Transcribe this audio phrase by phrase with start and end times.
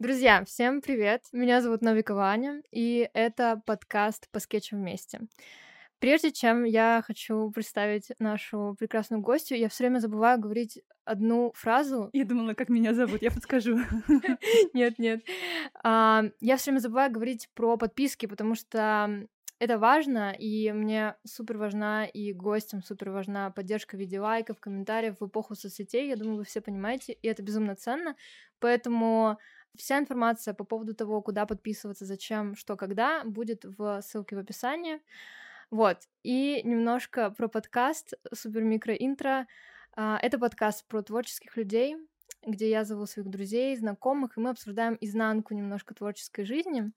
[0.00, 1.24] Друзья, всем привет!
[1.32, 5.22] Меня зовут Новикова Аня, и это подкаст «По скетчам вместе».
[5.98, 12.10] Прежде чем я хочу представить нашу прекрасную гостью, я все время забываю говорить одну фразу.
[12.12, 13.80] Я думала, как меня зовут, я подскажу.
[14.72, 15.24] Нет, нет.
[15.82, 19.26] А, я все время забываю говорить про подписки, потому что
[19.58, 25.16] это важно, и мне супер важна, и гостям супер важна поддержка в виде лайков, комментариев
[25.18, 26.08] в эпоху соцсетей.
[26.08, 28.14] Я думаю, вы все понимаете, и это безумно ценно.
[28.60, 29.38] Поэтому
[29.78, 35.00] вся информация по поводу того, куда подписываться, зачем, что, когда, будет в ссылке в описании.
[35.70, 35.98] Вот.
[36.22, 39.46] И немножко про подкаст Супер Микро Интро.
[39.94, 41.96] А, это подкаст про творческих людей,
[42.46, 46.90] где я зову своих друзей, знакомых, и мы обсуждаем изнанку немножко творческой жизни.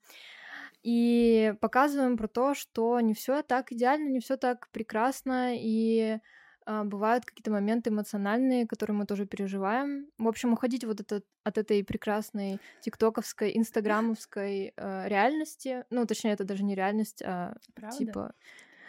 [0.82, 6.18] И показываем про то, что не все так идеально, не все так прекрасно, и
[6.66, 10.06] бывают какие-то моменты эмоциональные, которые мы тоже переживаем.
[10.18, 15.84] В общем, уходить вот это, от этой прекрасной тиктоковской, инстаграмовской э, реальности.
[15.90, 17.96] Ну, точнее, это даже не реальность, а Правда?
[17.96, 18.34] типа...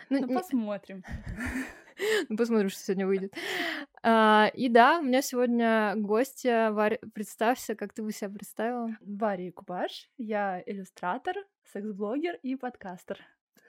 [0.10, 0.36] Ну, ну не...
[0.36, 1.04] посмотрим.
[2.28, 3.34] Ну, посмотрим, что сегодня выйдет.
[4.02, 6.72] А, и да, у меня сегодня гостья.
[6.72, 8.90] Варя, представься, как ты бы себя представила?
[9.02, 10.10] Варя Кубаш.
[10.18, 11.36] Я иллюстратор,
[11.72, 13.20] секс-блогер и подкастер.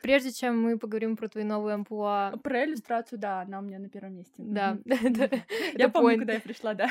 [0.05, 2.35] Прежде чем мы поговорим про твои новые амплуа...
[2.43, 4.35] Про иллюстрацию, да, она у меня на первом месте.
[4.37, 4.77] Да.
[5.73, 6.91] Я помню, когда я пришла, да.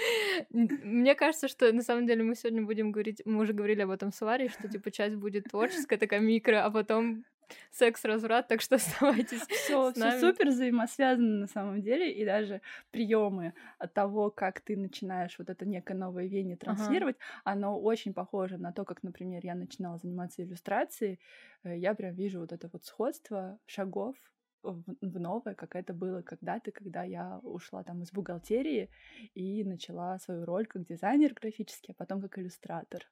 [0.50, 3.20] Мне кажется, что на самом деле мы сегодня будем говорить...
[3.26, 6.70] Мы уже говорили об этом с Варей, что типа часть будет творческая, такая микро, а
[6.70, 7.26] потом
[7.70, 9.40] секс-разврат, так что оставайтесь.
[9.42, 15.38] Все, все супер взаимосвязано на самом деле, и даже приемы от того, как ты начинаешь
[15.38, 17.52] вот это некое новое веяние транслировать, ага.
[17.52, 21.18] оно очень похоже на то, как, например, я начинала заниматься иллюстрацией.
[21.62, 24.16] Э, я прям вижу вот это вот сходство шагов
[24.64, 28.88] в новое, как это было когда-то, когда я ушла там из бухгалтерии
[29.34, 33.06] и начала свою роль как дизайнер графический, а потом как иллюстратор.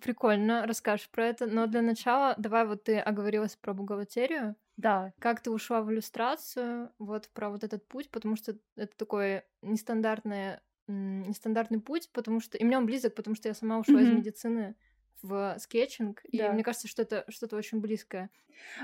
[0.00, 1.46] Прикольно, расскажешь про это.
[1.46, 4.56] Но для начала давай вот ты оговорилась про бухгалтерию.
[4.76, 5.12] Да.
[5.18, 10.58] Как ты ушла в иллюстрацию, вот про вот этот путь, потому что это такой нестандартный,
[10.86, 12.56] нестандартный путь, потому что...
[12.56, 14.04] И мне он близок, потому что я сама ушла mm-hmm.
[14.04, 14.74] из медицины
[15.22, 16.48] в скетчинг, да.
[16.48, 18.30] и мне кажется, что это что-то очень близкое.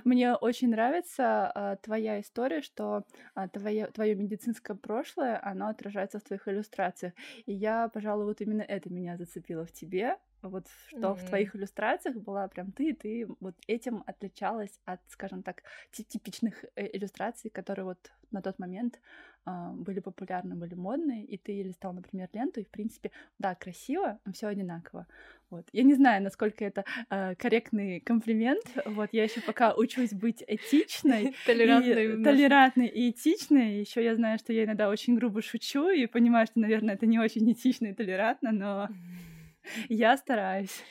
[0.04, 3.04] Мне очень нравится а, твоя история, что
[3.34, 7.12] а, твое, твое медицинское прошлое, оно отражается в твоих иллюстрациях.
[7.46, 11.14] И я, пожалуй, вот именно это меня зацепило в тебе, вот что mm-hmm.
[11.14, 16.88] в твоих иллюстрациях была прям ты, ты вот этим отличалась от, скажем так, типичных э,
[16.96, 19.00] иллюстраций, которые вот на тот момент
[19.46, 24.18] э, были популярны, были модные, и ты листал, например, ленту, и в принципе, да, красиво,
[24.24, 25.06] но все одинаково.
[25.50, 25.66] Вот.
[25.72, 28.64] Я не знаю, насколько это э, корректный комплимент.
[28.84, 33.80] Вот я еще пока учусь быть этичной, толерантной, и, толерантной и этичной.
[33.80, 37.18] Еще я знаю, что я иногда очень грубо шучу и понимаю, что, наверное, это не
[37.18, 38.88] очень этично и толерантно, но
[39.88, 40.82] я стараюсь.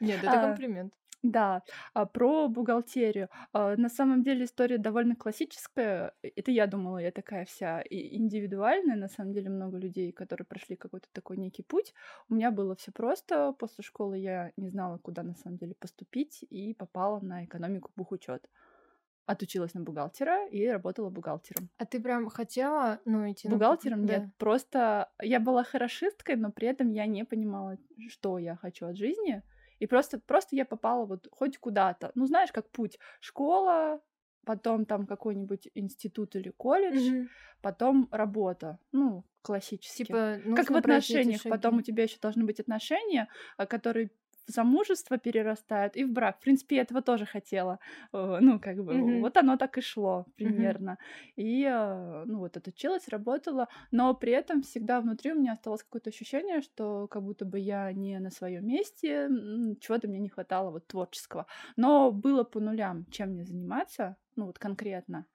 [0.00, 0.92] Нет, это а, комплимент.
[1.22, 1.62] Да,
[1.94, 3.28] а, про бухгалтерию.
[3.52, 6.14] А, на самом деле история довольно классическая.
[6.22, 8.96] Это я думала, я такая вся индивидуальная.
[8.96, 11.94] На самом деле много людей, которые прошли какой-то такой некий путь.
[12.28, 13.52] У меня было все просто.
[13.52, 18.48] После школы я не знала, куда на самом деле поступить, и попала на экономику бухучет
[19.26, 21.68] отучилась на бухгалтера и работала бухгалтером.
[21.78, 24.04] А ты прям хотела, ну, идти бухгалтером?
[24.04, 24.10] на...
[24.10, 24.30] Нет, да.
[24.38, 27.78] просто я была хорошисткой, но при этом я не понимала,
[28.08, 29.42] что я хочу от жизни.
[29.78, 32.12] И просто, просто я попала вот хоть куда-то.
[32.14, 32.98] Ну, знаешь, как путь.
[33.20, 34.00] Школа,
[34.44, 37.28] потом там какой-нибудь институт или колледж, mm-hmm.
[37.62, 38.78] потом работа.
[38.92, 40.04] Ну, классически.
[40.04, 41.42] Типа, как в отношениях.
[41.42, 44.10] Потом у тебя еще должны быть отношения, а, которые
[44.46, 46.38] в замужество перерастают и в брак.
[46.38, 47.78] В принципе, я этого тоже хотела.
[48.12, 49.20] Э, ну, как бы, mm-hmm.
[49.20, 50.98] вот оно так и шло примерно.
[51.36, 51.42] Mm-hmm.
[51.42, 56.10] И, э, ну, вот отучилась, работала, но при этом всегда внутри у меня осталось какое-то
[56.10, 59.28] ощущение, что как будто бы я не на своем месте,
[59.80, 61.46] чего-то мне не хватало вот творческого.
[61.76, 65.26] Но было по нулям, чем мне заниматься, ну, вот конкретно.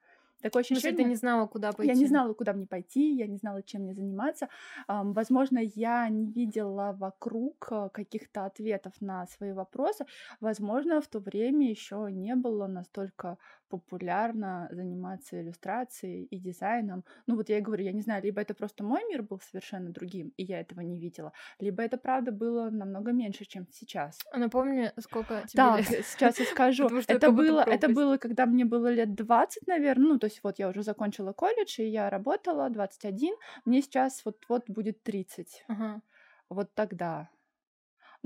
[0.42, 0.92] Такое ощущение...
[0.92, 1.92] Ну, ты не знала, куда пойти.
[1.92, 4.48] Я не знала, куда мне пойти, я не знала, чем мне заниматься.
[4.86, 10.06] Возможно, я не видела вокруг э, каких-то ответов на свои вопросы.
[10.40, 13.38] Возможно, в то время еще не было настолько
[13.68, 17.04] популярно заниматься иллюстрацией и дизайном.
[17.26, 19.90] Ну вот я и говорю, я не знаю, либо это просто мой мир был совершенно
[19.90, 24.18] другим, и я этого не видела, либо это правда было намного меньше, чем сейчас.
[24.32, 25.86] А напомни, сколько тебе да, лет?
[26.06, 26.88] сейчас я скажу.
[27.06, 30.68] это было, это было, когда мне было лет 20, наверное, ну то есть вот я
[30.68, 33.34] уже закончила колледж, и я работала 21,
[33.64, 35.64] мне сейчас вот-вот будет 30.
[35.68, 36.02] Ага.
[36.48, 37.28] Вот тогда.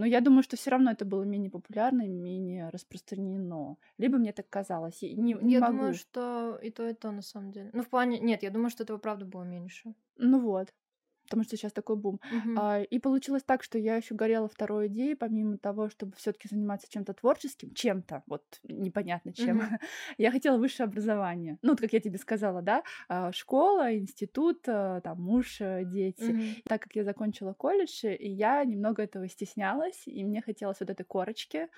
[0.03, 3.77] Но я думаю, что все равно это было менее популярно, менее распространено.
[3.99, 5.01] Либо мне так казалось.
[5.01, 5.73] Я, не, не я могу.
[5.75, 7.71] думаю, что и то, и то на самом деле.
[7.73, 8.19] Ну, в плане.
[8.19, 9.95] Нет, я думаю, что этого правда было меньше.
[10.17, 10.75] Ну вот.
[11.25, 12.21] Потому что сейчас такой бум.
[12.31, 12.57] Мгм.
[12.57, 16.89] А, и получилось так, что я еще горела второй идеей, помимо того, чтобы все-таки заниматься
[16.91, 19.59] чем-то творческим, чем-то, вот непонятно чем.
[19.59, 19.79] Мгм.
[20.19, 21.59] Я хотела высшее образование.
[21.63, 26.37] Ну, вот как я тебе сказала, да, а, школа, институт, а, там муж, э, дети.
[26.37, 26.63] Мгм.
[26.67, 31.05] Так как я закончила колледж, и я немного этого стеснялась, и мне хотелось вот этой
[31.05, 31.69] корочки.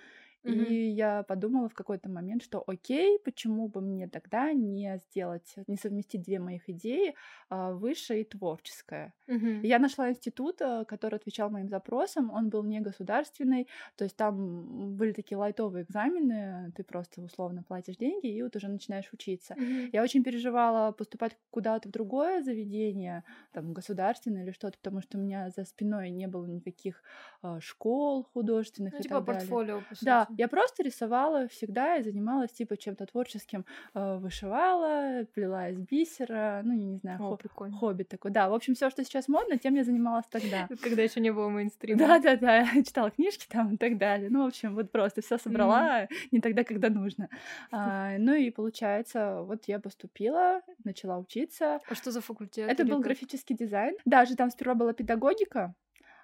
[0.45, 0.75] Мгм.
[0.75, 5.77] И я подумала в какой-то момент, что окей, почему бы мне тогда не сделать, не
[5.77, 7.15] совместить две моих идеи,
[7.49, 9.15] а, высшее и творческое.
[9.27, 9.65] Мгм.
[9.65, 12.31] И Я нашла институт, э, который отвечал моим запросам.
[12.31, 17.97] Он был не государственный, то есть там были такие лайтовые экзамены, ты просто условно платишь
[17.97, 19.57] деньги и вот уже начинаешь учиться.
[19.57, 19.93] Мгм.
[19.93, 25.21] Я очень переживала поступать куда-то в другое заведение, там, государственное или что-то, потому что у
[25.21, 27.03] меня за спиной не было никаких
[27.43, 29.61] а, школ художественных Ну, и типа так далее.
[29.61, 30.34] портфолио, по Да, сути.
[30.37, 33.65] Я просто рисовала всегда и занималась типа чем-то творческим,
[33.95, 37.77] э, вышивала, плела из бисера, ну, я не знаю, О, хо- прикольно.
[37.77, 38.31] хобби такой.
[38.31, 40.69] Да, в общем, все, что сейчас модно, тем я занималась тогда.
[40.83, 41.99] Когда еще не было мейнстрима.
[41.99, 44.29] Да-да-да, читала книжки там и так далее.
[44.31, 47.29] Ну, в общем, вот просто все собрала не тогда, когда нужно.
[47.71, 51.81] А, ну и получается, вот я поступила, начала учиться.
[51.89, 52.69] А что за факультет?
[52.71, 53.97] Это был графический дизайн.
[54.05, 55.75] Даже там сперва была педагогика,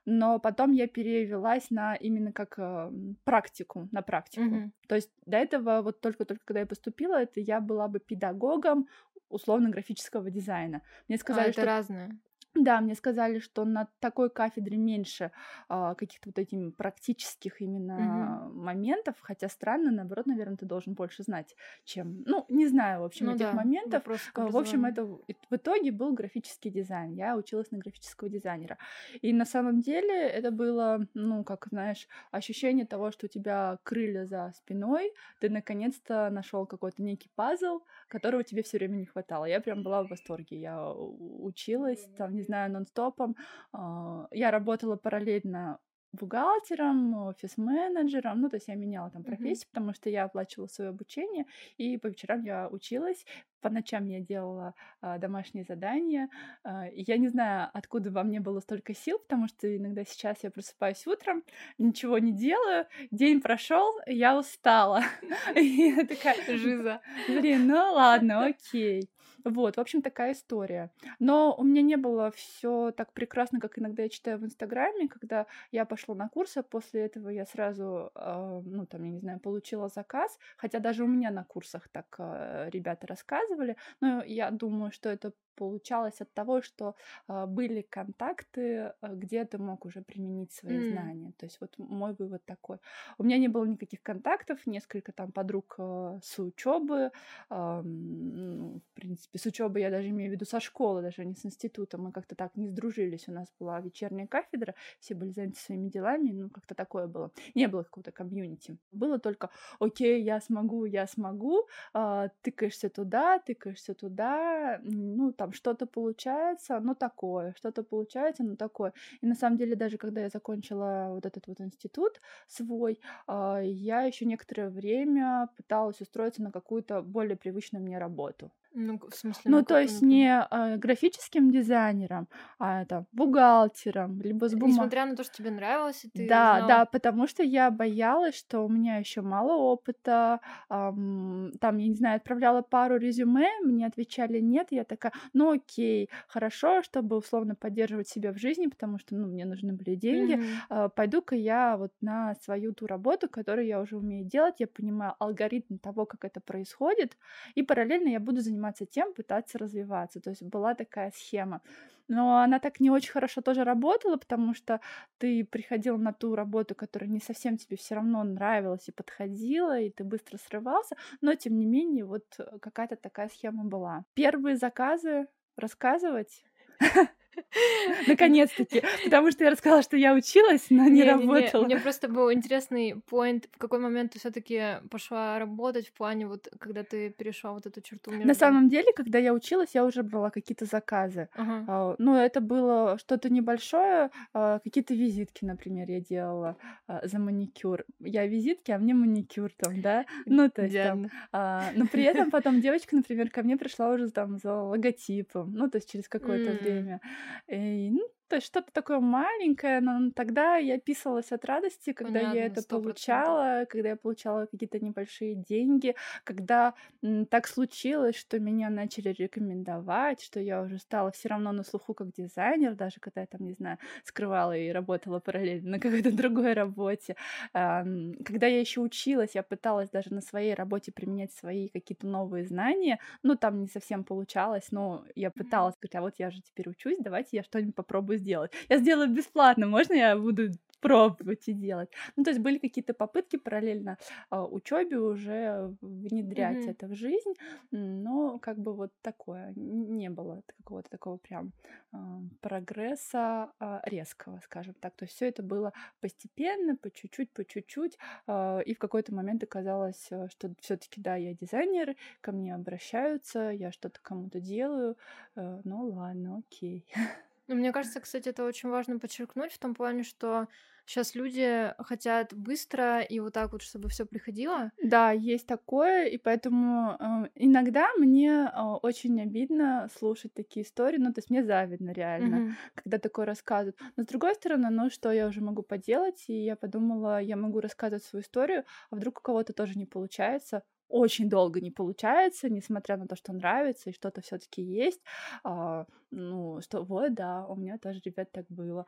[0.04, 2.90] но потом я перевелась на именно как э,
[3.24, 4.44] практику, на практику.
[4.44, 4.72] Мгм.
[4.88, 8.88] То есть до этого, вот только-только когда я поступила, это я была бы педагогом
[9.28, 10.82] условно-графического дизайна.
[11.08, 12.18] Мне А, сказали, это что разное.
[12.54, 15.30] Да, мне сказали, что на такой кафедре меньше
[15.68, 21.54] а, каких-то вот этих практических именно моментов, хотя странно, наоборот, наверное, ты должен больше знать,
[21.84, 24.02] чем, ну, не знаю, в общем, Ну этих да, моментов.
[24.34, 25.20] А, В общем, это в
[25.52, 27.12] итоге был графический дизайн.
[27.12, 28.78] Я училась на графического дизайнера.
[29.22, 34.24] И на самом деле это было, ну, как знаешь, ощущение того, что у тебя крылья
[34.24, 39.44] за спиной, ты наконец-то нашел какой-то некий пазл, которого тебе все время не хватало.
[39.44, 40.60] Я прям была в восторге.
[40.60, 43.36] Я у- училась, там, не знаю, нон-стопом.
[43.72, 45.78] А, Я работала параллельно
[46.12, 51.44] бухгалтером, офис-менеджером, ну, то есть я меняла там профессию, потому что я оплачивала свое обучение,
[51.78, 53.24] и по вечерам я училась,
[53.60, 56.28] по ночам я делала а, домашние задания,
[56.64, 60.42] а, и я не знаю, откуда во мне было столько сил, потому что иногда сейчас
[60.42, 61.44] я просыпаюсь утром,
[61.78, 65.02] ничего не делаю, день прошел, я устала.
[65.54, 67.00] И я такая, Жиза.
[67.28, 69.08] Блин, ну ладно, окей.
[69.44, 70.90] Вот, в общем, такая история.
[71.18, 75.46] Но у меня не было все так прекрасно, как иногда я читаю в Инстаграме, когда
[75.72, 79.40] я пошла на курсы, а после этого я сразу, э, ну, там, я не знаю,
[79.40, 84.92] получила заказ, хотя даже у меня на курсах так э, ребята рассказывали, но я думаю,
[84.92, 86.94] что это получалось от того, что
[87.28, 88.60] э, были контакты,
[89.02, 90.82] э, где ты мог уже применить свои М.
[90.82, 91.32] знания.
[91.38, 92.78] То есть вот мой вывод такой.
[93.18, 97.10] У меня не было никаких контактов, несколько там подруг э, с учебы,
[97.50, 101.44] ну, в принципе, с учебы я даже имею в виду со школы, даже не с
[101.46, 101.98] института.
[101.98, 103.28] Мы как-то так не сдружились.
[103.28, 107.32] У нас была вечерняя кафедра, все были заняты своими делами, ну, как-то такое было.
[107.54, 108.78] Не было какого-то комьюнити.
[108.92, 115.86] Было только, окей, я смогу, я смогу, а, тыкаешься туда, тыкаешься туда, ну, там что-то
[115.86, 118.92] получается, но такое, что-то получается, но такое.
[119.20, 124.02] И на самом деле, даже когда я закончила вот этот вот институт свой, а, я
[124.02, 128.52] еще некоторое время пыталась устроиться на какую-то более привычную мне работу.
[128.72, 132.28] Ну, в смысле, Ну, то есть не а, графическим дизайнером,
[132.58, 134.70] а это бухгалтером, либо с бумагой.
[134.70, 138.34] Несмотря на то, что тебе нравилось, и ты Да, знала- да, потому что я боялась,
[138.36, 140.40] что у меня еще мало опыта.
[140.68, 146.10] ам, там, я не знаю, отправляла пару резюме, мне отвечали нет, я такая, ну окей,
[146.26, 150.38] хорошо, чтобы условно поддерживать себя в жизни, потому что, ну, мне нужны были деньги.
[150.38, 150.62] Мгм.
[150.68, 155.14] а, Пойду-ка я вот на свою ту работу, которую я уже умею делать, я понимаю
[155.20, 157.16] алгоритм того, как это происходит,
[157.54, 160.20] и параллельно я буду заниматься тем, пытаться развиваться.
[160.20, 161.60] То есть была такая схема.
[162.08, 164.80] Но она так не очень хорошо тоже работала, потому что
[165.18, 169.90] ты приходил на ту работу, которая не совсем тебе все равно нравилась и подходила, и
[169.90, 174.04] ты быстро срывался, но тем не менее вот э, какая-то такая схема была.
[174.14, 176.44] Первые заказы рассказывать.
[178.06, 181.64] Наконец-таки, потому что я рассказала, что я училась, но не работала.
[181.64, 186.48] Мне просто был интересный поинт, в какой момент ты все-таки пошла работать в плане вот,
[186.58, 188.26] когда ты перешла вот эту черту между...
[188.26, 191.28] На самом деле, когда я училась, я уже брала какие-то заказы.
[191.34, 191.64] Ага.
[191.68, 196.56] А, Ну, это было что-то небольшое, а, какие-то визитки, например, я делала
[196.86, 197.84] а, за маникюр.
[198.00, 200.06] Я визитки, а мне маникюр там, да?
[200.26, 201.06] Ну, то есть там...
[201.06, 201.10] Идеально.
[201.32, 205.68] а, Но при этом потом девочка, например, ко мне пришла уже там за логотипом, ну,
[205.70, 207.00] то есть через какое-то время.
[207.48, 212.46] И, ну, то есть что-то такое маленькое, но тогда я писалась от радости, когда Понятно,
[212.46, 213.38] я это 100%.
[213.42, 220.22] получала, когда я получала какие-то небольшие деньги, когда м, так случилось, что меня начали рекомендовать,
[220.22, 223.52] что я уже стала все равно на слуху как дизайнер, даже когда я там, не
[223.52, 227.16] знаю, скрывала и работала параллельно на какой-то другой работе.
[227.52, 232.44] Ам, Когда я еще училась, я пыталась даже на своей работе применять свои какие-то новые
[232.46, 236.68] знания, ну, там не совсем получалось, но я пыталась говорить, а вот я же теперь
[236.68, 238.52] учусь, давайте я что-нибудь попробую сделать.
[238.68, 240.50] Я сделаю бесплатно, можно я буду
[240.80, 241.90] пробовать и делать?
[242.16, 243.98] Ну, то есть были какие-то попытки параллельно
[244.30, 246.70] а, учебе уже внедрять Мгм.
[246.70, 247.34] это в жизнь,
[247.70, 251.52] но как бы вот такое, не было какого-то такого прям
[251.92, 254.94] а, прогресса а, резкого, скажем так.
[254.96, 259.42] То есть все это было постепенно, по чуть-чуть, по чуть-чуть, а, и в какой-то момент
[259.42, 264.96] оказалось, э, что все-таки да, я дизайнер, ко мне обращаются, я что-то кому-то делаю,
[265.36, 266.86] э, ну ладно, окей.
[267.50, 270.48] Ну, мне кажется, кстати, это очень важно подчеркнуть в том плане, что
[270.86, 274.70] сейчас люди хотят быстро и вот так вот, чтобы все приходило.
[274.82, 281.12] Да, есть такое, и поэтому э, иногда мне э, очень обидно слушать такие истории, ну,
[281.12, 282.56] то есть мне завидно реально, Мгм.
[282.74, 283.78] когда такое рассказывают.
[283.96, 287.60] Но с другой стороны, ну, что я уже могу поделать, и я подумала, я могу
[287.60, 292.96] рассказывать свою историю, а вдруг у кого-то тоже не получается, очень долго не получается, несмотря
[292.96, 295.00] на то, что нравится, и что-то все таки есть,
[295.44, 298.86] а, ну, что вот, да, у меня тоже, ребят, так было.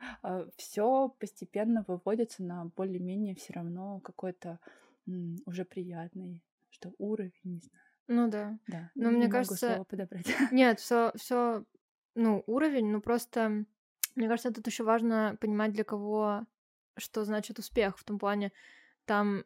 [0.57, 4.59] Все постепенно выводится на более-менее все равно какой-то
[5.07, 8.57] м, уже приятный, что уровень, не знаю, Ну да.
[8.67, 10.25] да, Но не мне могу кажется, слово подобрать.
[10.51, 11.65] нет, все, все,
[12.15, 13.65] ну, уровень, ну просто,
[14.15, 16.45] мне кажется, тут еще важно понимать, для кого
[16.95, 18.51] что значит успех в том плане,
[19.05, 19.43] там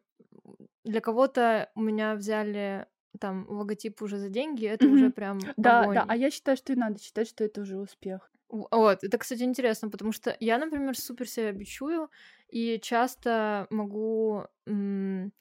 [0.83, 2.87] для кого-то у меня взяли
[3.19, 5.13] там логотип уже за деньги, это уже Мгм.
[5.13, 5.93] прям Да, огонь.
[5.93, 8.31] да, а я считаю, что и надо считать, что это уже успех.
[8.49, 12.09] Вот, это, кстати, интересно, потому что я, например, супер себя бичую
[12.47, 14.45] и часто могу...
[14.65, 15.33] м,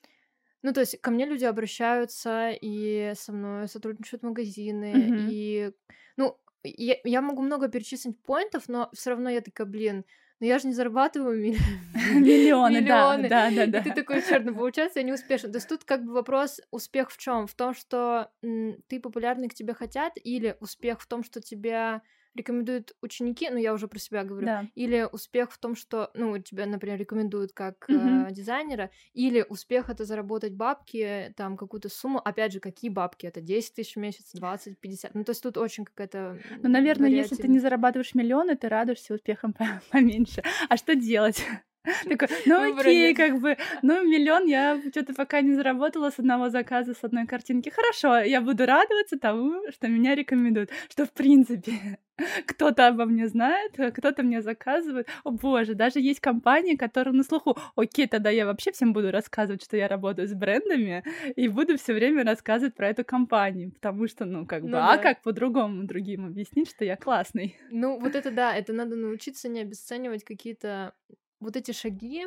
[0.62, 5.36] Ну, то есть ко мне люди обращаются, и со мной сотрудничают магазины, Мгм.
[5.36, 5.72] и...
[6.16, 10.04] Ну, я, я могу много перечислить поинтов, но все равно я такая, блин,
[10.40, 11.58] ну я же не зарабатываю милли-
[12.14, 13.28] Миллионы, да, миллионы.
[13.28, 13.82] да, да, И да.
[13.82, 15.48] ты такой, черт, ну получается, я не успешна.
[15.50, 17.46] То есть тут как бы вопрос, успех в чем?
[17.46, 22.02] В том, что ты популярный, к тебе хотят, или успех в том, что тебя
[22.36, 24.66] рекомендуют ученики, ну я уже про себя говорю, Да.
[24.74, 28.26] или успех в том, что, ну, тебя, например, рекомендуют как Мгм.
[28.26, 33.40] э, дизайнера, или успех это заработать бабки, там, какую-то сумму, опять же, какие бабки, это
[33.40, 37.36] 10 тысяч в месяц, 20, 50, ну, то есть тут очень какая-то Ну, наверное, если
[37.36, 40.42] ты не зарабатываешь миллионы, ты радуешься успехам по- поменьше.
[40.68, 41.44] А что делать?
[42.08, 46.50] Такой, ну Выбора окей, как бы, ну миллион я что-то пока не заработала с одного
[46.50, 47.68] заказа, с одной картинки.
[47.70, 51.98] Хорошо, я буду радоваться тому, что меня рекомендуют, что в принципе
[52.46, 55.06] кто-то обо мне знает, кто-то мне заказывает.
[55.24, 57.56] О боже, даже есть компании, которые на слуху.
[57.76, 61.04] Окей, тогда я вообще всем буду рассказывать, что я работаю с брендами,
[61.36, 64.96] и буду все время рассказывать про эту компанию, потому что, ну, как бы, Ну а
[64.96, 64.98] да.
[64.98, 67.56] как по-другому другим объяснить, что я классный?
[67.70, 70.94] Ну, вот это да, это надо научиться не обесценивать какие-то
[71.40, 72.26] вот эти шаги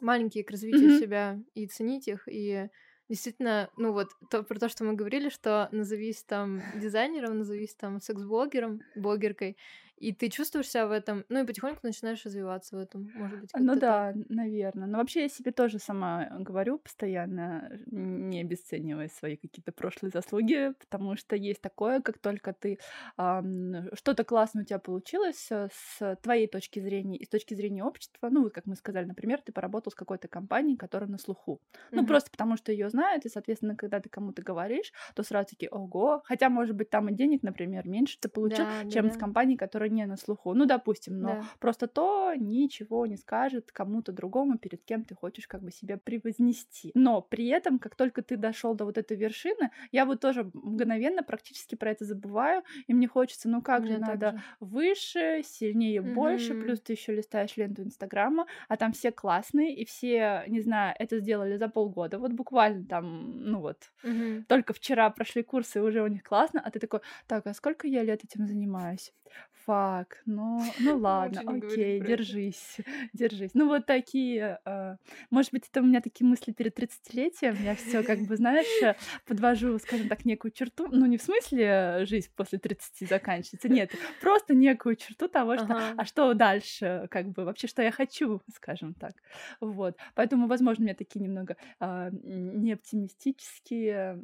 [0.00, 0.90] маленькие к развитию Мгм.
[0.90, 2.28] себя и ценить их.
[2.28, 2.68] И
[3.08, 8.00] действительно, ну вот то, про то, что мы говорили, что назовись там дизайнером, назовись там
[8.00, 9.56] секс-блогером, блогеркой,
[9.98, 13.52] и ты чувствуешь себя в этом, ну и потихоньку начинаешь развиваться в этом, может быть,
[13.56, 13.96] Ну как-то так.
[13.96, 14.86] да, наверное.
[14.86, 21.16] Но вообще я себе тоже сама говорю постоянно, не обесценивая свои какие-то прошлые заслуги, потому
[21.16, 22.78] что есть такое, как только ты
[23.16, 27.84] ам, что-то классно у тебя получилось э, с твоей точки зрения и с точки зрения
[27.84, 31.60] общества, ну, вот как мы сказали, например, ты поработал с какой-то компанией, которая на слуху.
[31.94, 32.06] Ну, Мгм.
[32.06, 36.22] просто потому что ее знают, и, соответственно, когда ты кому-то говоришь, то сразу такие, ого,
[36.24, 39.16] хотя, может быть, там и денег, например, меньше ты получил, Да, да, чем с да.
[39.16, 40.54] компанией, которая не на слуху.
[40.54, 41.48] Ну, допустим, но Да.
[41.60, 46.90] просто то ничего не скажет кому-то другому, перед кем ты хочешь как бы себя превознести.
[46.94, 51.22] Но при этом, как только ты дошел до вот этой вершины, я вот тоже мгновенно
[51.22, 54.42] практически про это забываю, и мне хочется, ну как У же надо же.
[54.60, 56.78] выше, сильнее, больше, Мгм.
[56.78, 61.18] плюс ты еще листаешь ленту Инстаграма, а там все классные, и все, не знаю, это
[61.18, 64.46] сделали за полгода, вот буквально там, ну вот, Мгм.
[64.46, 67.86] только вчера прошли курсы, и уже у них классно, а ты такой, так, а сколько
[67.88, 69.12] я лет этим занимаюсь?
[69.26, 69.77] Фак,
[70.26, 72.76] ну, ну ладно, окей, держись,
[73.12, 73.50] держись.
[73.54, 74.96] Ну вот такие, э,
[75.30, 78.94] может быть, это у меня такие мысли перед 30-летием, я все как бы, знаешь, э,
[79.26, 83.92] подвожу, скажем так, некую черту, ну не в смысле э, жизнь после 30 заканчивается, нет,
[84.20, 85.94] просто некую черту того, что, Ага.
[85.96, 89.12] а что дальше, как бы, вообще, что я хочу, скажем так.
[89.60, 94.22] Вот, поэтому, возможно, у меня такие немного а, неоптимистические,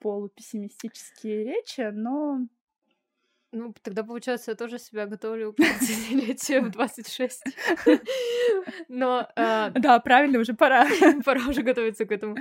[0.00, 2.46] полупессимистические речи, но
[3.52, 7.44] Ну, тогда, получается, я тоже себя готовлю к 30-летию в 26.
[8.88, 9.26] Но...
[9.36, 10.86] а, Да, правильно, уже пора.
[11.24, 12.36] Пора уже готовиться к этому.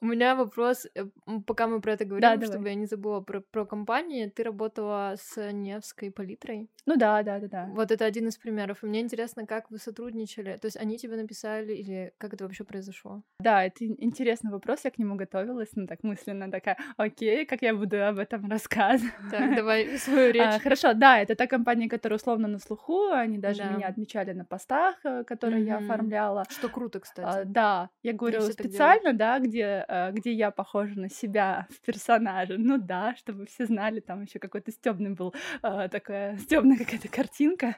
[0.00, 1.06] У меня вопрос, э,
[1.46, 2.48] пока мы про это говорим, Да, давай.
[2.48, 4.26] чтобы я не забыла про, про компании.
[4.28, 6.68] Ты работала с Невской палитрой.
[6.86, 7.68] Ну да, да, да, да.
[7.74, 8.82] Вот это один из примеров.
[8.84, 10.58] И мне интересно, как вы сотрудничали.
[10.60, 13.22] То есть они тебе написали или как это вообще произошло?
[13.40, 17.62] Да, это ин- интересный вопрос, я к нему готовилась, ну так мысленно такая, окей, как
[17.62, 19.12] я буду об этом рассказывать.
[19.30, 20.54] Так, давай свою речь.
[20.54, 23.72] А, хорошо, да, это та компания, которая условно на слуху, они даже Да.
[23.72, 25.84] меня отмечали на постах, э, которые я Мгм.
[25.90, 26.44] оформляла.
[26.50, 27.46] Что круто, А, кстати.
[27.48, 32.56] да, я говорю так специально, да, где, э, где я похожа на себя в персонаже.
[32.58, 37.76] Ну да, чтобы все знали, там еще какой-то стебный был, э, такая стебная какая-то картинка.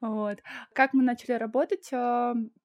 [0.00, 0.38] Вот.
[0.74, 1.90] Как мы начали работать,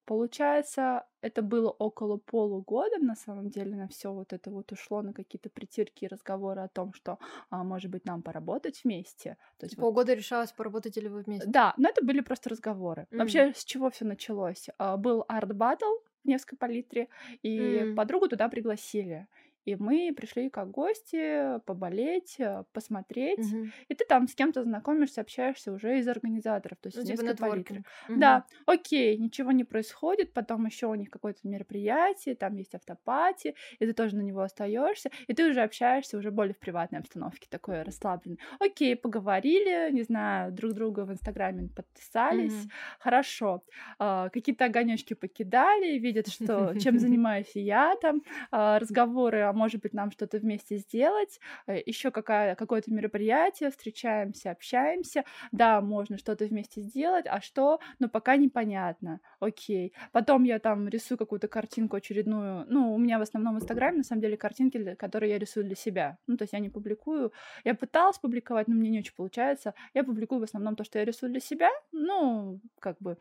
[0.06, 5.12] получается, это было около полугода, на самом деле, на все вот это вот ушло на
[5.12, 7.18] какие-то притирки и разговоры о том, что,
[7.50, 9.36] а, может быть, нам поработать вместе.
[9.58, 11.50] То есть вот Полгода решалась, поработать ли вы вместе.
[11.52, 13.06] да, но это были просто разговоры.
[13.10, 13.42] Мгм.
[13.42, 14.68] Вообще, с чего все началось?
[14.78, 15.86] А, Был арт-баттл
[16.24, 17.08] в Невской палитре,
[17.42, 17.94] и М.
[17.94, 19.28] подругу туда пригласили.
[19.64, 23.56] И мы пришли как гости поболеть, э, посмотреть.
[23.56, 23.72] Мгм.
[23.88, 27.86] И ты там с кем-то знакомишься, общаешься уже из организаторов, то есть Ну, типа нетворкинг.
[28.08, 28.14] Мгм.
[28.14, 33.86] Да, окей, ничего не происходит, потом еще у них какое-то мероприятие, там есть автопати, и
[33.86, 37.82] ты тоже на него остаешься, и ты уже общаешься уже более в приватной обстановке, такой
[37.82, 38.38] расслабленный.
[38.60, 42.70] Окей, поговорили, не знаю, друг друга в Инстаграме подписались, Мгм.
[42.98, 43.64] хорошо,
[43.98, 49.92] а, какие-то огонечки покидали, видят, что чем занимаюсь я там, а, разговоры, а может быть
[49.92, 57.26] нам что-то вместе сделать, еще какая, какое-то мероприятие, встречаемся, общаемся, да, можно что-то вместе сделать,
[57.28, 59.92] а что, ну, пока непонятно, окей.
[60.12, 64.04] Потом я там рисую какую-то картинку очередную, ну, у меня в основном в Инстаграме, на
[64.04, 67.32] самом деле, картинки, которые я рисую для себя, ну, то есть я не публикую,
[67.64, 71.04] я пыталась публиковать, но мне не очень получается, я публикую в основном то, что я
[71.04, 73.16] рисую для себя, ну, как бы,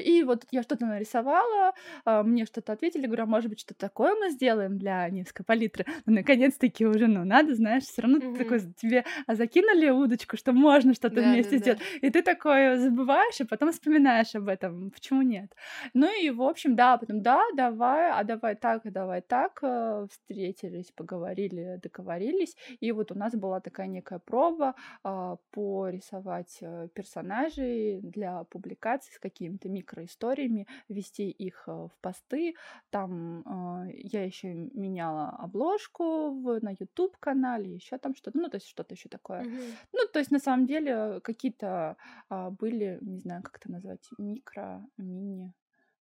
[0.00, 1.72] И вот я что-то нарисовала,
[2.04, 5.86] а, мне что-то ответили, говорю, а может быть, что-то такое мы сделаем для Невской палитры?
[6.06, 8.44] Ну, наконец-таки уже, ну, надо, знаешь, все равно ты Мгм.
[8.44, 11.78] такой, тебе а, закинули удочку, что можно что-то Да, вместе да, сделать.
[11.78, 11.84] да.
[12.02, 14.90] И ты такое забываешь, и потом вспоминаешь об этом.
[14.90, 15.54] Почему нет?
[15.94, 19.58] Ну и, в общем, да, потом, да, давай, а давай так, а давай так.
[19.62, 22.56] э, Встретились, поговорили, договорились.
[22.80, 29.18] И вот у нас была такая некая проба а, порисовать э, персонажей для публикаций с
[29.58, 32.54] какими-то микроисториями, ввести их э, в посты.
[32.90, 33.40] Там
[33.88, 38.66] э, я еще меняла обложку в, на YouTube канале, еще там что-то, ну, то есть
[38.68, 39.44] что-то еще такое.
[39.44, 39.78] Мгм.
[39.92, 41.96] Ну, то есть, на самом деле, какие-то
[42.28, 45.52] а, были, не знаю, как это назвать, микро, мини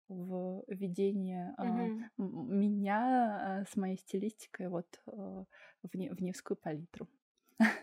[0.10, 2.10] в введение а, Мгм.
[2.20, 5.46] м- меня а, с моей стилистикой вот а,
[5.84, 7.08] в, Не- в Невскую палитру.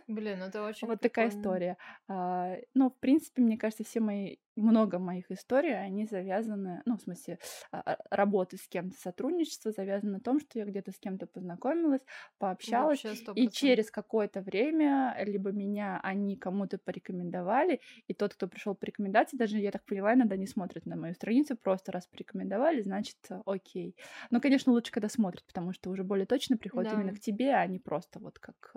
[0.07, 1.77] Блин, ну это очень Вот такая история.
[2.09, 7.03] А, ну, в принципе, мне кажется, все мои, много моих историй, они завязаны, ну, в
[7.03, 7.39] смысле,
[7.71, 12.03] а, а, работы с кем-то, сотрудничество завязано на том, что я где-то с кем-то познакомилась,
[12.39, 13.05] пообщалась,
[13.35, 19.37] и через какое-то время либо меня они кому-то порекомендовали, и тот, кто пришел по рекомендации,
[19.37, 23.41] даже, я так поняла, иногда не смотрит на мою страницу, просто раз порекомендовали, значит, э,
[23.47, 23.97] окей.
[24.31, 27.17] Но, конечно, лучше, когда смотрят, потому что уже более точно приходит именно Да.
[27.17, 28.75] к тебе, а не просто вот как...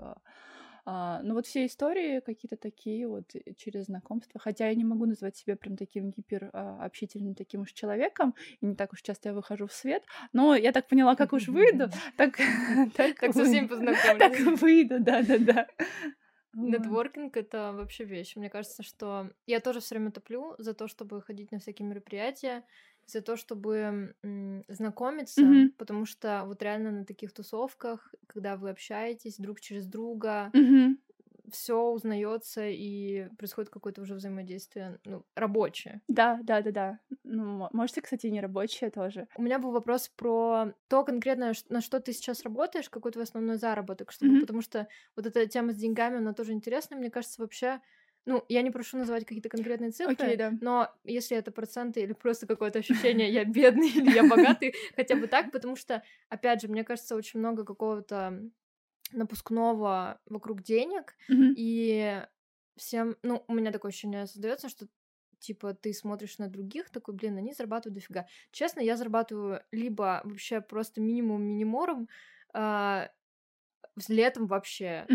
[0.86, 4.40] а, ну вот все истории какие-то такие вот э, через знакомство.
[4.40, 6.90] Хотя я не могу назвать себя прям таким гипер а,
[7.38, 10.04] таким уж человеком, и не так уж часто я выхожу в свет.
[10.34, 12.38] Но я так поняла, как уж выйду, так
[13.20, 14.20] так со всеми познакомлюсь.
[14.20, 15.68] Так выйду, да-да-да.
[16.54, 18.36] Нетворкинг— это вообще вещь.
[18.36, 22.64] Мне кажется, что я тоже все время топлю за то, чтобы ходить на всякие мероприятия,
[23.06, 24.16] за то, чтобы
[24.68, 25.74] знакомиться, Мгм.
[25.78, 30.98] потому что вот реально на таких тусовках, когда вы общаетесь друг через друга, Мгм.
[31.52, 36.02] все узнается и происходит какое-то уже взаимодействие, ну, рабочее.
[36.08, 37.00] Да, да, да, да.
[37.24, 39.28] Ну, мо- можете, кстати, не рабочие тоже.
[39.36, 43.58] У меня был вопрос про то конкретно, на что ты сейчас работаешь, какой твой основной
[43.58, 44.40] заработок, чтобы, Мгм.
[44.40, 47.82] потому что вот эта тема с деньгами, она тоже интересная, мне кажется, вообще.
[48.26, 50.52] Ну, я не прошу называть какие-то конкретные цифры, Окей, да.
[50.62, 55.28] но если это проценты или просто какое-то ощущение, я бедный или я богатый, хотя бы
[55.28, 58.40] так, потому что, опять же, мне кажется, очень много какого-то
[59.12, 61.16] напускного вокруг денег,
[61.56, 62.26] и
[62.78, 64.88] всем, ну, у меня такое ощущение создается, что
[65.40, 68.26] типа ты смотришь на других, такой, блин, они зарабатывают дофига.
[68.52, 72.08] Честно, я зарабатываю либо вообще просто минимум миниморум,
[72.54, 73.10] а,
[74.08, 75.06] летом вообще.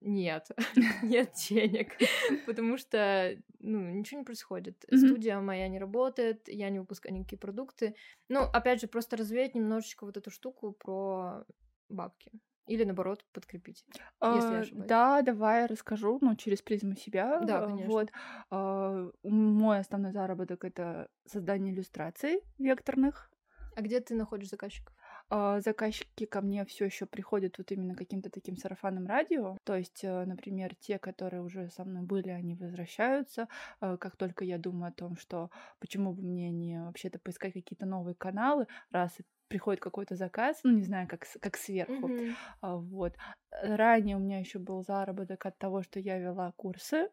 [0.00, 0.48] Нет,
[1.02, 1.92] нет денег,
[2.46, 4.84] потому что, ну, ничего не происходит.
[4.90, 5.08] Мгм.
[5.08, 7.94] Студия моя не работает, я не выпускаю никакие продукты.
[8.28, 11.44] Ну, опять же, просто развеять немножечко вот эту штуку про
[11.88, 12.30] бабки.
[12.66, 14.88] Или наоборот подкрепить, если я А, ошибаюсь.
[14.88, 17.40] да, давай я расскажу, ну, через призму себя.
[17.40, 17.92] Да, А, конечно.
[17.92, 18.08] Вот.
[18.50, 23.30] А, Мой основной заработок это создание иллюстраций векторных.
[23.74, 24.94] А где ты находишь заказчиков?
[25.30, 29.58] А, Заказчики ко мне все еще приходят вот именно каким-то таким сарафанным радио.
[29.64, 33.48] То есть, э, например, те, которые уже со мной были, они возвращаются.
[33.80, 37.84] Э, Как только я думаю о том, что почему бы мне не вообще-то поискать какие-то
[37.86, 42.12] новые каналы, раз приходит какой-то заказ, ну не знаю, как, как сверху.
[42.60, 43.14] А, Вот.
[43.50, 47.08] Ранее у меня еще был заработок от того, что я вела курсы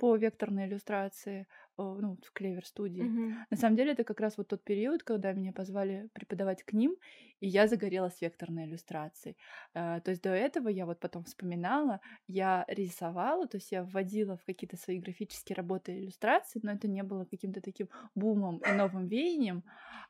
[0.00, 1.46] по векторной иллюстрации,
[1.78, 3.08] э, ну, в Клевер студии.
[3.08, 3.44] Мгм.
[3.50, 6.96] На самом деле это как раз вот тот период, когда меня позвали преподавать к ним,
[7.40, 9.36] и я загорелась векторной иллюстрацией.
[9.74, 14.36] Э, То есть до этого я вот потом вспоминала, я рисовала, то есть я вводила
[14.36, 19.06] в какие-то свои графические работы иллюстрации, но это не было каким-то таким бумом и новым
[19.08, 19.64] веянием.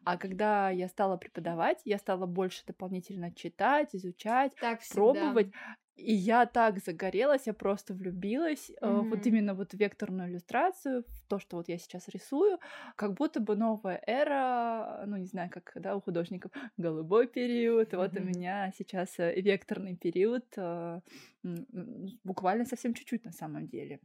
[0.04, 5.40] А когда я стала преподавать, я стала больше дополнительно читать, изучать, Так всегда.
[5.40, 5.52] пробовать.
[6.00, 11.28] И я так загорелась, я просто влюбилась э, вот именно вот в векторную иллюстрацию, в
[11.28, 12.58] то, что вот я сейчас рисую,
[12.96, 18.16] как будто бы новая эра, ну не знаю, как да, у художников, голубой период, вот
[18.16, 21.00] у меня сейчас э, векторный период, э,
[22.24, 24.00] буквально совсем чуть-чуть на самом деле.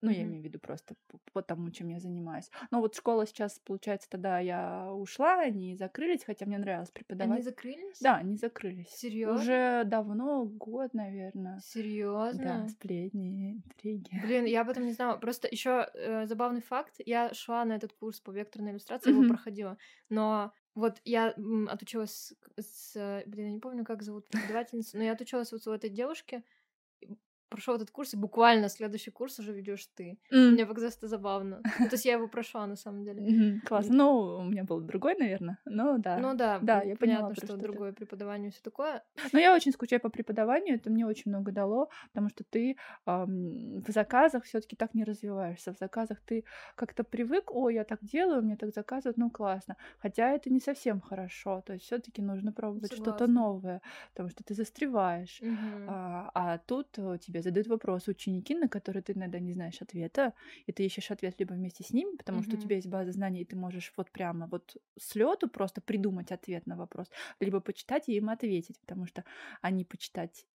[0.00, 0.94] Ну, я имею в виду просто
[1.32, 2.50] по, тому, чем я занимаюсь.
[2.70, 7.44] Но вот школа сейчас, получается, тогда я ушла, они закрылись, хотя мне нравилось Они преподавать.
[7.44, 7.98] закрылись?
[8.00, 8.88] Да, они закрылись.
[8.90, 9.40] Серьезно?
[9.40, 11.58] Уже давно, год, наверное.
[11.60, 12.44] Серьезно?
[12.44, 14.20] Да, сплетни, интриги.
[14.24, 15.16] Блин, я об этом не знала.
[15.16, 15.88] Просто еще
[16.26, 16.94] забавный факт.
[17.04, 19.78] Я шла на этот курс по векторной иллюстрации, его проходила.
[20.10, 21.34] Но вот я
[21.68, 25.72] отучилась с, с- Блин, я не помню, как зовут преподавательницу, но я отучилась вот у
[25.72, 26.44] этой девушки.
[27.50, 30.18] Прошел этот курс, и буквально следующий курс уже ведешь ты.
[30.30, 31.60] М, Мне показалось это забавно.
[31.78, 33.20] Ну, то есть я его прошла на самом деле.
[33.22, 33.94] мгм, Классно.
[33.96, 35.58] Ну, у меня был другой, наверное.
[35.64, 36.18] Но да.
[36.18, 39.02] Ну да, Да, я поняла, понятно, про что другое преподавание все такое.
[39.32, 43.90] Но я очень скучаю по преподаванию, это мне очень много дало, потому что ты в
[43.90, 45.72] заказах все-таки так не развиваешься.
[45.72, 49.76] В заказах ты как-то привык, о, я так делаю, мне так заказывают, ну классно.
[49.98, 53.80] Хотя это не совсем хорошо, то есть все-таки нужно пробовать что-то новое,
[54.10, 55.42] потому что ты застреваешь.
[55.86, 60.34] А, а тут э, тебе задают вопросы ученики, на которые ты иногда не знаешь ответа,
[60.66, 63.42] и ты ищешь ответ либо вместе с ними, потому что у тебя есть база знаний,
[63.42, 67.08] и ты можешь вот прямо вот с лету просто придумать ответ на вопрос,
[67.40, 69.24] либо почитать и им ответить, потому что
[69.62, 70.46] они почитать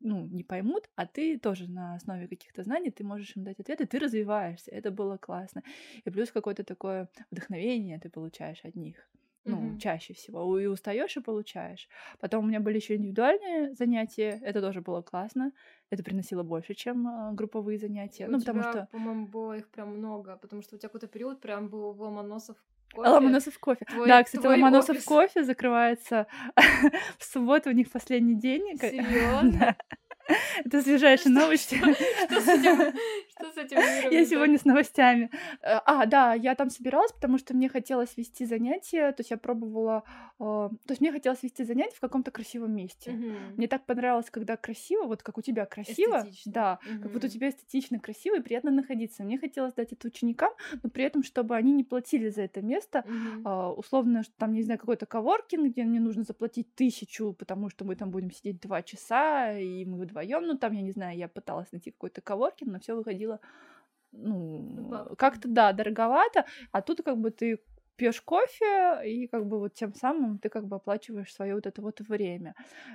[0.00, 3.80] ну, не поймут, а ты тоже на основе каких-то знаний, ты можешь им дать ответ,
[3.80, 4.70] и ты развиваешься.
[4.70, 5.62] Это было классно.
[6.04, 9.10] И плюс какое-то такое вдохновение ты получаешь от них.
[9.44, 9.78] Ну, Мгм.
[9.78, 10.58] чаще всего.
[10.60, 11.88] И устаешь и получаешь.
[12.20, 14.38] Потом у меня были еще индивидуальные занятия.
[14.42, 15.52] Это тоже было классно.
[15.90, 18.26] Это приносило больше, чем а, групповые занятия.
[18.26, 21.06] У ну, потому тебя, что по-моему, было их прям много, потому что у тебя какой-то
[21.06, 22.56] период прям был Ломоносов
[22.92, 23.08] кофе.
[23.08, 23.84] Ломоносов кофе.
[23.86, 25.04] Твой- да, кстати, твой Ломоносов офис.
[25.04, 26.26] кофе закрывается
[27.18, 28.76] в субботу, у них последний день.
[28.78, 29.52] Серьезно?
[29.58, 29.76] Да.
[30.64, 31.76] Это свежайшие новости.
[32.28, 32.92] Что с этим,
[33.30, 34.12] что с этим миром?
[34.12, 35.30] Я сегодня с новостями.
[35.62, 39.36] Э, А, да, я там собиралась, потому что мне хотелось вести занятия, то есть я
[39.36, 40.02] пробовала,
[40.38, 43.10] э, то есть мне хотелось вести занятия в каком-то красивом месте.
[43.56, 47.48] Мне так понравилось, когда красиво, вот как у тебя красиво, да, как вот у тебя
[47.48, 49.22] эстетично, красиво и приятно находиться.
[49.22, 53.04] Мне хотелось дать это ученикам, но при этом, чтобы они не платили за это место,
[53.44, 57.94] а, условно, там, не знаю, какой-то коворкинг, где мне нужно заплатить тысячу, потому что мы
[57.96, 61.72] там будем сидеть два часа, и мы вдвоем, ну там, я не знаю, я пыталась
[61.72, 63.40] найти какой-то коворкинг, но все выходило,
[64.12, 67.58] ну, как-то, да, дороговато, а тут как бы ты
[67.98, 71.82] пьешь кофе, и как бы вот тем самым ты как бы оплачиваешь свое вот это
[71.82, 72.54] вот время.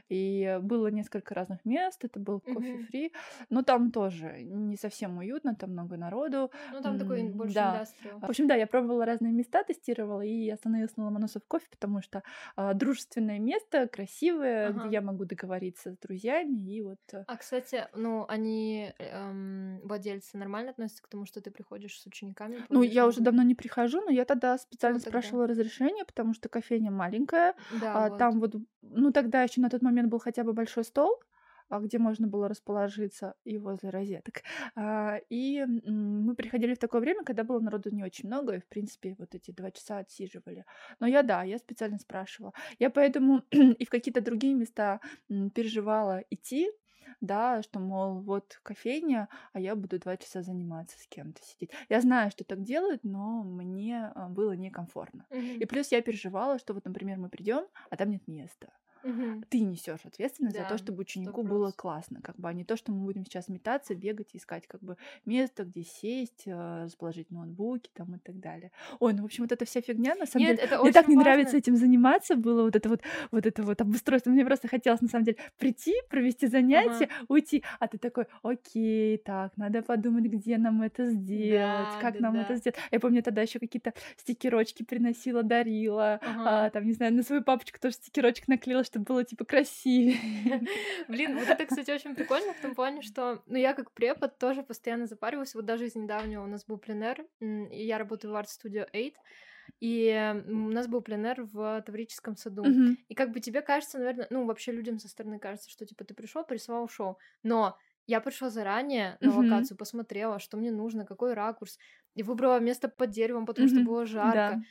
[0.09, 3.13] И было несколько разных мест, это был кофе-фри,
[3.49, 7.65] но там тоже не совсем уютно, там много народу, Ну, там такой больше да.
[7.65, 8.19] индастриал.
[8.21, 12.23] в общем, да, я пробовала разные места, тестировала и остановилась на Ломоносов кофе, потому что
[12.55, 14.79] а, дружественное место, красивое, Ага.
[14.79, 16.99] где я могу договориться с друзьями, и вот...
[17.13, 22.05] э, А, кстати, ну, они, эм, владельцы, нормально относятся к тому, что ты приходишь с
[22.05, 22.65] учениками?
[22.69, 25.09] Ну, я уже давно не прихожу, но я тогда специально Ну, тогда.
[25.09, 28.19] спрашивала разрешение, потому что кофейня маленькая, Да, а, вот.
[28.19, 31.19] там вот, ну, тогда еще на тот момент был хотя бы большой стол,
[31.69, 34.43] а, где можно было расположиться и возле розеток.
[34.75, 38.67] А, И мы приходили в такое время, когда было народу не очень много, и, в
[38.67, 40.65] принципе, вот эти два часа отсиживали.
[40.99, 42.53] Но я, да, я специально спрашивала.
[42.79, 44.99] Я поэтому и в какие-то другие места
[45.55, 46.69] переживала идти,
[47.21, 51.71] да, что, мол, вот кофейня, а я буду два часа заниматься с кем-то сидеть.
[51.89, 55.25] Я знаю, что так делают, но мне а, было некомфортно.
[55.29, 55.57] Мгм.
[55.59, 58.73] И плюс я переживала, что вот, например, мы придем, а там нет места.
[59.03, 59.45] Мгм.
[59.49, 61.73] ты несешь ответственность за Да, то, чтобы ученику сто было прос.
[61.73, 64.97] классно, как бы, а не то, что мы будем сейчас метаться, бегать, искать как бы
[65.25, 68.71] место, где сесть, э, расположить ноутбуки там и так далее.
[68.99, 70.59] Ой, ну в общем вот эта вся фигня на самом Нет, деле.
[70.59, 71.57] это Мне так не нравится важно.
[71.57, 74.31] этим заниматься было вот это вот вот это вот обустройство.
[74.31, 77.25] Мне просто хотелось на самом деле прийти, провести занятие, Ага.
[77.27, 82.19] уйти, а ты такой, окей, так, надо подумать, где нам это сделать, Да, как да,
[82.19, 82.57] нам это да.
[82.57, 82.77] сделать.
[82.91, 86.43] Я помню, тогда еще какие-то стикерочки приносила, дарила, Ага.
[86.43, 90.17] а, там, не знаю, на свою папочку тоже стикерочек наклеила, чтобы было типа красивее.
[91.07, 94.61] Блин, вот это, кстати, очень прикольно в том плане, что, ну, я как препод тоже
[94.63, 95.55] постоянно запариваюсь.
[95.55, 99.13] Вот даже из недавнего у нас был пленер, и я работаю в Art Studio 8,
[99.79, 102.63] и у нас был пленер в Таврическом саду.
[102.65, 102.97] Мгм.
[103.07, 106.13] И как бы тебе кажется, наверное, ну, вообще людям со стороны кажется, что, типа, ты
[106.13, 107.17] пришел, порисовал, ушел.
[107.41, 109.37] Но я пришла заранее на Мгм.
[109.37, 111.79] локацию, посмотрела, что мне нужно, какой ракурс,
[112.15, 113.85] и выбрала место под деревом, потому что Мгм.
[113.85, 114.11] было Да.
[114.11, 114.53] жарко.
[114.53, 114.63] Нап-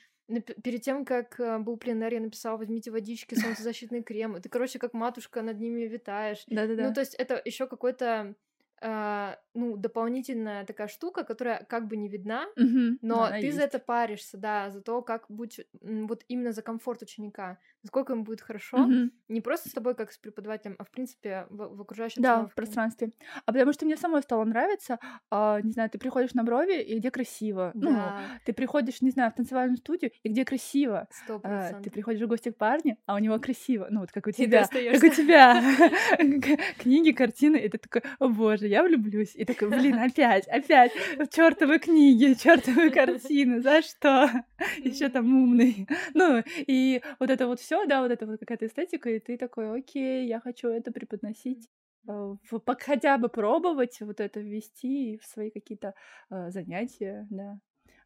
[0.63, 4.37] Перед тем, как э, был пленер, я написала, возьмите водички, солнцезащитный крем.
[4.37, 6.45] И ты, короче, как матушка над ними витаешь.
[6.49, 6.93] Ну, Да-да-да.
[6.95, 8.35] то есть это еще какой-то,
[8.81, 12.99] а, ну, дополнительная такая штука, которая как бы не видна, Мгм.
[13.03, 13.75] Но ты за есть.
[13.75, 18.41] это паришься, да, за то, как будь вот именно за комфорт ученика, насколько ему будет
[18.41, 19.13] хорошо, Мгм.
[19.29, 22.55] не просто с тобой как с преподавателем, а в принципе в, в окружающей Да, в
[22.55, 23.11] пространстве.
[23.45, 24.99] А потому что мне самой стало нравиться,
[25.31, 27.73] а, не знаю, ты приходишь на брови, и где красиво.
[27.75, 31.09] Ну, Да, ты приходишь, не знаю, в танцевальную студию, и где красиво.
[31.11, 33.87] сто А, ты приходишь в гости к парню, а у него красиво.
[33.91, 34.69] Ну, вот как у тебя.
[34.69, 35.63] Как у тебя.
[36.79, 39.35] Книги, картины, и ты такой, о боже, я влюблюсь.
[39.35, 40.93] И такой, блин, опять, опять,
[41.31, 44.31] чертовы книги, чертовы картины, за что?
[44.79, 45.87] Еще там умный.
[46.15, 49.79] Ну, и вот это вот все, да, вот это вот какая-то эстетика, и ты такой,
[49.79, 51.69] окей, я хочу это преподносить
[52.07, 55.95] пок- хотя бы пробовать вот это ввести в свои какие-то
[56.31, 57.59] э, занятия, да.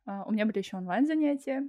[0.07, 1.69] А, у меня были еще онлайн занятия,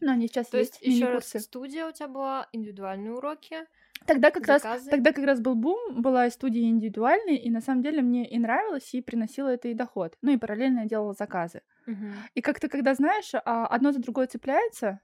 [0.00, 3.66] но они сейчас То есть есть еще раз студия у тебя была, индивидуальные уроки,
[4.06, 4.62] Тогда как раз.
[4.90, 8.38] Тогда как раз был бум, была и студия индивидуальная, и на самом деле мне и
[8.38, 10.16] нравилось, и приносило это и доход.
[10.22, 11.62] Ну и параллельно я делала заказы.
[11.86, 12.12] Мгм.
[12.34, 15.00] И как-то, когда знаешь, а, одно за другое цепляется,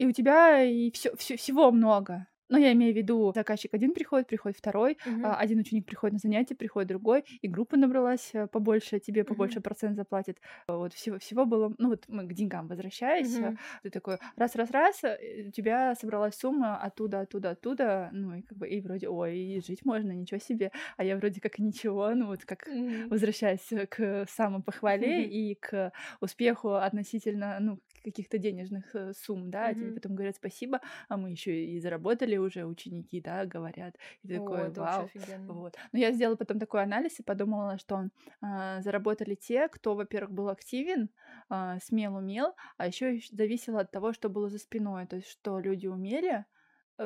[0.00, 2.26] и у тебя и всё, всё- всего много.
[2.52, 5.34] Ну, я имею в виду, заказчик один приходит, приходит второй, Мгм.
[5.34, 9.60] а, один ученик приходит на занятие, приходит другой, и группа набралась э, побольше, тебе побольше
[9.60, 9.62] Мгм.
[9.62, 10.38] процент заплатит.
[10.66, 13.58] Вот всего, всего было, ну вот мы к деньгам возвращаясь, э, Мгм.
[13.84, 15.02] ты такой раз-раз-раз,
[15.48, 19.60] у тебя собралась сумма оттуда, оттуда, оттуда, ну и как бы, и вроде, ой, и
[19.64, 23.10] жить можно, ничего себе, а я вроде как ничего, ну вот как Мгм.
[23.10, 25.30] возвращаясь э, к самопохвале Мгм.
[25.30, 30.80] и к успеху относительно, ну, каких-то денежных э, сумм, да, а тебе потом говорят спасибо,
[31.08, 35.10] а мы еще и заработали уже, ученики, да, говорят, и ты О, такой, вау,
[35.46, 35.76] вот.
[35.92, 38.08] Но я сделала потом такой анализ и подумала, что
[38.40, 41.10] а, заработали те, кто, во-первых, был активен,
[41.48, 45.58] а, смел, умел, а еще зависело от того, что было за спиной, то есть что
[45.60, 46.44] люди умели э,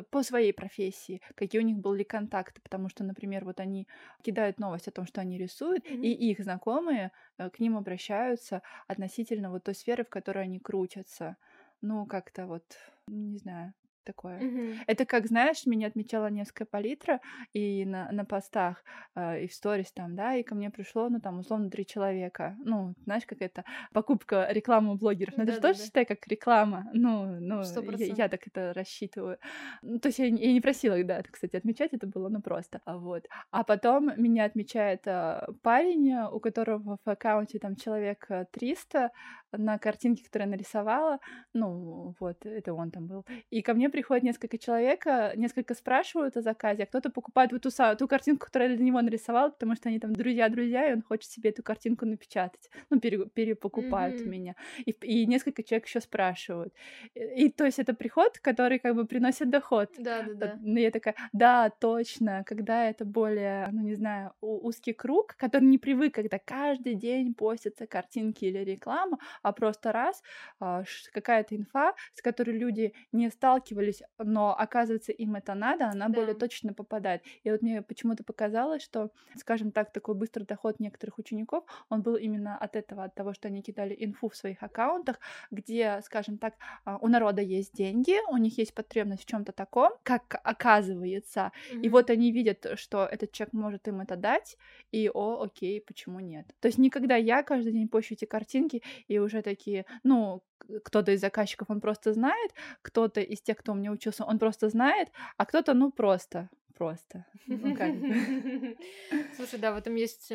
[0.03, 3.87] по своей профессии, какие у них были контакты, потому что, например, вот они
[4.23, 6.03] кидают новость о том, что они рисуют, Мгм.
[6.03, 11.37] и их знакомые э, к ним обращаются относительно вот той сферы, в которой они крутятся.
[11.81, 12.65] Ну, как-то вот,
[13.07, 14.39] не знаю, такое.
[14.41, 14.75] Мгм.
[14.87, 17.21] Это как, знаешь, меня отмечала Невская палитра
[17.53, 21.21] и на, на постах, э, и в сторис там, да, и ко мне пришло, ну,
[21.21, 22.57] там, условно, три человека.
[22.65, 25.37] Ну, знаешь, как это, покупка рекламы у блогеров.
[25.37, 25.85] Ну, это же тоже Да-да-да.
[25.85, 26.89] считай как реклама.
[26.93, 29.39] Ну, ну я, я так это рассчитываю.
[29.83, 32.41] Ну, то есть я, не- я не просила да, это, кстати, отмечать, это было, ну,
[32.41, 32.81] просто.
[32.85, 33.27] А Вот.
[33.51, 39.11] А потом меня отмечает э, парень, э, у которого в аккаунте там человек э, 300
[39.53, 41.19] на картинке, которую я нарисовала,
[41.53, 43.25] ну, вот, это он там был.
[43.51, 47.71] И ко мне приходит несколько человек, несколько спрашивают о заказе, а кто-то покупает вот ту,
[47.99, 51.31] ту картинку, которую я для него нарисовала, потому что они там друзья-друзья, и он хочет
[51.31, 52.69] себе эту картинку напечатать.
[52.91, 54.33] Ну, пере- перепокупают у Мгм.
[54.33, 54.55] меня.
[54.85, 56.75] И, и несколько человек еще спрашивают.
[57.15, 59.91] И, и то есть это приход, который как бы приносит доход.
[59.99, 60.59] Да, да, Вот, да.
[60.63, 65.65] Ну, я такая, да, точно, когда это более, ну, не знаю, у- узкий круг, который
[65.65, 70.23] не привык, когда каждый день постятся картинки или реклама, а просто раз
[70.61, 73.84] а, какая-то инфа, с которой люди не сталкивались,
[74.19, 76.37] но оказывается им это надо, она более Да.
[76.37, 77.23] точно попадает.
[77.43, 82.17] И вот мне почему-то показалось, что, скажем так, такой быстрый доход некоторых учеников, он был
[82.17, 85.19] именно от этого, от того, что они кидали инфу в своих аккаунтах,
[85.51, 89.93] где, скажем так, а, у народа есть деньги, у них есть потребность в чем-то таком,
[90.03, 91.89] как оказывается, и Мгм.
[91.89, 94.57] вот они видят, что этот человек может им это дать,
[94.93, 96.47] и о, окей, почему нет?
[96.61, 100.43] То есть никогда я каждый день пощу эти картинки, и уже такие, ну,
[100.85, 104.69] кто-то из заказчиков, он просто знает, кто-то из тех, кто у меня учился, он просто
[104.69, 107.27] знает, а кто-то, ну, просто, просто.
[107.47, 107.99] Ну, как.
[109.37, 110.33] Слушай, да, в этом есть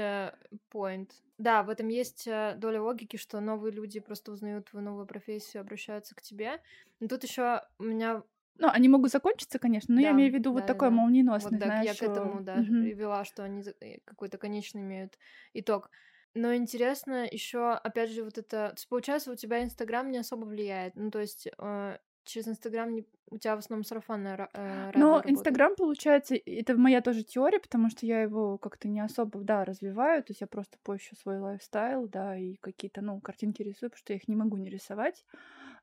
[0.69, 1.23] поинт.
[1.37, 5.61] Да, в этом есть э, доля логики, что новые люди просто узнают твою новую профессию,
[5.61, 6.61] обращаются к тебе.
[6.99, 8.23] Но тут еще у меня
[8.57, 10.95] Ну, они могут закончиться, конечно, но Да, я имею в виду вот да, такой да,
[10.95, 10.95] да.
[10.95, 11.95] молниеносный, Вот так я знаешь.
[11.95, 15.17] к этому, э, да, вела, что они э, какой-то конечный имеют
[15.53, 15.91] итог.
[16.35, 18.69] Но интересно еще, опять же, вот это...
[18.69, 20.95] То есть, получается, у тебя Инстаграм не особо влияет.
[20.95, 25.21] Ну, то есть, э, через Инстаграм не- у тебя в основном сарафанное ра- э, Но.
[25.25, 30.23] Инстаграм, получается, это моя тоже теория, потому что я его как-то не особо, да, развиваю,
[30.23, 34.13] то есть я просто пощу свой лайфстайл, да, и какие-то, ну, картинки рисую, потому что
[34.13, 35.25] я их не могу не рисовать.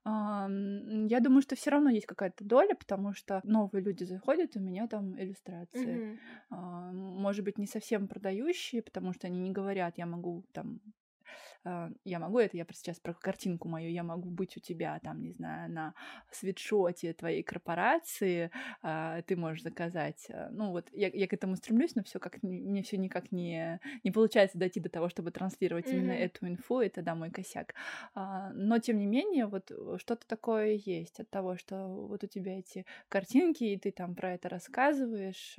[0.09, 4.61] Ам, Я думаю, что все равно есть какая-то доля, потому что новые люди заходят, у
[4.61, 6.05] меня там иллюстрации.
[6.51, 11.06] А, Может быть, не совсем продающие, потому что они не говорят, я могу там а,
[12.05, 15.33] я могу это, я сейчас про картинку мою, я могу быть у тебя там, не
[15.33, 15.95] знаю, на
[16.31, 18.51] свитшоте твоей корпорации,
[18.83, 20.27] а, ты можешь заказать.
[20.31, 23.33] а, Ну вот я, я к этому стремлюсь, но все как не- мне все никак
[23.33, 26.29] не, не получается дойти до того, чтобы транслировать именно Мгм.
[26.29, 27.75] эту инфу, это да, мой косяк.
[28.15, 32.27] А, Но тем не менее, вот э, что-то такое есть от того, что вот у
[32.27, 35.57] тебя эти картинки, и ты там про это рассказываешь,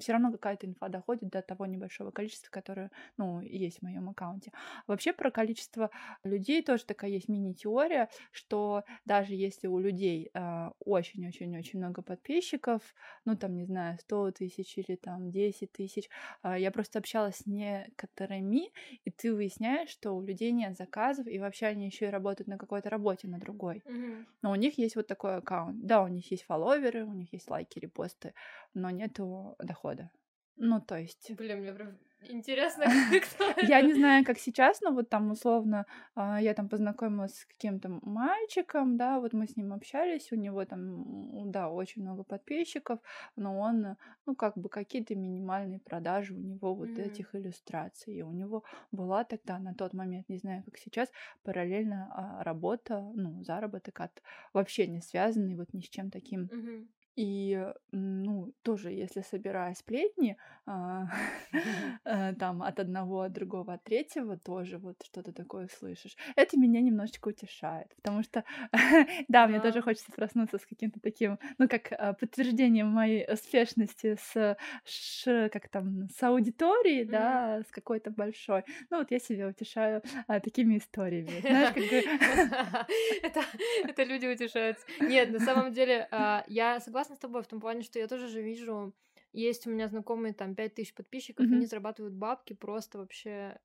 [0.00, 4.52] все равно какая-то инфа доходит до того небольшого количества, которое, ну, есть в моем аккаунте.
[4.86, 5.90] Вообще про количество
[6.24, 12.82] людей тоже такая есть мини-теория, что даже если у людей а, очень-очень-очень много подписчиков,
[13.24, 16.08] ну, там, не знаю, 100 тысяч или там 10 тысяч,
[16.42, 18.72] а, я просто общалась с некоторыми,
[19.04, 22.58] и ты выясняешь, что у людей нет заказов, и вообще они еще и работают на
[22.58, 23.82] какой-то работе, на другой.
[23.84, 24.26] Мгм.
[24.42, 25.84] Но у них есть вот такой аккаунт.
[25.86, 28.34] Да, у них есть фолловеры, у них есть лайки, репосты,
[28.74, 30.10] но нету дохода.
[30.56, 31.32] Ну, то есть...
[31.36, 32.86] Блин, мне прям интересно,
[33.22, 37.44] кто Я не знаю, как сейчас, но вот там условно а, я там познакомилась с
[37.46, 43.00] каким-то мальчиком, да, вот мы с ним общались, у него там, да, очень много подписчиков,
[43.36, 46.98] но он, ну, как бы какие-то минимальные продажи у него вот Мгм.
[46.98, 48.14] этих иллюстраций.
[48.16, 48.62] И у него
[48.92, 51.10] была тогда на тот момент, не знаю, как сейчас,
[51.42, 56.88] параллельно а, работа, ну, заработок от вообще не связанный вот ни с чем таким Мгм.
[57.16, 61.06] И, ну, тоже, если собирая сплетни, а,
[62.04, 66.14] э, там от одного, от другого, от третьего, тоже вот что-то такое слышишь.
[66.36, 68.44] Это меня немножечко утешает, потому что,
[69.28, 74.56] да, мне тоже хочется проснуться с каким-то таким, ну, как а, подтверждением моей успешности с,
[74.84, 78.64] ш- как там, с аудиторией, да, с какой-то большой.
[78.90, 81.40] Ну, вот я себя утешаю а, такими историями.
[81.40, 82.86] Знаешь, как.
[83.22, 84.84] Это, люди утешаются.
[85.00, 86.08] Нет, на самом деле,
[86.48, 88.94] я согласна с тобой в том плане, что я тоже же вижу,
[89.32, 91.52] есть у меня знакомые там 5000 подписчиков, Мгм.
[91.52, 93.58] они зарабатывают бабки просто вообще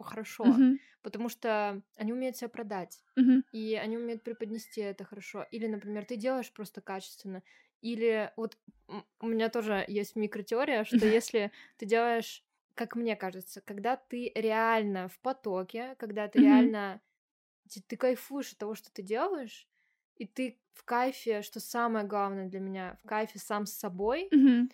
[0.00, 5.46] хорошо, Мгм, потому что они умеют себя продать, мгм, и они умеют преподнести это хорошо.
[5.50, 7.42] Или, например, ты делаешь просто качественно,
[7.80, 8.58] или вот
[9.20, 15.08] у меня тоже есть микротеория, что если ты делаешь, как мне кажется, когда ты реально
[15.08, 16.40] в потоке, когда ты Мгм.
[16.40, 17.00] реально
[17.72, 19.68] ты, ты кайфуешь от того, что ты делаешь,
[20.16, 24.68] и ты в кайфе, что самое главное для меня, в кайфе сам с собой, мгм.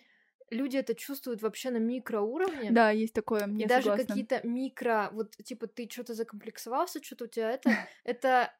[0.49, 2.77] люди это чувствуют вообще на микроуровне.
[2.77, 3.93] Да, есть такое, И мне даже согласна.
[3.93, 8.53] какие-то микро, вот типа ты что-то закомплексовался, что-то у тебя это, это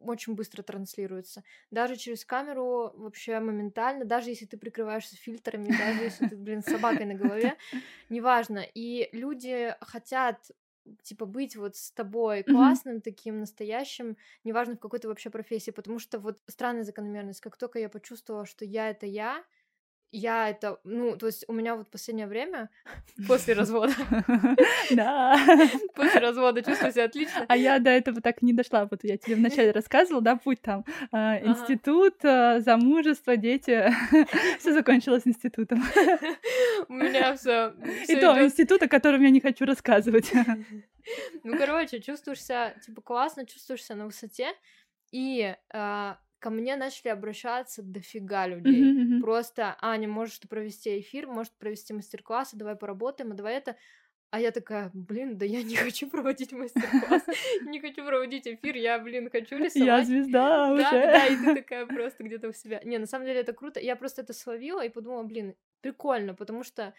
[0.00, 1.42] очень быстро транслируется.
[1.70, 6.68] Даже через камеру вообще моментально, даже если ты прикрываешься фильтрами, даже если ты, блин, с
[6.68, 7.56] собакой на голове,
[8.10, 8.60] неважно.
[8.74, 10.50] И люди хотят
[11.02, 15.98] типа быть вот с тобой классным, таким настоящим, неважно в какой то вообще профессии, потому
[15.98, 19.44] что вот странная закономерность, как только я почувствовала, что я это я,
[20.18, 22.70] я это, ну, то есть у меня вот последнее время
[23.28, 23.92] после развода,
[24.90, 25.36] Да.
[25.94, 27.44] после развода чувствую себя отлично.
[27.48, 28.86] А я до этого так не дошла.
[28.90, 30.84] Вот я тебе вначале рассказывала, да, путь там.
[31.12, 33.92] а, Институт, а, замужество, дети.
[34.58, 35.82] Все закончилось институтом.
[36.88, 37.74] У меня все.
[38.08, 40.32] И то институт, о котором я не хочу рассказывать.
[41.44, 44.48] Ну, короче, чувствуешь себя, типа, классно, чувствуешь себя на высоте,
[45.12, 48.88] и а, ко мне начали обращаться дофига людей.
[48.88, 49.18] Мгм, мгм.
[49.18, 53.76] Просто, Аня, можешь ты провести эфир, может провести мастер-классы, давай поработаем, а давай это.
[54.30, 57.24] А я такая, блин, да я не хочу проводить мастер-класс,
[57.64, 60.04] не хочу проводить эфир, я, блин, хочу Я рисовать.
[60.04, 61.38] звезда Да, да, да, и уже.
[61.38, 62.80] ты такая просто где-то у себя.
[62.84, 63.80] Не, на самом деле это круто.
[63.80, 66.94] Я просто это словила и подумала, блин, прикольно, потому что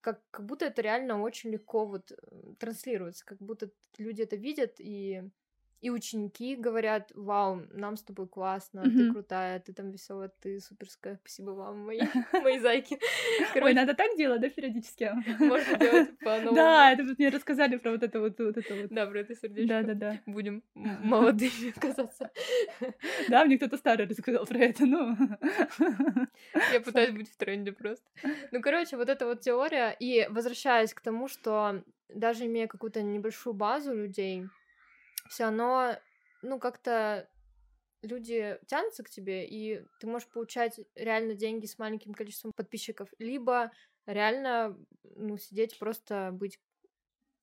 [0.00, 2.16] как, как будто это реально очень легко вот э,
[2.58, 5.22] транслируется, как будто люди это видят, и,
[5.80, 9.12] и ученики говорят, вау, нам с тобой классно, ты Мгм.
[9.12, 12.00] крутая, ты там веселая, ты суперская, спасибо вам, мои,
[12.32, 12.94] мои зайки.
[12.94, 15.10] Ой, Короче, надо так делать, да, периодически?
[15.38, 16.54] можно делать по-новому.
[16.54, 18.88] Да, это вот мне рассказали про вот это вот, вот это вот.
[18.90, 19.68] Да, про это сердечко.
[19.82, 20.20] Да-да-да.
[20.26, 22.30] Будем молодыми казаться.
[23.28, 25.16] Да, мне кто-то старый рассказал про это, ну.
[26.72, 28.04] Я пытаюсь быть в тренде просто.
[28.50, 29.96] Ну, короче, вот эта вот теория.
[29.98, 34.46] И возвращаясь к тому, что даже имея какую-то небольшую базу людей,
[35.30, 35.96] все равно,
[36.42, 37.28] ну, как-то
[38.02, 43.70] люди тянутся к тебе, и ты можешь получать реально деньги с маленьким количеством подписчиков, либо
[44.06, 44.76] реально
[45.16, 46.58] ну, сидеть просто быть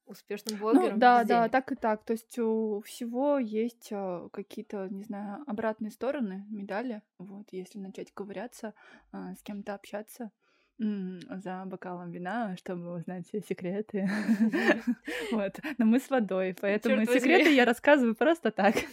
[0.05, 0.93] успешным блогером.
[0.95, 2.03] Ну, да, да, так и так.
[2.03, 7.01] То есть у всего есть э, какие-то, не знаю, обратные стороны медали.
[7.19, 8.73] Вот, если начать ковыряться,
[9.13, 10.31] э, с кем-то общаться
[10.79, 14.09] за бокалом вина, чтобы узнать все секреты.
[15.31, 15.59] Вот.
[15.77, 18.75] Но мы с водой, поэтому секреты я рассказываю просто так.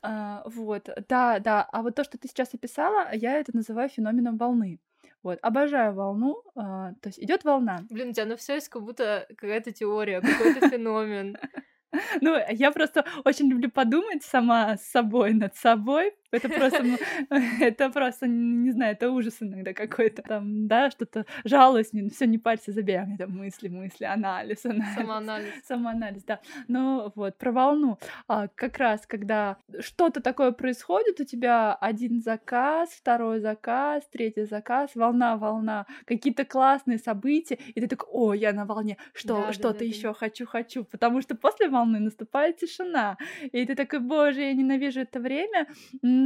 [0.00, 1.68] А, вот, да, да.
[1.72, 4.78] А вот то, что ты сейчас описала, я это называю феноменом волны.
[5.24, 7.80] Вот, обожаю волну, а, то есть идет волна.
[7.90, 11.36] Блин, у тебя на все есть как будто какая-то теория, какой-то феномен.
[12.20, 16.84] Ну, я просто очень люблю подумать сама с собой, над собой, это просто,
[17.60, 20.22] это просто, не знаю, это ужас иногда какой-то.
[20.22, 23.00] Там, да, что-то жалуюсь, все не парься, забей.
[23.18, 24.94] Там мысли, мысли, анализ, анализ.
[24.94, 25.52] Самоанализ.
[25.64, 26.40] Самоанализ, да.
[26.68, 27.98] Ну вот, про волну.
[28.26, 34.90] А, как раз, когда что-то такое происходит, у тебя один заказ, второй заказ, третий заказ,
[34.94, 39.72] волна, волна, какие-то классные события, и ты такой, о, я на волне, что, да, что-то
[39.74, 40.14] да, да, еще да.
[40.14, 40.84] хочу, хочу.
[40.84, 43.16] Потому что после волны наступает тишина.
[43.52, 45.66] И ты такой, боже, я ненавижу это время,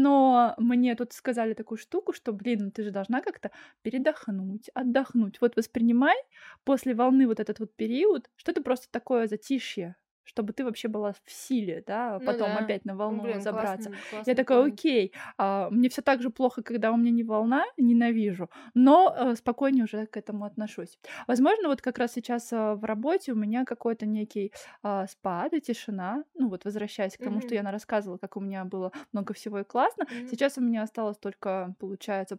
[0.00, 3.50] но мне тут сказали такую штуку, что, блин, ну ты же должна как-то
[3.82, 5.40] передохнуть, отдохнуть.
[5.40, 6.16] Вот воспринимай
[6.64, 11.12] после волны вот этот вот период, что это просто такое затишье, чтобы ты вообще была
[11.12, 12.58] в силе, да, ну потом да.
[12.58, 13.90] опять на волну Блин, забраться.
[13.90, 17.24] Классный, классный я такая, окей, а, мне все так же плохо, когда у меня не
[17.24, 20.98] волна, ненавижу, но а, спокойнее уже к этому отношусь.
[21.26, 24.52] Возможно, вот как раз сейчас а, в работе у меня какой-то некий
[24.82, 27.46] а, спад и тишина, ну вот возвращаясь к тому, mm-hmm.
[27.46, 30.28] что я рассказывала, как у меня было много всего и классно, mm-hmm.
[30.30, 32.38] сейчас у меня осталось только, получается,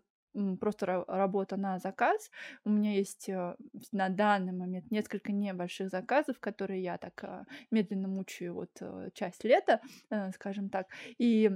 [0.60, 2.32] просто работа на заказ.
[2.66, 3.56] У меня есть э,
[3.92, 9.44] на данный момент несколько небольших заказов, которые я так э, медленно мучаю вот э, часть
[9.44, 9.82] лета,
[10.34, 10.88] скажем так.
[11.18, 11.52] И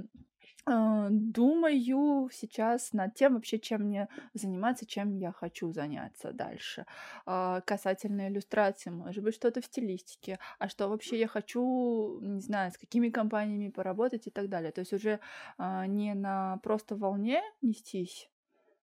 [0.66, 6.84] Думаю сейчас над тем вообще, чем мне заниматься, чем я хочу заняться дальше.
[7.24, 12.70] А, касательно иллюстрации, может быть, что-то в стилистике, а что вообще я хочу, не знаю,
[12.70, 14.70] с какими компаниями поработать и так далее.
[14.70, 15.20] То есть уже
[15.56, 18.28] а, не на просто волне нестись,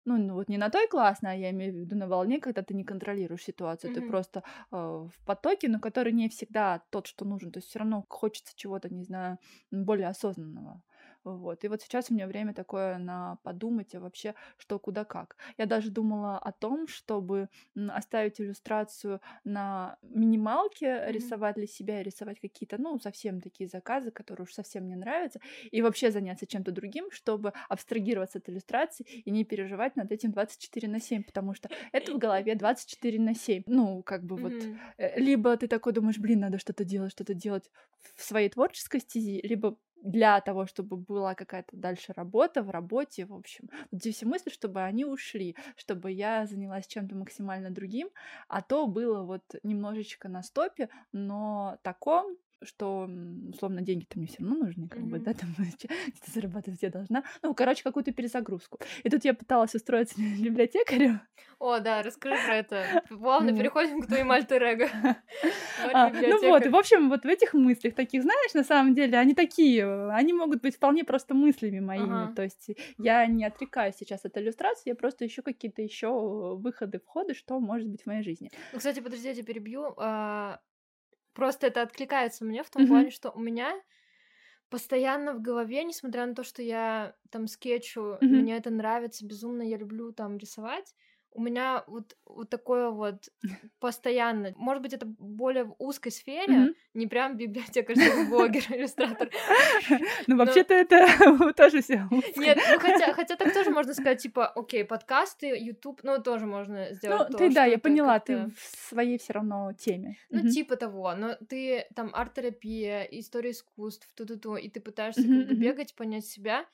[0.06, 2.62] ну, ну вот не на той классной, а я имею в виду на волне, когда
[2.62, 4.00] ты не контролируешь ситуацию, mm-hmm.
[4.00, 4.42] ты просто
[4.72, 7.50] э, в потоке, но который не всегда тот, что нужен.
[7.50, 9.38] То есть все равно хочется чего-то, не знаю,
[9.70, 10.80] более осознанного.
[11.34, 11.64] Вот.
[11.64, 15.36] И вот сейчас у меня время такое на подумать а вообще, что куда как.
[15.58, 17.48] Я даже думала о том, чтобы
[17.88, 21.12] оставить иллюстрацию на минималке, mm-hmm.
[21.12, 25.40] рисовать для себя и рисовать какие-то, ну, совсем такие заказы, которые уж совсем не нравятся,
[25.70, 30.88] и вообще заняться чем-то другим, чтобы абстрагироваться от иллюстрации и не переживать над этим 24
[30.88, 33.64] на 7, потому что это в голове 24 на 7.
[33.66, 34.78] Ну, как бы mm-hmm.
[34.98, 37.70] вот, либо ты такой думаешь, блин, надо что-то делать, что-то делать
[38.14, 43.34] в своей творческой стези, либо для того, чтобы была какая-то дальше работа в работе, в
[43.34, 43.68] общем.
[43.90, 48.10] Вот эти все мысли, чтобы они ушли, чтобы я занялась чем-то максимально другим,
[48.48, 52.36] а то было вот немножечко на стопе, но таком,
[52.66, 53.08] что,
[53.48, 55.06] условно, деньги-то мне все равно нужны, как mm-hmm.
[55.06, 57.24] бы, да, там где-то зарабатывать я должна.
[57.42, 58.78] Ну, короче, какую-то перезагрузку.
[59.02, 61.20] И тут я пыталась устроиться библиотекарем.
[61.58, 63.02] О, да, расскажи про это.
[63.08, 64.62] Плавно переходим к твоему альтер
[65.92, 69.18] а, Ну вот, и в общем, вот в этих мыслях таких, знаешь, на самом деле,
[69.18, 72.34] они такие, они могут быть вполне просто мыслями моими.
[72.34, 77.34] То есть я не отрекаюсь сейчас от иллюстрации, я просто ищу какие-то еще выходы, входы,
[77.34, 78.50] что может быть в моей жизни.
[78.72, 79.94] Ну, кстати, подожди, я тебя перебью.
[81.36, 82.88] Просто это откликается мне в том mm-hmm.
[82.88, 83.78] плане, что у меня
[84.70, 88.26] постоянно в голове, несмотря на то, что я там скетчу, mm-hmm.
[88.26, 90.94] мне это нравится безумно, я люблю там рисовать,
[91.36, 93.28] у меня вот, вот такое вот
[93.78, 94.52] постоянно.
[94.56, 96.74] Может быть, это более в узкой сфере, mm-hmm.
[96.94, 97.96] не прям библиотекарь,
[98.28, 99.28] блогер, иллюстратор.
[100.26, 102.08] Ну, вообще-то это тоже все.
[102.36, 106.92] Нет, ну хотя, хотя так тоже можно сказать, типа, окей, подкасты, YouTube, ну, тоже можно
[106.94, 107.28] сделать.
[107.30, 110.16] Ну, ты, да, я поняла, ты в своей все равно теме.
[110.30, 115.54] Ну, типа того, но ты там арт-терапия, история искусств, ту-ту-ту, и ты пытаешься как бы
[115.54, 116.64] бегать, понять себя,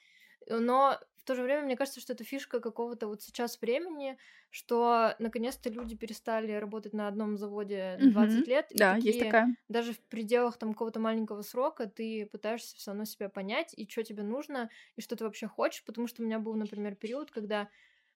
[0.49, 4.18] но в то же время мне кажется, что это фишка какого-то вот сейчас времени,
[4.51, 8.51] что наконец-то люди перестали работать на одном заводе 20 mm-hmm.
[8.51, 8.66] лет.
[8.75, 9.57] Да, такие, есть такая.
[9.68, 14.03] Даже в пределах там какого-то маленького срока ты пытаешься все равно себя понять, и что
[14.03, 17.68] тебе нужно, и что ты вообще хочешь, потому что у меня был, например, период, когда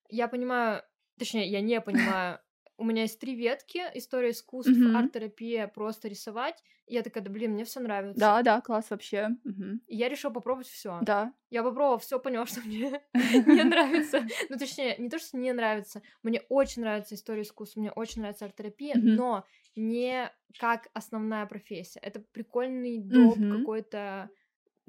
[0.09, 0.83] я понимаю,
[1.17, 2.39] точнее, я не понимаю,
[2.77, 4.95] у меня есть три ветки: история искусств, mm-hmm.
[4.95, 6.63] арт-терапия, просто рисовать.
[6.85, 8.19] И я такая, да блин, мне все нравится.
[8.19, 9.29] Да, да, класс вообще.
[9.45, 9.79] Mm-hmm.
[9.87, 10.99] И я решила попробовать все.
[11.01, 11.33] Да.
[11.49, 14.25] Я попробовала все, поняла, что мне не нравится.
[14.49, 16.01] Ну, точнее, не то, что не нравится.
[16.23, 21.99] Мне очень нравится история искусств, мне очень нравится арт-терапия, но не как основная профессия.
[21.99, 24.29] Это прикольный доп какой-то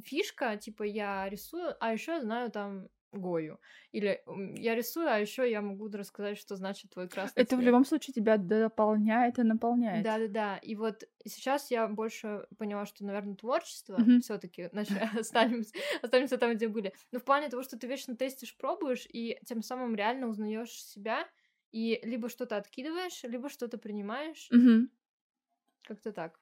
[0.02, 3.58] фишка, типа я рисую, а еще я знаю там Гою.
[3.92, 4.22] Или
[4.56, 7.60] я рисую, а еще я могу рассказать, что значит твой красный Это цвет.
[7.60, 10.04] в любом случае тебя дополняет и наполняет.
[10.04, 10.56] Да, да, да.
[10.58, 14.20] И вот сейчас я больше поняла, что, наверное, творчество mm-hmm.
[14.20, 14.62] все-таки
[15.18, 16.92] останемся, останемся там, где были.
[17.12, 21.26] Но в плане того, что ты вечно тестишь, пробуешь, и тем самым реально узнаешь себя,
[21.72, 24.48] и либо что-то откидываешь, либо что-то принимаешь.
[24.52, 24.88] Mm-hmm.
[25.84, 26.38] Как-то так.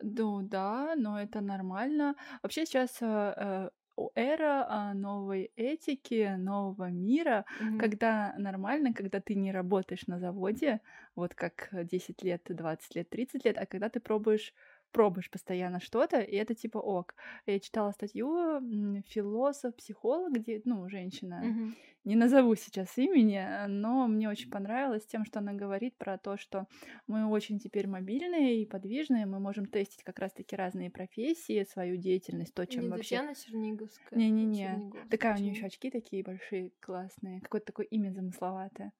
[0.00, 2.16] Ну да, но это нормально.
[2.42, 3.70] Вообще сейчас э, э
[4.14, 7.78] эра а, новой этики, нового мира, mm-hmm.
[7.78, 10.80] когда нормально, когда ты не работаешь на заводе,
[11.14, 14.54] вот как 10 лет, 20 лет, 30 лет, а когда ты пробуешь
[14.92, 17.14] пробуешь постоянно что-то, и это типа ок.
[17.46, 18.60] Я читала статью
[19.06, 21.74] философ, психолог, где, ну, женщина, mm-hmm
[22.04, 26.36] не назову сейчас имени, э, но мне очень понравилось тем, что она говорит про то,
[26.36, 26.66] что
[27.06, 32.54] мы очень теперь мобильные и подвижные, мы можем тестить как раз-таки разные профессии, свою деятельность,
[32.54, 33.16] то, чем не вообще...
[33.16, 34.18] Татьяна Черниговская.
[34.18, 38.92] Не-не-не, такая у нее еще очки такие большие, классные, какое-то такое имя замысловатое.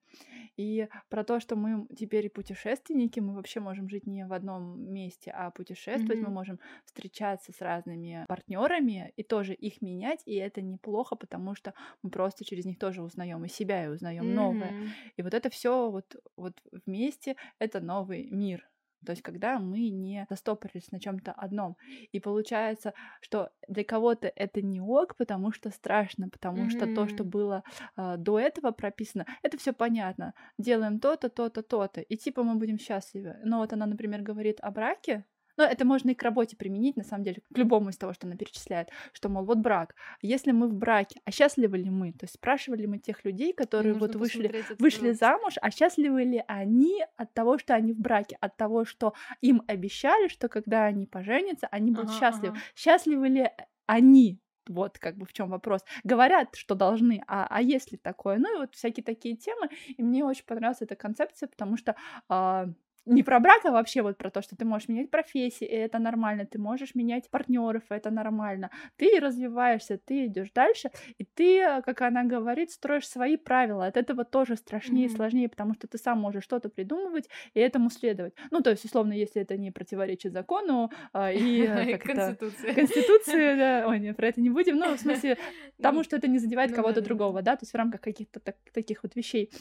[0.57, 5.31] И про то, что мы теперь путешественники, мы вообще можем жить не в одном месте,
[5.31, 6.27] а путешествовать, mm-hmm.
[6.27, 11.73] мы можем встречаться с разными партнерами и тоже их менять, и это неплохо, потому что
[12.03, 14.33] мы просто через них тоже узнаем и себя, и узнаем mm-hmm.
[14.33, 14.73] новое.
[15.15, 16.53] И вот это все вот, вот
[16.85, 18.67] вместе это новый мир.
[19.05, 21.75] То есть, когда мы не застопорились на чем-то одном.
[22.11, 26.69] И получается, что для кого-то это не ок, потому что страшно, потому mm-hmm.
[26.69, 27.63] что то, что было
[27.97, 30.33] э, до этого прописано, это все понятно.
[30.57, 32.01] Делаем то-то, то-то, то-то.
[32.01, 33.37] И типа мы будем счастливы.
[33.43, 35.25] Но вот она, например, говорит о браке,
[35.61, 38.25] но это можно и к работе применить, на самом деле, к любому из того, что
[38.25, 39.93] она перечисляет, что, мол, вот брак.
[40.23, 42.13] Если мы в браке, а счастливы ли мы?
[42.13, 47.05] То есть спрашивали мы тех людей, которые вот вышли, вышли замуж, а счастливы ли они
[47.15, 51.67] от того, что они в браке, от того, что им обещали, что когда они поженятся,
[51.67, 52.55] они будут ага, счастливы.
[52.55, 52.63] Ага.
[52.75, 53.49] Счастливы ли
[53.85, 55.81] они вот как бы в чем вопрос.
[56.03, 58.37] Говорят, что должны, а, а есть ли такое?
[58.37, 59.69] Ну и вот всякие такие темы.
[59.87, 61.95] И мне очень понравилась эта концепция, потому что
[62.29, 62.67] э,
[63.05, 65.99] не про брак, а вообще вот про то, что ты можешь менять профессии, и это
[65.99, 68.69] нормально, ты можешь менять партнеров, и это нормально.
[68.95, 73.87] Ты развиваешься, ты идешь дальше, и ты, как она говорит, строишь свои правила.
[73.87, 75.11] От этого тоже страшнее mm-hmm.
[75.11, 78.33] и сложнее, потому что ты сам можешь что-то придумывать и этому следовать.
[78.51, 82.73] Ну, то есть, условно, если это не противоречит закону а, и Конституции.
[82.73, 85.37] Конституции, да, ой, нет, про это не будем, ну, в смысле,
[85.77, 88.39] потому ну, что это не задевает ну кого-то другого, да, то есть в рамках каких-то
[88.73, 89.51] таких вот вещей.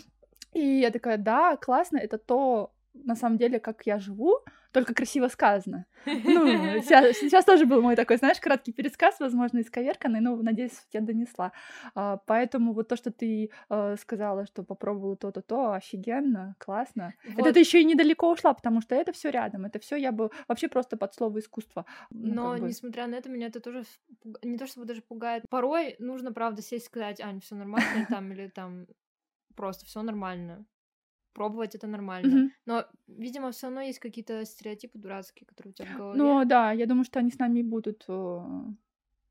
[0.53, 5.29] И я такая, да, классно, это то, на самом деле, как я живу, только красиво
[5.29, 5.87] сказано.
[6.07, 11.01] Ну, сейчас, сейчас тоже был мой такой, знаешь, краткий пересказ, возможно, исковерканный, но, надеюсь, я
[11.01, 11.53] донесла.
[11.95, 17.15] А, поэтому вот то, что ты а, сказала, что попробовала то-то, то, офигенно, классно.
[17.25, 17.39] Вот.
[17.41, 20.31] Это ты еще и недалеко ушла, потому что это все рядом, это все я бы
[20.49, 21.85] вообще просто под слово искусство.
[22.11, 22.69] Ну, но, бы...
[22.69, 23.85] несмотря на это, меня это тоже
[24.43, 25.45] не то чтобы даже пугает.
[25.51, 28.87] Порой нужно, правда, сесть и сказать, Ань, все нормально там, или там
[29.55, 30.65] просто все нормально
[31.33, 32.47] пробовать это нормально.
[32.47, 32.51] Mm-hmm.
[32.67, 36.19] Но, видимо, все равно есть какие-то стереотипы дурацкие, которые у тебя в голове.
[36.19, 38.41] Ну да, я думаю, что они с нами будут э,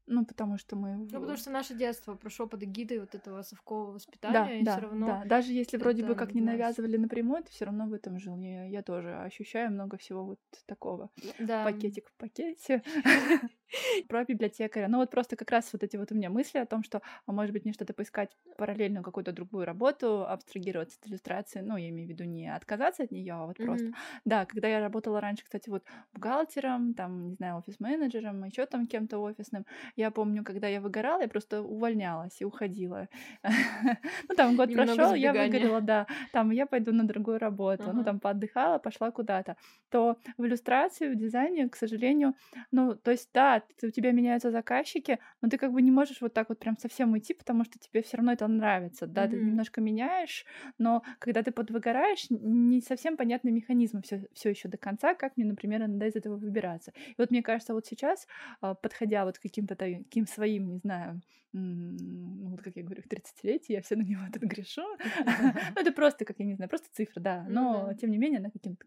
[0.09, 0.95] ну, потому что мы...
[0.95, 4.71] Ну, потому что наше детство прошло под эгидой вот этого совкового воспитания, да, и да,
[4.71, 5.05] все равно...
[5.05, 8.35] Да, даже если вроде бы как не навязывали напрямую, ты все равно в этом жил.
[8.37, 11.09] Я, я тоже ощущаю много всего вот такого.
[11.37, 11.63] Да.
[11.63, 12.81] Пакетик в пакете.
[14.07, 14.87] Про библиотекаря.
[14.87, 17.31] Ну, вот просто как раз вот эти вот у меня мысли о том, что, а
[17.31, 22.07] может быть, мне что-то поискать параллельно какую-то другую работу, абстрагироваться от иллюстрации, ну, я имею
[22.07, 23.91] в виду не отказаться от нее, а вот просто...
[24.25, 25.83] Да, когда я работала раньше, кстати, вот
[26.13, 29.65] бухгалтером, там, не знаю, офис-менеджером, еще там кем-то офисным,
[29.99, 33.07] я помню, когда я выгорала, я просто увольнялась и уходила.
[34.29, 36.07] Ну, там год прошел, я выгорела, да.
[36.31, 37.83] Там я пойду на другую работу.
[37.93, 39.55] Ну, там поотдыхала, пошла куда-то.
[39.89, 42.33] То в иллюстрации, в дизайне, к сожалению,
[42.71, 46.33] ну, то есть, да, у тебя меняются заказчики, но ты как бы не можешь вот
[46.33, 49.07] так вот прям совсем уйти, потому что тебе все равно это нравится.
[49.07, 50.45] Да, ты немножко меняешь,
[50.77, 55.81] но когда ты подвыгораешь, не совсем понятны механизмы все, еще до конца, как мне, например,
[55.81, 56.91] иногда из этого выбираться.
[57.07, 58.27] И вот мне кажется, вот сейчас,
[58.61, 61.21] а, подходя вот к каким-то каким своим, не знаю,
[61.51, 64.83] ну, вот как я говорю, в 30-летие я все на него тут грешу.
[65.75, 67.45] Ну, это просто, как я не знаю, просто цифра, да.
[67.49, 68.85] Но, тем не менее, она каким-то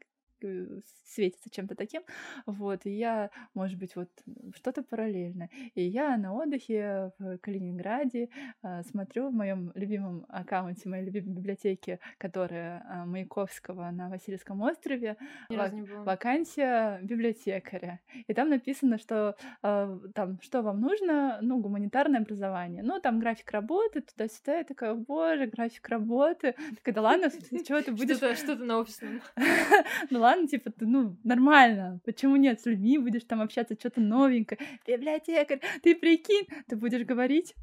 [1.06, 2.02] светится чем-то таким,
[2.46, 4.08] вот, и я, может быть, вот
[4.54, 5.48] что-то параллельно.
[5.74, 8.28] И я на отдыхе в Калининграде
[8.62, 15.16] э, смотрю в моем любимом аккаунте моей любимой библиотеки, которая э, Маяковского на Васильевском острове,
[15.48, 18.00] в- вакансия библиотекаря.
[18.26, 22.82] И там написано, что э, там, что вам нужно, ну, гуманитарное образование.
[22.82, 24.58] Ну, там график работы, туда-сюда.
[24.58, 26.54] Я такая, боже, график работы.
[26.82, 28.16] Так, да ладно, чего ты будешь...
[28.16, 29.20] Что-то на офисном.
[30.10, 34.00] Ну ладно, ладно, типа, ты, ну, нормально, почему нет, с людьми будешь там общаться, что-то
[34.00, 37.54] новенькое, библиотекарь, ты прикинь, ты будешь говорить,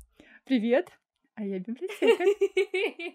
[0.45, 0.89] привет,
[1.36, 2.28] а я библиотекарь.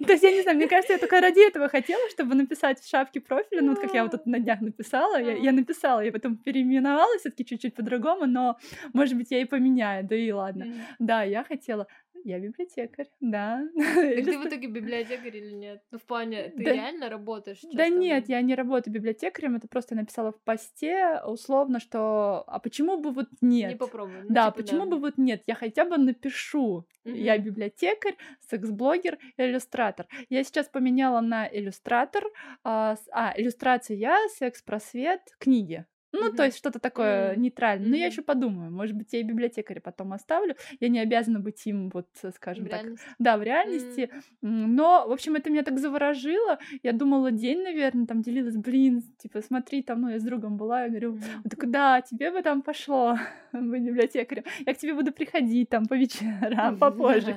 [0.07, 2.89] То есть, я не знаю, мне кажется, я только ради этого хотела, чтобы написать в
[2.89, 6.11] шапке профиля, ну, вот как я вот тут на днях написала, я, я написала, я
[6.11, 8.59] потом переименовала все таки чуть-чуть по-другому, но,
[8.93, 10.67] может быть, я и поменяю, да и ладно.
[10.99, 11.87] Да, я хотела
[12.25, 13.67] я библиотекарь, да.
[13.75, 15.83] Так ты в итоге библиотекарь или нет?
[15.91, 17.61] Ну, в плане, ты да, реально работаешь?
[17.73, 22.99] Да нет, я не работаю библиотекарем, это просто написала в посте условно, что а почему
[22.99, 23.73] бы вот нет?
[23.73, 24.23] Не попробуй.
[24.23, 24.91] Ну, да, типа, почему да.
[24.91, 25.43] бы вот нет?
[25.47, 26.87] Я хотя бы напишу.
[27.05, 27.15] Угу.
[27.15, 28.17] Я библиотекарь,
[28.49, 30.07] секс-блогер, иллюстратор.
[30.29, 32.25] Я сейчас поменяла на иллюстратор.
[32.63, 35.87] А, а иллюстрация я, секс-просвет, книги.
[36.15, 36.37] Ну, mm-hmm.
[36.37, 37.39] то есть что-то такое mm-hmm.
[37.39, 37.89] нейтральное.
[37.89, 37.99] Но mm-hmm.
[37.99, 40.55] я еще подумаю, может быть, я и библиотекаря потом оставлю.
[40.79, 42.07] Я не обязана быть им, вот,
[42.37, 42.83] скажем в так.
[42.83, 43.07] Реальности.
[43.19, 44.01] Да, в реальности.
[44.01, 44.23] Mm-hmm.
[44.43, 46.59] Но, в общем, это меня так заворожило.
[46.85, 50.85] Я думала день, наверное, там делилась, блин, типа, смотри, там, ну, я с другом была,
[50.85, 51.37] я говорю, mm-hmm.
[51.45, 53.19] он такой, да, тебе бы там пошло
[53.53, 54.45] быть библиотекарем.
[54.65, 57.37] Я к тебе буду приходить там по вечерам, попозже.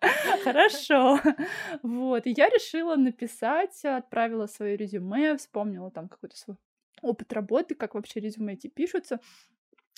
[0.44, 1.18] Хорошо.
[1.82, 2.26] Вот.
[2.26, 6.56] И я решила написать, отправила свое резюме, вспомнила там какой-то свой
[7.02, 9.20] опыт работы, как вообще резюме эти пишутся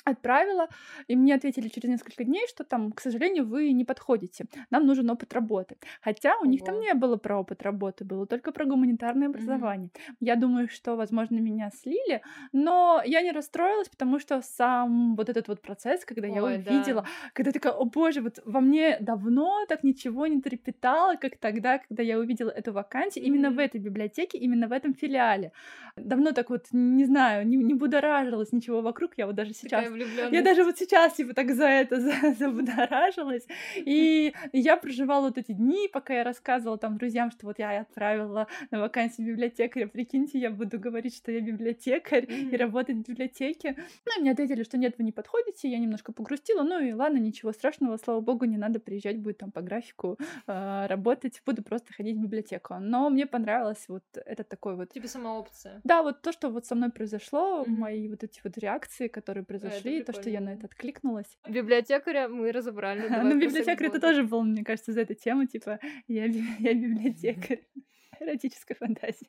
[0.05, 0.69] отправила,
[1.09, 5.11] и мне ответили через несколько дней, что там, к сожалению, вы не подходите, нам нужен
[5.11, 5.77] опыт работы.
[6.03, 6.51] Хотя у Ого.
[6.51, 9.89] них там не было про опыт работы, было только про гуманитарное образование.
[9.89, 10.17] Mm-hmm.
[10.21, 15.49] Я думаю, что, возможно, меня слили, но я не расстроилась, потому что сам вот этот
[15.49, 17.09] вот процесс, когда Ой, я увидела, да.
[17.33, 22.03] когда такая, о боже, вот во мне давно так ничего не трепетало, как тогда, когда
[22.03, 23.29] я увидела эту вакансию mm-hmm.
[23.29, 25.53] именно в этой библиотеке, именно в этом филиале.
[25.97, 29.94] Давно так вот, не знаю, не, не будоражилась ничего вокруг, я вот даже сейчас
[30.31, 32.01] я даже вот сейчас, типа, так за это
[32.39, 33.47] забудоражилась.
[33.77, 38.47] И я проживала вот эти дни, пока я рассказывала там друзьям, что вот я отправила
[38.71, 39.87] на вакансию библиотекаря.
[39.87, 43.77] Прикиньте, я буду говорить, что я библиотекарь и работать в библиотеке.
[44.07, 45.71] Ну, и мне ответили, что нет, вы не подходите.
[45.71, 46.63] Я немножко погрустила.
[46.63, 50.87] Ну и ладно, ничего страшного, слава богу, не надо приезжать, будет там по графику э,
[50.87, 51.41] работать.
[51.47, 52.75] Буду просто ходить в библиотеку.
[52.81, 54.91] Но мне понравилось вот это такой вот...
[54.93, 55.81] Типа сама опция.
[55.85, 57.71] Да, вот то, что вот со мной произошло, mm-hmm.
[57.71, 61.39] мои вот эти вот реакции, которые произошли, нашли, то, что я на это откликнулась.
[61.49, 63.09] Библиотекаря мы разобрали.
[63.25, 65.79] Ну, библиотекарь это тоже был, мне кажется, за эту тему, типа,
[66.09, 66.29] я,
[66.59, 67.65] библиотекарь.
[68.21, 69.29] Эротической фантазии.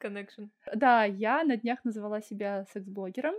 [0.00, 0.50] Connection.
[0.74, 3.34] Да, я на днях назвала себя секс-блогером.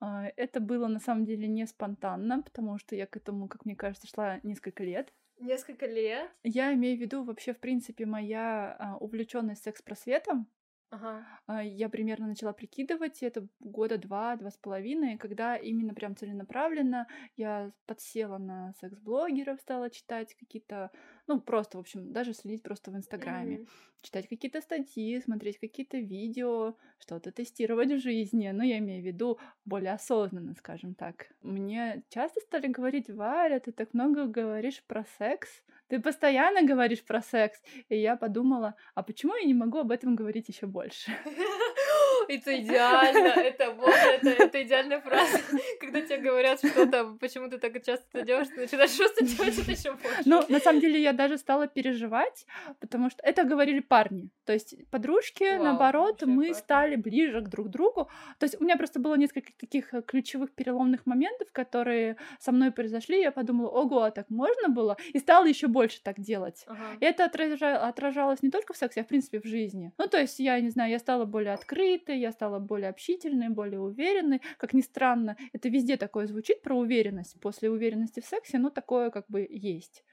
[0.00, 3.76] А, это было на самом деле не спонтанно, потому что я к этому, как мне
[3.76, 5.12] кажется, шла несколько лет.
[5.38, 6.30] Несколько лет?
[6.42, 10.46] Я имею в виду вообще, в принципе, моя а, увлеченность секс-просветом.
[10.90, 11.26] Ага.
[11.46, 17.06] А, я примерно начала прикидывать, это года два, два с половиной, когда именно прям целенаправленно
[17.36, 20.90] я подсела на секс-блогеров, стала читать какие-то,
[21.30, 23.68] ну, просто, в общем, даже следить просто в Инстаграме, mm-hmm.
[24.02, 29.38] читать какие-то статьи, смотреть какие-то видео, что-то тестировать в жизни, ну, я имею в виду
[29.64, 31.28] более осознанно, скажем так.
[31.42, 37.22] Мне часто стали говорить, Варя, ты так много говоришь про секс, ты постоянно говоришь про
[37.22, 37.62] секс.
[37.88, 41.12] И я подумала, а почему я не могу об этом говорить еще больше?
[42.36, 45.40] Это идеально, это вот, это, это идеальная фраза.
[45.80, 49.70] Когда тебе говорят что-то, почему ты так часто это делаешь, ты начинаешь просто делать это
[49.70, 50.22] еще больше.
[50.26, 52.46] Ну, на самом деле, я даже стала переживать,
[52.78, 54.30] потому что это говорили парни.
[54.44, 56.62] То есть подружки, Вау, наоборот, мы классно.
[56.62, 58.08] стали ближе к друг другу.
[58.38, 62.70] То есть у меня просто было несколько таких э, ключевых переломных моментов, которые со мной
[62.70, 63.20] произошли.
[63.20, 64.96] Я подумала, ого, а так можно было?
[65.12, 66.64] И стала еще больше так делать.
[66.66, 66.96] Ага.
[67.00, 69.92] И это отражалось не только в сексе, а в принципе в жизни.
[69.98, 73.80] Ну, то есть, я не знаю, я стала более открытой, я стала более общительной, более
[73.80, 74.40] уверенной.
[74.58, 77.40] Как ни странно, это везде такое звучит про уверенность.
[77.40, 80.04] После уверенности в сексе, ну, такое как бы есть.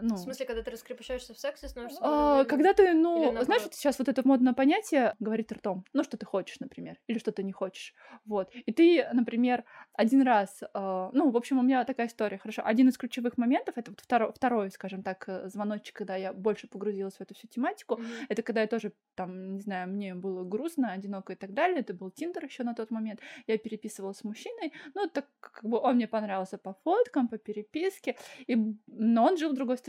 [0.00, 2.00] Ну, в смысле, когда ты раскрепощаешься в сексе, становишься...
[2.02, 6.16] А, когда ты, ну, знаешь, вот сейчас вот это модное понятие говорит ртом, ну, что
[6.16, 7.94] ты хочешь, например, или что ты не хочешь,
[8.24, 8.50] вот.
[8.54, 12.88] И ты, например, один раз, э, ну, в общем, у меня такая история, хорошо, один
[12.88, 17.14] из ключевых моментов, это вот второй, второй скажем так, э, звоночек, когда я больше погрузилась
[17.14, 18.26] в эту всю тематику, mm-hmm.
[18.28, 21.94] это когда я тоже, там, не знаю, мне было грустно, одиноко и так далее, это
[21.94, 25.96] был Тиндер еще на тот момент, я переписывалась с мужчиной, ну, так как бы он
[25.96, 28.16] мне понравился по фоткам, по переписке,
[28.46, 28.56] и...
[28.86, 29.85] но он жил в другой стране.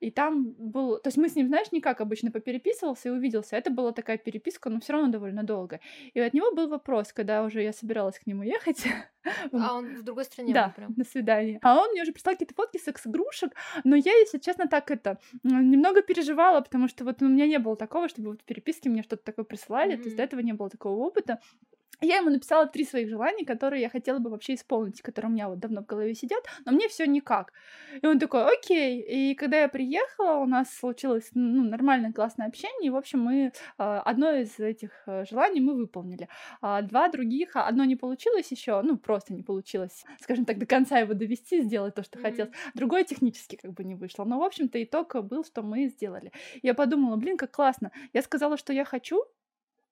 [0.00, 0.98] И там был...
[0.98, 3.56] То есть мы с ним, знаешь, не как обычно попереписывался и увиделся.
[3.56, 5.80] Это была такая переписка, но все равно довольно долго.
[6.14, 8.84] И от него был вопрос, когда уже я собиралась к нему ехать.
[9.52, 10.94] А он в другой стране Да, прям.
[10.96, 11.58] на свидание.
[11.62, 13.52] А он мне уже прислал какие-то фотки секс-игрушек,
[13.84, 17.76] но я, если честно, так это немного переживала, потому что вот у меня не было
[17.76, 19.98] такого, чтобы вот в переписке мне что-то такое присылали, mm-hmm.
[19.98, 21.40] то есть до этого не было такого опыта.
[22.02, 25.48] я ему написала три своих желания, которые я хотела бы вообще исполнить, которые у меня
[25.48, 27.52] вот давно в голове сидят, но мне все никак.
[28.02, 29.00] И он такой, окей.
[29.00, 33.52] И когда я приехала, у нас случилось ну, нормальное классное общение, и, в общем, мы
[33.78, 36.28] а, одно из этих э, желаний мы выполнили.
[36.60, 40.66] А два других, а одно не получилось еще, ну, просто не получилось, скажем так, до
[40.66, 42.22] конца его довести, сделать то, что mm-hmm.
[42.22, 42.52] хотелось.
[42.74, 44.24] Другое технически как бы не вышло.
[44.24, 46.32] Но, в общем-то, итог был, что мы сделали.
[46.62, 47.92] Я подумала, блин, как классно.
[48.12, 49.24] Я сказала, что я хочу,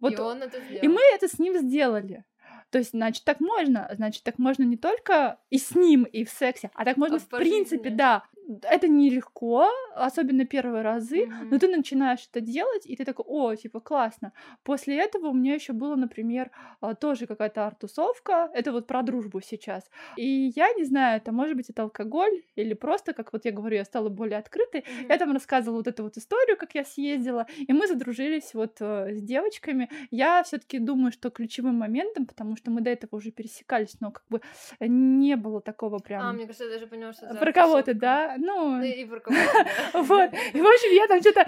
[0.01, 0.85] вот, и он это сделал.
[0.85, 2.25] И мы это с ним сделали.
[2.71, 3.89] То есть, значит, так можно.
[3.95, 7.19] Значит, так можно не только и с ним, и в сексе, а так можно а
[7.21, 8.25] в, в принципе, да
[8.63, 11.49] это нелегко, особенно первые разы, mm-hmm.
[11.51, 14.33] но ты начинаешь это делать, и ты такой, о, типа, классно.
[14.63, 19.41] После этого у меня еще было, например, а, тоже какая-то артусовка, это вот про дружбу
[19.41, 19.89] сейчас.
[20.17, 23.77] И я не знаю, это может быть это алкоголь, или просто, как вот я говорю,
[23.77, 24.81] я стала более открытой.
[24.81, 25.07] Mm-hmm.
[25.09, 29.15] Я там рассказывала вот эту вот историю, как я съездила, и мы задружились вот э,
[29.15, 29.89] с девочками.
[30.11, 34.11] Я все таки думаю, что ключевым моментом, потому что мы до этого уже пересекались, но
[34.11, 34.41] как бы
[34.81, 36.23] не было такого прям...
[36.23, 38.34] А, мне кажется, я даже поняла, что это Про кого-то, да?
[38.39, 38.83] Ну...
[38.83, 40.31] И Вот.
[40.53, 41.45] И, в общем, я там что-то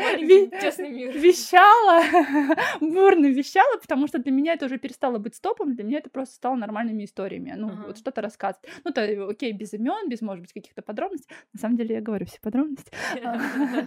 [1.18, 2.02] вещала,
[2.80, 6.34] бурно вещала, потому что для меня это уже перестало быть стопом, для меня это просто
[6.36, 7.54] стало нормальными историями.
[7.56, 8.68] Ну, вот что-то рассказывать.
[8.84, 11.30] Ну, то, окей, без имен, без, может быть, каких-то подробностей.
[11.52, 12.90] На самом деле я говорю все подробности.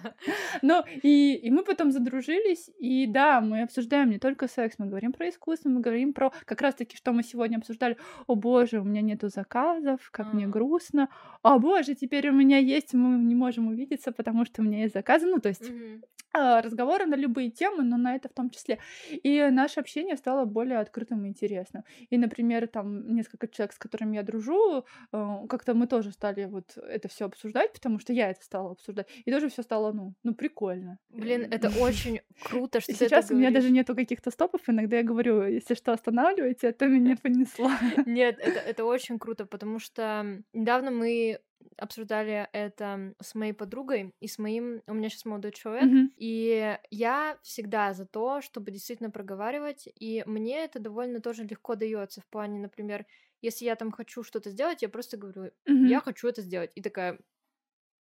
[0.61, 5.13] Ну, и, и мы потом задружились, и да, мы обсуждаем не только секс, мы говорим
[5.13, 7.97] про искусство, мы говорим про как раз-таки, что мы сегодня обсуждали.
[8.27, 11.09] О боже, у меня нету заказов, как мне грустно.
[11.41, 14.81] О боже, теперь у меня есть есть мы не можем увидеться, потому что у меня
[14.81, 15.25] есть заказы.
[15.25, 16.61] Ну, то есть mm-hmm.
[16.61, 18.79] разговоры на любые темы, но на это в том числе.
[19.09, 21.83] И наше общение стало более открытым и интересным.
[22.11, 26.77] И, например, там несколько человек, с которыми я дружу, а, как-то мы тоже стали вот
[26.77, 29.07] это все обсуждать, потому что я это стала обсуждать.
[29.25, 30.99] И тоже все стало, ну, ну, прикольно.
[31.09, 35.43] Блин, это очень круто, что Сейчас у меня даже нету каких-то стопов, иногда я говорю,
[35.43, 37.77] если что, останавливайте, а то меня понесла.
[38.05, 41.39] Нет, это, это очень круто, потому что недавно мы
[41.79, 44.81] обсуждали это с моей подругой и с моим...
[44.87, 46.13] У меня сейчас молодой человек, mm-hmm.
[46.17, 52.21] и я всегда за то, чтобы действительно проговаривать, и мне это довольно тоже легко дается
[52.21, 53.05] в плане, например,
[53.41, 55.87] если я там хочу что-то сделать, я просто говорю, mm-hmm.
[55.87, 57.19] я хочу это сделать, и такая,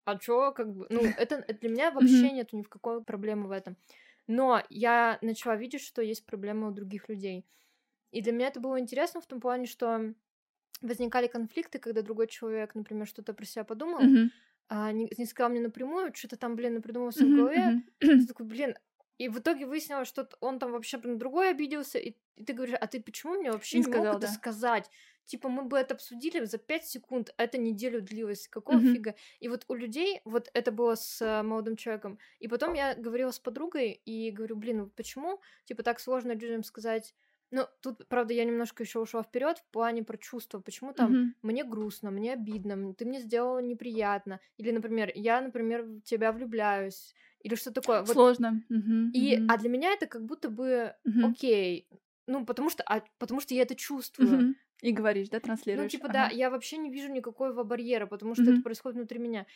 [0.04, 2.34] а чё, как бы, ну, это для меня вообще mm-hmm.
[2.34, 3.76] нету в какой проблемы в этом.
[4.26, 7.46] Но я начала видеть, что есть проблемы у других людей.
[8.10, 10.12] И для меня это было интересно в том плане, что
[10.80, 14.28] возникали конфликты, когда другой человек, например, что-то про себя подумал, mm-hmm.
[14.68, 17.32] а не, не сказал мне напрямую, что-то там, блин, напридумал mm-hmm.
[17.32, 17.82] в голове.
[18.00, 18.18] Mm-hmm.
[18.20, 18.74] Ты такой, блин,
[19.18, 22.76] и в итоге выяснилось, что он там вообще на другой обиделся, и, и ты говоришь,
[22.80, 24.28] а ты почему мне вообще не, не сказал, мог да.
[24.28, 24.90] это сказать?
[25.24, 28.48] Типа, мы бы это обсудили за пять секунд, а это неделю длилось.
[28.48, 28.94] Какого mm-hmm.
[28.94, 29.14] фига?
[29.40, 32.18] И вот у людей, вот это было с молодым человеком.
[32.38, 37.14] И потом я говорила с подругой и говорю, блин, почему, типа, так сложно людям сказать,
[37.50, 40.60] ну, тут, правда, я немножко еще ушла вперед в плане про чувства.
[40.60, 41.28] Почему там mm-hmm.
[41.42, 44.40] мне грустно, мне обидно, ты мне сделала неприятно.
[44.58, 47.14] Или, например, я, например, в тебя влюбляюсь.
[47.40, 48.00] Или что такое.
[48.00, 48.10] Вот.
[48.10, 48.62] Сложно.
[48.70, 49.10] Mm-hmm.
[49.12, 49.46] И, mm-hmm.
[49.48, 51.30] А для меня это как будто бы mm-hmm.
[51.30, 51.88] окей.
[52.26, 54.28] Ну, потому что, а, потому что я это чувствую.
[54.28, 54.54] Mm-hmm.
[54.82, 55.90] И говоришь, да, транслируешь.
[55.92, 56.12] Ну, типа, ага.
[56.12, 58.52] да, я вообще не вижу никакого барьера, потому что mm-hmm.
[58.54, 59.46] это происходит внутри меня.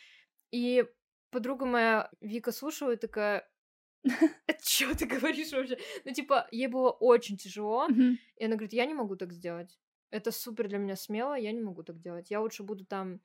[0.51, 0.85] И
[1.29, 3.47] подруга моя Вика слушала и такая,
[4.63, 5.77] что ты говоришь вообще?
[6.05, 7.87] Ну, типа, ей было очень тяжело,
[8.37, 9.79] и она говорит, я не могу так сделать.
[10.09, 12.29] Это супер для меня смело, я не могу так делать.
[12.29, 13.19] Я лучше буду там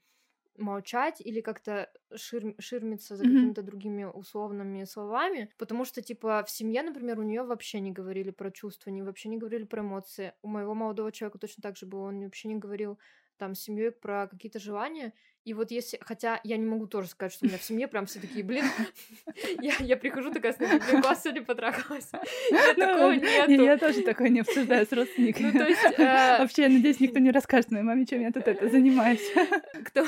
[0.57, 2.55] молчать или как-то шир...
[2.59, 7.81] ширмиться за какими-то другими условными словами, потому что, типа, в семье, например, у нее вообще
[7.81, 10.33] не говорили про чувства, не вообще не говорили про эмоции.
[10.43, 12.99] У моего молодого человека точно так же было, он вообще не говорил
[13.39, 15.13] там с семьей про какие-то желания,
[15.49, 18.05] и вот если, хотя я не могу тоже сказать, что у меня в семье прям
[18.05, 18.67] все такие, блин,
[19.63, 22.11] я, я прихожу такая, смотрю, блин, класс сегодня потрахалась.
[22.51, 23.65] Нет, ну, такого нету.
[23.65, 25.51] Я тоже такое не обсуждаю с родственниками.
[25.51, 25.99] Ну, то есть...
[25.99, 29.27] Э, Вообще, я надеюсь, никто не расскажет моей маме, чем я тут это занимаюсь.
[29.87, 30.05] Кто?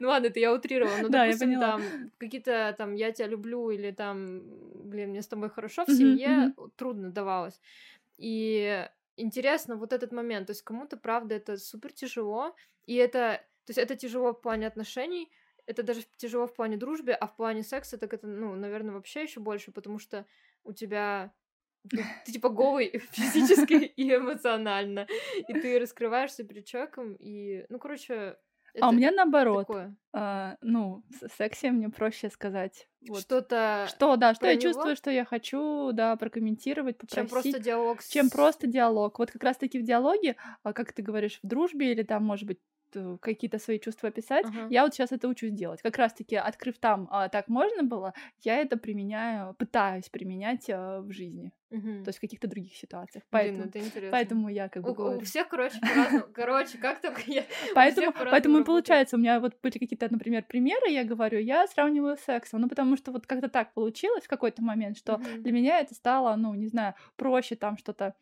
[0.00, 0.96] Ну ладно, это я утрировала.
[1.00, 1.82] Ну, да, допустим, там
[2.18, 4.42] какие-то там «я тебя люблю» или там
[4.84, 7.60] «блин, мне с тобой хорошо» в семье трудно давалось.
[8.18, 8.84] И
[9.16, 10.46] интересно вот этот момент.
[10.46, 12.54] То есть кому-то, правда, это супер тяжело,
[12.86, 15.30] и это то есть это тяжело в плане отношений,
[15.66, 19.22] это даже тяжело в плане дружбы, а в плане секса так это, ну, наверное, вообще
[19.22, 20.26] еще больше, потому что
[20.64, 21.32] у тебя
[21.88, 25.06] ты, ты типа голый физически и эмоционально,
[25.48, 28.36] и ты раскрываешься перед человеком, и, ну, короче,
[28.74, 29.68] это а у меня наоборот.
[30.14, 32.88] А, ну, в сексе мне проще сказать.
[33.06, 33.20] Вот.
[33.20, 33.86] Что-то.
[33.88, 34.62] Что, да, что я него?
[34.62, 37.16] чувствую, что я хочу, да, прокомментировать, попросить.
[37.16, 38.02] Чем просто диалог.
[38.02, 38.08] С...
[38.08, 39.18] Чем просто диалог.
[39.18, 42.60] Вот как раз-таки в диалоге, а как ты говоришь, в дружбе или там, может быть,
[43.20, 44.46] какие-то свои чувства описать.
[44.46, 44.66] Ага.
[44.70, 45.82] Я вот сейчас это учусь делать.
[45.82, 51.10] Как раз-таки, открыв там, а, так можно было, я это применяю, пытаюсь применять а, в
[51.12, 51.52] жизни.
[51.70, 52.04] Мгм.
[52.04, 53.24] То есть в каких-то других ситуациях.
[53.30, 54.10] Блин, Поэтому, ну это интересно.
[54.10, 55.20] поэтому я как бы У, у говорю.
[55.20, 56.26] всех, короче, по-разному.
[56.34, 57.40] Короче, как только я...
[57.40, 61.66] у Поэтому, поэтому и получается, у меня вот были какие-то, например, примеры, я говорю, я
[61.66, 65.42] сравниваю с сексом, ну потому что вот как-то так получилось в какой-то момент, что Мгм.
[65.42, 68.14] для меня это стало, ну, не знаю, проще там что-то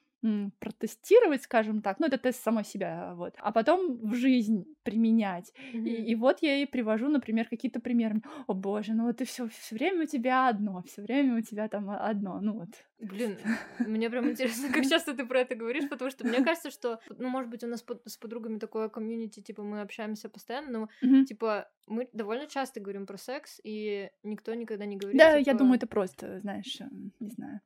[0.58, 5.52] протестировать, скажем так, ну, это тест самой себя, вот, а потом в жизнь применять.
[5.84, 6.12] И, Мгм.
[6.12, 8.22] и вот я и привожу, например, какие-то примеры.
[8.46, 11.68] О боже, ну вот ты все, все время у тебя одно, все время у тебя
[11.68, 12.68] там одно, ну вот.
[13.01, 13.38] Блин,
[13.78, 17.28] мне прям интересно, как часто ты про это говоришь, потому что мне кажется, что, ну,
[17.28, 21.24] может быть, у нас под- с подругами такое комьюнити, типа, мы общаемся постоянно, но, Мгм.
[21.24, 25.57] типа, мы довольно часто говорим про секс, и никто никогда не говорит, Да, я типа,
[25.59, 27.61] думаю, это просто, знаешь, м, не знаю,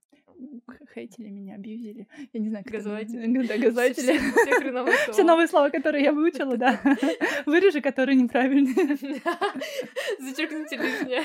[0.95, 2.09] хейтили меня, абьюзили.
[2.33, 3.27] Я не знаю, как это Газлайтили.
[3.27, 3.49] называется.
[3.55, 5.13] Да, газлайтили.
[5.13, 6.81] Все- новые слова, которые я выучила, да.
[7.47, 8.75] Вырежи, которые неправильные.
[10.19, 11.23] Зачеркните лишнее.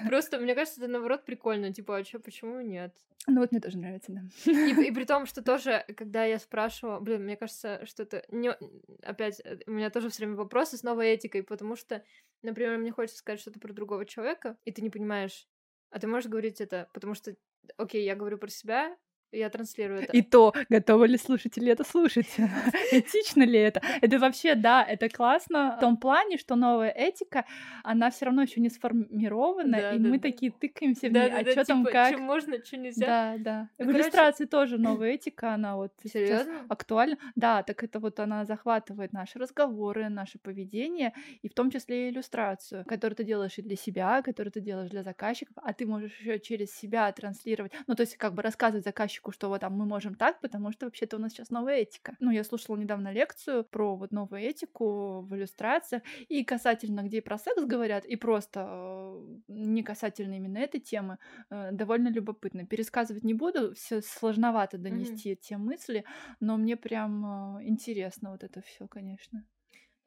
[0.08, 2.94] Просто, мне кажется, это, наоборот, прикольно, типа, а почему нет?
[3.26, 4.22] Ну вот мне тоже нравится, да.
[4.46, 8.56] И, и при том, что тоже, когда я спрашиваю, блин, мне кажется, что это не...
[9.02, 12.02] Опять, э, у меня тоже все время вопросы с новой этикой, потому что,
[12.42, 15.46] например, мне хочется сказать что-то про другого человека, и ты не понимаешь,
[15.90, 17.36] а ты можешь говорить это, потому что,
[17.76, 18.96] окей, я говорю про себя,
[19.32, 20.12] я транслирую это.
[20.12, 22.28] И то, готовы ли слушатели это слушать?
[22.92, 23.80] Этично ли это?
[24.00, 27.44] Это вообще, да, это классно в том плане, что новая этика,
[27.84, 30.22] она все равно еще не сформирована, Да, и да, мы да.
[30.30, 32.10] такие тыкаемся в ней, а что там типа, как?
[32.12, 33.06] чё можно, что нельзя.
[33.06, 33.68] Да, да.
[33.78, 36.12] Ну, в короче- иллюстрации тоже новая этика, она вот сейчас
[36.44, 36.66] Серьезно?
[36.68, 37.16] актуальна.
[37.36, 41.12] Да, так это вот она захватывает наши разговоры, наше поведение,
[41.42, 44.90] и в том числе и иллюстрацию, которую ты делаешь и для себя, которую ты делаешь
[44.90, 48.84] для заказчиков, а ты можешь еще через себя транслировать, ну, то есть как бы рассказывать
[48.84, 52.16] заказчику, что вот там мы можем так, потому что вообще-то у нас сейчас новая этика.
[52.20, 57.20] Ну, я слушала недавно лекцию про вот новую этику в иллюстрациях, и касательно, где и
[57.20, 61.18] про секс говорят, и просто э, не касательно именно этой темы,
[61.50, 62.66] э, довольно любопытно.
[62.66, 66.04] Пересказывать не буду, все сложновато донести те мысли,
[66.40, 69.44] но мне прям э, интересно вот это все, конечно.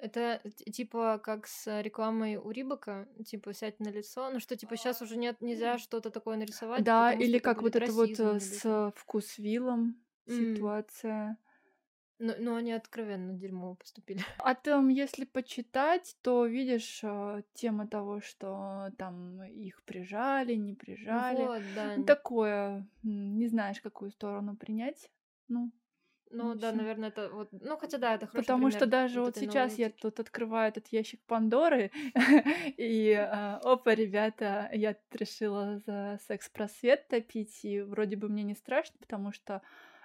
[0.02, 0.42] Это
[0.72, 5.16] типа как с рекламой у Рибака, типа сядь на лицо, ну что типа сейчас уже
[5.16, 6.84] нет, нельзя что-то такое нарисовать.
[6.84, 9.96] да, или как вот это вот э, с вкусвиллом
[10.28, 10.56] М.
[10.56, 11.38] ситуация.
[12.18, 14.20] Ну, ну, они откровенно дерьмово поступили.
[14.40, 21.46] А там, если почитать, то видишь э, тема того, что там их прижали, не прижали.
[21.46, 21.96] Вот, да.
[21.98, 25.12] Ну, такое, не знаешь, какую сторону принять.
[25.48, 25.72] Ну,
[26.32, 27.50] Ну да, наверное, это вот.
[27.52, 30.70] Ну, хотя да, это хороший Потому что пример даже вот вот сейчас я тут открываю
[30.70, 31.92] этот ящик Пандоры,
[32.78, 38.98] и а, опа, ребята, я решила за секс-просвет топить, и вроде бы мне не страшно,
[39.00, 39.62] потому что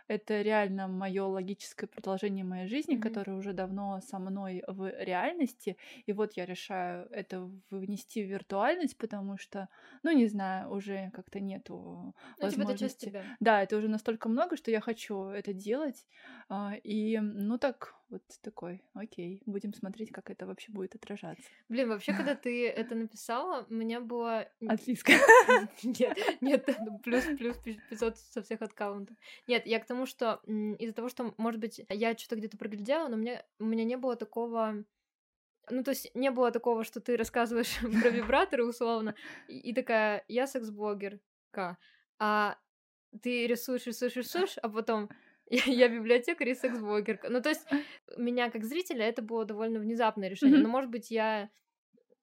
[0.09, 2.97] это реально мое логическое продолжение моей жизни, Мгм.
[2.97, 5.77] которое уже давно со мной в реальности.
[6.07, 9.69] И вот я решаю это внести в виртуальность, потому что,
[10.03, 13.05] ну, не знаю, уже как-то нету Ну, типа, это часть возможности.
[13.05, 13.31] тебя.
[13.41, 16.07] Да, это уже настолько много, что я хочу это делать.
[16.49, 21.45] а, И, ну так, вот такой, окей, будем смотреть, как это вообще будет отражаться.
[21.69, 24.49] Блин, вообще, когда ты это написала, у меня было...
[24.67, 25.15] Отлично.
[25.83, 29.17] Нет, нет, ну, плюс, плюс пи- 500 со всех аккаунтов.
[29.47, 33.17] Нет, я к тому, что из-за того, что, может быть, я что-то где-то проглядела, но
[33.17, 34.85] у меня не было такого...
[35.69, 39.17] Ну, то есть не было такого, что ты рассказываешь про вибраторы условно,
[39.49, 41.79] и, и такая, я секс-блогерка,
[42.19, 42.57] а
[43.21, 45.11] ты рисуешь, рисуешь, рисуешь, а потом
[45.51, 47.29] я, библиотекарь и секс-блогерка.
[47.29, 47.67] Ну, то есть
[48.17, 51.51] меня как зрителя это было довольно внезапное решение, но, может быть, я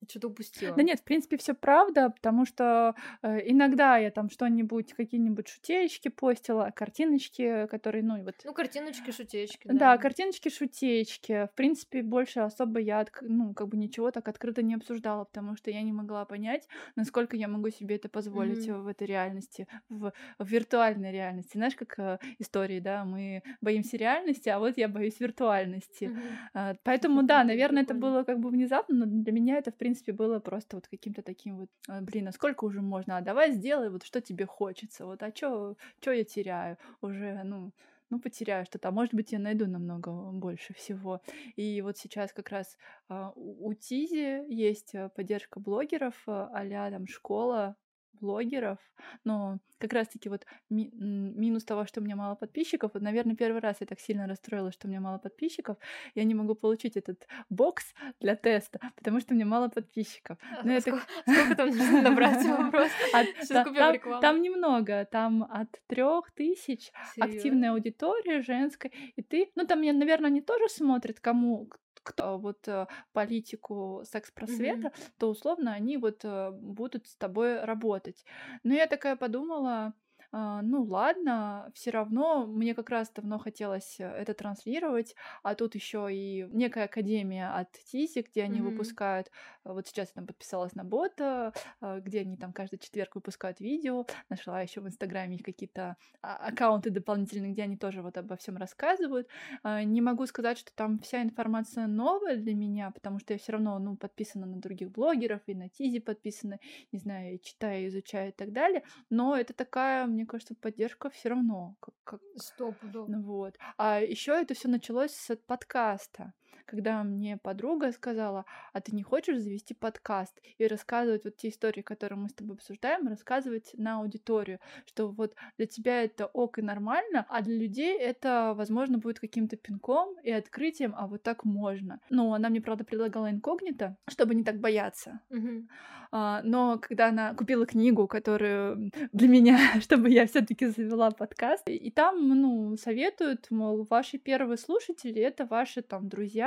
[0.10, 0.76] что-то упустила.
[0.76, 6.10] Да нет, в принципе, все правда, потому что э, иногда я там что-нибудь, какие-нибудь шутеечки
[6.10, 9.98] постила, картиночки, которые, ну, вот Ну, картиночки, шутечки, Да, да.
[9.98, 11.48] картиночки, шутеечки.
[11.52, 15.72] В принципе, больше особо я, ну, как бы ничего так открыто не обсуждала, потому что
[15.72, 18.84] я не могла понять, насколько я могу себе это позволить Мгм.
[18.84, 21.58] в этой реальности, в, в виртуальной реальности.
[21.58, 26.06] Знаешь, как э, истории, да, мы боимся реальности, а вот я боюсь виртуальности.
[26.06, 26.22] Мгм.
[26.54, 29.93] А, Поэтому, да, наверное, это было как бы внезапно, но для меня это, в принципе,
[30.12, 33.18] было просто вот каким-то таким вот, а, блин, а сколько уже можно?
[33.18, 35.06] А давай сделай вот что тебе хочется.
[35.06, 36.78] Вот, а чё, чё я теряю?
[37.02, 37.72] Уже, ну,
[38.10, 41.22] ну, потеряю что-то, а может быть, я найду намного больше всего.
[41.56, 42.78] И вот сейчас как раз
[43.10, 46.50] а, у Тизи есть а, поддержка блогеров, а,
[46.92, 47.76] там школа
[48.24, 48.78] блогеров,
[49.26, 53.60] но как раз-таки вот ми- минус того, что у меня мало подписчиков, вот, наверное, первый
[53.60, 55.78] раз я так сильно расстроилась, что у меня мало подписчиков,
[56.16, 60.38] я не могу получить этот бокс для теста, потому что у меня мало подписчиков.
[60.64, 60.82] Но а это...
[60.82, 62.92] сколько, сколько там нужно набрать вопрос?
[63.14, 69.82] От, там, там немного, там от трех тысяч активная аудитория женская, и ты, ну там,
[69.82, 71.70] наверное, они тоже смотрят, кому
[72.04, 75.12] кто вот э, политику секс-просвета, mm-hmm.
[75.18, 78.26] то условно они вот э, будут с тобой работать.
[78.64, 79.94] Но я такая подумала,
[80.34, 86.08] ну ладно, все равно мне как раз давно хотелось э, это транслировать, а тут еще
[86.12, 88.64] и некая академия от Тизи, где они mm-hmm.
[88.64, 89.30] выпускают,
[89.64, 94.06] вот сейчас я там подписалась на бота, а, где они там каждый четверг выпускают видео,
[94.30, 98.58] нашла еще в Инстаграме их какие-то а, аккаунты дополнительные, где они тоже вот обо всем
[98.58, 99.28] рассказывают.
[99.64, 103.80] Не могу сказать, что там вся информация новая для меня, потому что я все равно,
[103.80, 106.60] ну, подписана на других блогеров и на Тизи подписана,
[106.92, 111.30] не знаю, читаю, изучаю и так далее, но это такая, мне мне кажется, поддержка все
[111.30, 111.76] равно.
[111.80, 112.22] Как, как...
[112.38, 113.06] Стоп, да.
[113.20, 113.58] Вот.
[113.78, 116.34] А еще это все началось с подкаста
[116.66, 121.82] когда мне подруга сказала, а ты не хочешь завести подкаст и рассказывать вот те истории,
[121.82, 126.62] которые мы с тобой обсуждаем, рассказывать на аудиторию, что вот для тебя это ок и
[126.62, 132.00] нормально, а для людей это, возможно, будет каким-то пинком и открытием, а вот так можно.
[132.10, 135.20] Ну, она мне, правда, предлагала инкогнито, чтобы не так бояться.
[135.30, 135.68] Mm-hmm.
[136.16, 141.90] А, но когда она купила книгу, которую для меня, чтобы я все-таки завела подкаст, и
[141.90, 146.43] там, ну, советуют, мол, ваши первые слушатели это ваши там друзья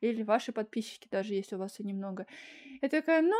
[0.00, 2.26] или ваши подписчики, даже если у вас и немного.
[2.82, 3.36] Я такая, ну,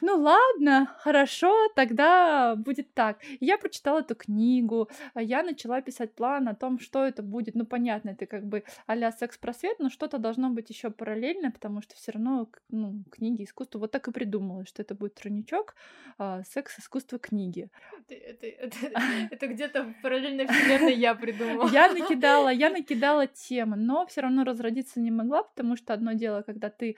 [0.00, 3.18] ну ладно, хорошо, тогда будет так.
[3.40, 7.54] Я прочитала эту книгу, а я начала писать план о том, что это будет.
[7.54, 11.94] Ну, понятно, это как бы а-ля секс-просвет, но что-то должно быть еще параллельно, потому что
[11.94, 13.78] все равно ну, книги, искусство.
[13.78, 15.74] Вот так и придумала, что это будет тройничок
[16.18, 17.68] а, секс, искусство, книги.
[18.08, 19.00] Это, это, это,
[19.30, 21.68] это где-то в параллельной вселенной я придумала.
[21.70, 26.42] Я накидала, я накидала темы, но все равно разродиться не могла, потому что одно дело,
[26.42, 26.96] когда ты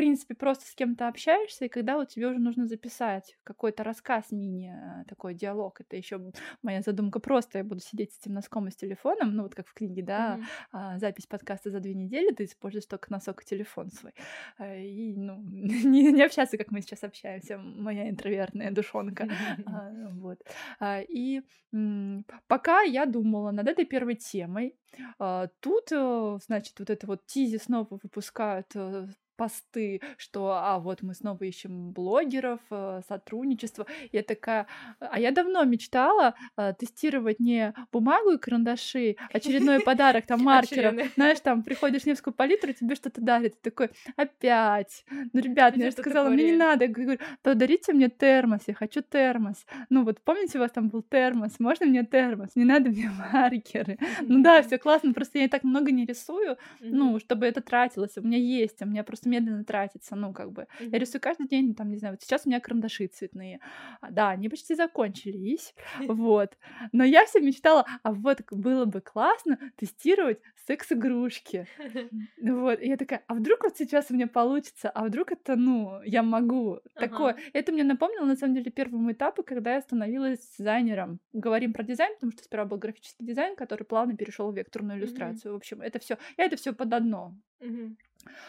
[0.00, 4.72] принципе, просто с кем-то общаешься, и когда вот тебе уже нужно записать какой-то рассказ мини,
[4.74, 6.32] э, такой диалог, это еще
[6.62, 9.68] моя задумка просто, я буду сидеть с этим носком и с телефоном, ну вот как
[9.68, 10.44] в книге, да, mm-hmm.
[10.72, 14.14] а, запись подкаста за две недели, ты используешь только носок и телефон свой,
[14.56, 19.28] а, и, ну, не, не общаться, как мы сейчас общаемся, моя интровертная душонка,
[19.66, 20.38] а, вот.
[20.78, 21.42] А, и
[21.74, 24.76] м- пока я думала над этой первой темой,
[25.18, 29.08] а, тут, э, значит, вот это вот Тизи снова выпускают э,
[29.40, 33.86] посты, что а вот мы снова ищем блогеров, э, сотрудничество.
[34.12, 34.66] Я такая,
[34.98, 40.94] а я давно мечтала э, тестировать не бумагу и карандаши, очередной подарок, там маркеров.
[41.14, 45.06] Знаешь, там приходишь в Невскую палитру, тебе что-то дарит, ты такой, опять.
[45.32, 46.84] Ну, ребят, ну, я же сказала, мне не надо.
[46.84, 49.64] Я говорю, подарите мне термос, я хочу термос.
[49.88, 52.50] Ну, вот помните, у вас там был термос, можно мне термос?
[52.56, 53.98] Не надо мне маркеры.
[54.20, 58.18] Ну да, все классно, просто я так много не рисую, ну, чтобы это тратилось.
[58.18, 60.62] У меня есть, у меня просто медленно тратится, ну, как бы.
[60.62, 60.90] Mm-hmm.
[60.92, 63.60] Я рисую каждый день, там, не знаю, вот сейчас у меня карандаши цветные.
[64.00, 65.74] А, да, они почти закончились,
[66.08, 66.56] вот.
[66.92, 71.66] Но я все мечтала, а вот было бы классно тестировать секс-игрушки.
[72.40, 76.00] Вот, и я такая, а вдруг вот сейчас у меня получится, а вдруг это, ну,
[76.04, 76.80] я могу.
[76.94, 77.36] Такое.
[77.52, 81.20] Это мне напомнило, на самом деле, первому этапу, когда я становилась дизайнером.
[81.32, 85.52] Говорим про дизайн, потому что сперва был графический дизайн, который плавно перешел в векторную иллюстрацию.
[85.52, 87.34] В общем, это все, я это все под одно.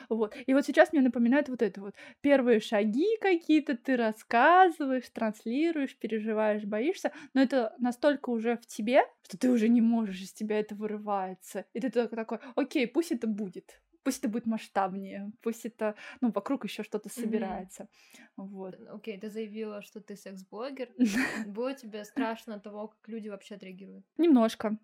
[0.10, 0.36] Вот.
[0.46, 1.96] И вот сейчас мне напоминает вот это вот.
[2.22, 9.38] Первые шаги какие-то ты рассказываешь, транслируешь, переживаешь, боишься, но это настолько уже в тебе, что
[9.38, 11.66] ты уже не можешь, из тебя это вырывается.
[11.74, 13.82] И ты только такой, окей, пусть это будет.
[14.04, 17.84] Пусть это будет масштабнее, пусть это, ну, вокруг еще что-то собирается.
[17.84, 18.32] Mm-hmm.
[18.38, 18.76] Вот.
[18.90, 20.90] Окей, okay, ты заявила, что ты секс-блогер.
[21.46, 24.04] Было тебе страшно того, как люди вообще отреагируют?
[24.18, 24.78] Немножко.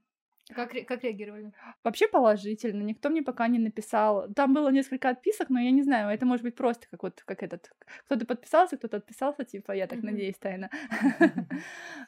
[0.54, 1.52] Как, как реагировали?
[1.84, 2.82] Вообще положительно.
[2.84, 4.28] Никто мне пока не написал.
[4.34, 7.44] Там было несколько отписок, но я не знаю, это может быть просто как вот как
[7.44, 7.70] этот.
[8.06, 10.70] Кто-то подписался, кто-то отписался, типа, я так надеюсь, тайно.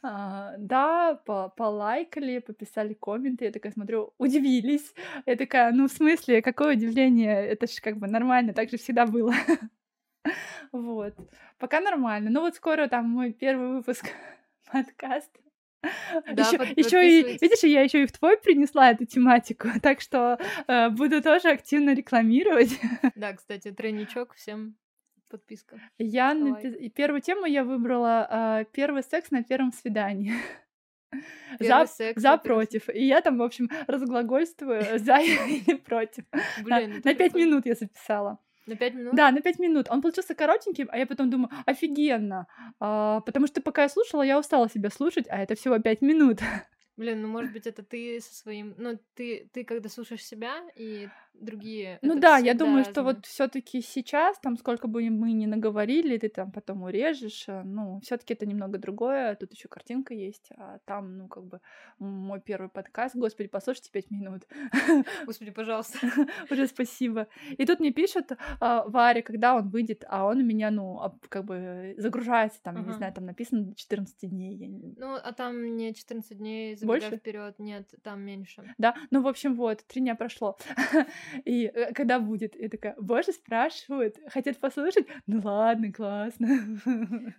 [0.01, 1.15] А, да,
[1.57, 3.45] полайкали, пописали комменты.
[3.45, 4.93] Я такая смотрю, удивились.
[5.25, 7.45] Я такая, ну в смысле, какое удивление?
[7.47, 9.33] Это же как бы нормально, так же всегда было.
[10.71, 11.15] Вот.
[11.57, 12.29] Пока нормально.
[12.29, 14.05] Ну вот скоро там мой первый выпуск
[14.71, 15.39] подкаста.
[16.33, 20.37] Да, еще, еще и, видишь, я еще и в твой принесла эту тематику, так что
[20.67, 22.79] э, буду тоже активно рекламировать.
[23.15, 24.75] Да, кстати, тройничок всем
[25.29, 25.79] подписка.
[25.97, 28.27] Я напи- первую тему я выбрала
[28.61, 30.33] э, первый секс на первом свидании.
[31.59, 32.89] Первый за, секс, за против.
[32.89, 36.25] И я там, в общем, разглагольствую за или против.
[36.63, 38.39] Блин, на пять минут я записала.
[38.69, 39.15] На пять минут?
[39.15, 39.87] Да, на пять минут.
[39.89, 42.45] Он получился коротеньким, а я потом думаю, офигенно.
[42.79, 46.39] А, потому что пока я слушала, я устала себя слушать, а это всего пять минут.
[46.95, 51.09] Блин, ну может быть это ты со своим, ну ты ты когда слушаешь себя и
[51.41, 51.99] другие.
[52.01, 53.15] Ну да, я думаю, что разное.
[53.15, 57.99] вот все-таки сейчас, там сколько бы мы ни наговорили, ты там потом урежешь, э, ну,
[58.03, 59.35] все-таки это немного другое.
[59.35, 61.61] Тут еще картинка есть, а там, ну, как бы
[61.99, 64.43] мой первый подкаст, господи, послушайте пять минут.
[65.25, 65.99] Господи, пожалуйста.
[66.49, 67.27] Уже спасибо.
[67.57, 71.45] И тут мне пишут, а, Варя, когда он выйдет, а он у меня, ну, как
[71.45, 74.95] бы загружается, там, я не знаю, там написано до 14 дней.
[74.97, 78.73] Ну, а там не 14 дней забегая вперед, нет, там меньше.
[78.77, 80.57] Да, ну, в общем, вот, три дня прошло.
[81.45, 82.55] И э, когда будет?
[82.55, 85.07] Я такая, боже, спрашивают, хотят послушать?
[85.27, 86.47] Ну ладно, классно.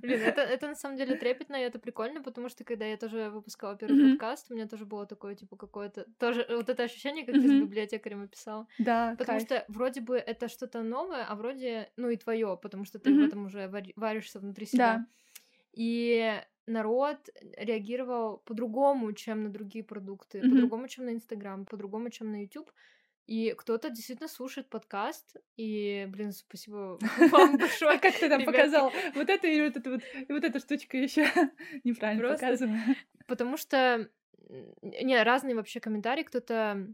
[0.01, 3.31] Блин, это, это на самом деле трепетно, и это прикольно, потому что когда я тоже
[3.31, 4.11] выпускала первый Мгм.
[4.11, 6.07] подкаст, у меня тоже было такое, типа, какое-то...
[6.19, 8.67] Тоже вот это ощущение, как ты с библиотекарем описала.
[8.79, 9.49] Да, Потому кайф.
[9.49, 13.15] что вроде бы это что-то новое, а вроде, ну и твое, потому что ты в
[13.17, 13.25] Мгм.
[13.27, 14.79] этом уже вари- варишься внутри себя.
[14.99, 15.07] Да.
[15.73, 17.19] И народ
[17.57, 20.51] реагировал по-другому, чем на другие продукты, Мгм.
[20.51, 22.71] по-другому, чем на Инстаграм, по-другому, чем на YouTube.
[23.31, 25.37] И кто-то действительно слушает подкаст.
[25.57, 26.99] И, блин, спасибо
[27.31, 27.93] вам большое.
[27.93, 28.93] А как ты там показал?
[29.15, 31.25] Вот это и вот это вот, вот эта штучка еще
[31.85, 32.97] неправильно показана.
[33.29, 34.11] Потому что,
[34.83, 36.25] не, разные вообще комментарии.
[36.25, 36.93] Кто-то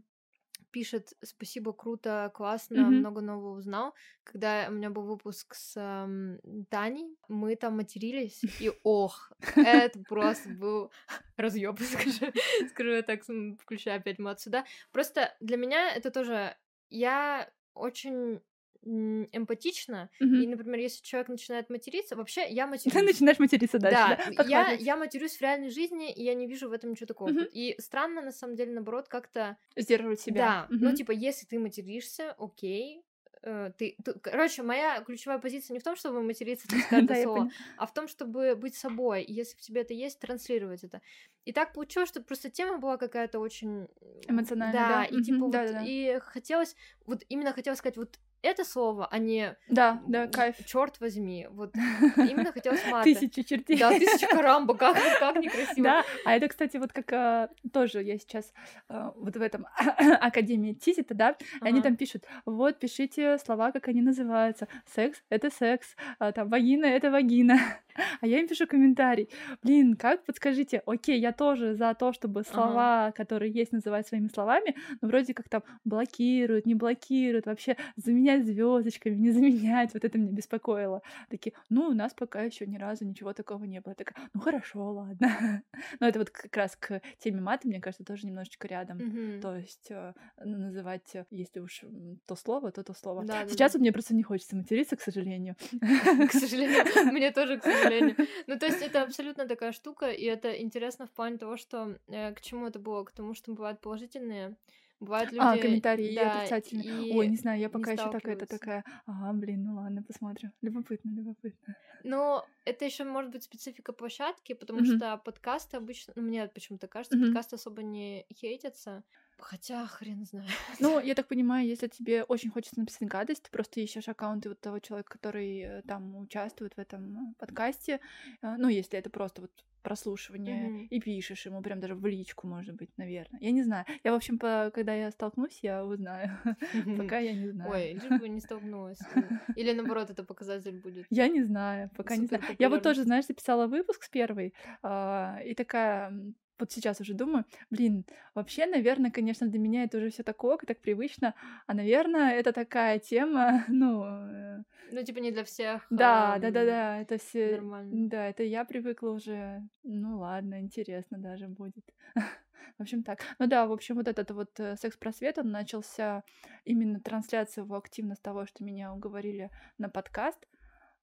[0.77, 2.99] пишет «Спасибо, круто, классно, Мгм.
[2.99, 3.95] много нового узнал».
[4.23, 6.37] Когда у меня был выпуск с ам,
[6.69, 10.91] Таней, мы там матерились, и ох, это просто был
[11.35, 12.31] разъеб, скажу,
[12.69, 13.23] скажу я так,
[13.59, 14.65] включая опять мат сюда.
[14.91, 16.55] Просто для меня это тоже...
[16.91, 18.39] Я очень
[18.87, 23.03] м, эмпатична, и, например, если человек начинает материться, вообще я Ты матерюсь.
[23.03, 24.25] начинаешь материться дальше, Да, да?
[24.29, 27.31] я, я матерюсь в реальной жизни, и я не вижу в этом ничего такого.
[27.31, 27.47] Мгм.
[27.51, 29.57] И странно, на самом деле, наоборот, как-то...
[29.75, 30.55] Сдерживать себя.
[30.55, 30.93] Да, ну, Мгм.
[30.93, 33.03] типа, если ты материшься, окей,
[33.43, 37.15] э, ты, ты- Короче, моя ключевая позиция не в том, чтобы материться через каждое Да,
[37.15, 39.23] слово, а в том, чтобы быть собой.
[39.23, 41.01] И если в тебе это есть, транслировать это.
[41.45, 43.87] И так получилось, что просто тема была какая-то очень...
[44.27, 45.05] Эмоциональная, Да, да.
[45.05, 45.71] и типа Мгм, вот...
[45.77, 46.75] И хотелось...
[47.05, 49.55] Вот именно хотелось сказать вот это слово, а не...
[49.69, 50.55] Да, да, кайф.
[50.65, 51.47] Черт возьми.
[51.51, 51.73] Вот
[52.17, 53.03] именно хотелось мата.
[53.03, 53.77] Тысячи чертей.
[53.77, 55.83] Да, тысяча карамба, как, как некрасиво.
[55.83, 58.53] Да, а это, кстати, вот как а, тоже я сейчас
[58.89, 59.67] а, вот в этом
[60.21, 64.67] Академии Тизита, да, они там пишут, вот, пишите слова, как они называются.
[64.85, 67.57] Секс— это секс, а, там, вагина— это вагина.
[68.21, 69.29] А я им пишу комментарий.
[69.63, 74.75] Блин, как, подскажите, окей, я тоже за то, чтобы слова, которые есть, называть своими словами,
[75.01, 80.31] но вроде как там блокируют, не блокируют, вообще заменять звездочками, не заменять, вот это меня
[80.31, 81.01] беспокоило.
[81.29, 83.91] Такие, ну, у нас пока еще ни разу ничего такого не было.
[83.91, 85.63] Я такая, ну, хорошо, ладно.
[85.99, 88.97] Но это вот как раз к теме мата, мне кажется, тоже немножечко рядом.
[88.97, 89.41] Мгм.
[89.41, 91.83] То есть э, называть, э, если уж
[92.25, 93.23] то слово, то то слово.
[93.23, 93.77] Да, да, Сейчас да.
[93.77, 95.55] вот мне просто не хочется материться, к сожалению.
[95.79, 97.86] К сожалению, мне тоже, к сожалению.
[98.47, 102.33] Ну, то есть это абсолютно такая штука, и это интересно в плане того, что э,
[102.33, 103.03] к чему это было?
[103.03, 104.57] К тому, что бывают положительные,
[104.99, 105.45] бывают люди...
[105.45, 106.85] А, комментарии да, отрицательные.
[106.85, 110.53] и Ой, не знаю, я пока еще такая, это такая, ага, блин, ну ладно, посмотрим.
[110.61, 111.75] Любопытно, любопытно.
[112.03, 114.85] Но это еще может быть специфика площадки, потому Мгм.
[114.85, 117.17] что подкасты обычно, ну, мне почему-то кажется, Мгм.
[117.17, 119.03] подкасты особо не хейтятся.
[119.39, 120.49] Хотя, хрен знает.
[120.79, 124.59] Ну, я так понимаю, если тебе очень хочется написать гадость, ты просто ищешь аккаунты вот
[124.59, 127.99] того человека, который э, там участвует в этом э, подкасте.
[128.41, 129.51] Э, Ну, если это просто вот
[129.83, 130.87] прослушивание, Мгм.
[130.89, 133.39] и пишешь ему прям даже в личку, может быть, наверное.
[133.39, 133.85] Я не знаю.
[134.03, 136.29] Я, в общем, по- когда я столкнусь, я узнаю.
[137.09, 137.71] Пока я не знаю.
[137.71, 138.99] Ой, лишь бы не столкнулась.
[139.55, 141.05] Или наоборот, это показатель будет.
[141.09, 142.43] Я не знаю, пока не знаю.
[142.59, 146.11] Я вот тоже, знаешь, записала выпуск с первой, а, и такая,
[146.59, 148.05] вот сейчас уже думаю, блин,
[148.35, 151.33] вообще, наверное, конечно, для меня это уже все такое, так привычно,
[151.67, 155.85] а, наверное, это такая тема, ну, э, Ну, типа не для всех.
[155.89, 158.09] да, ам, да, да, да, это все, Нормально.
[158.09, 161.85] да, это я привыкла уже, ну ладно, интересно даже будет.
[162.77, 163.19] В общем, так.
[163.39, 166.23] Ну да, в общем, вот этот вот э, секс-просвет, он начался
[166.65, 170.37] именно трансляция его активно с того, что меня уговорили на подкаст.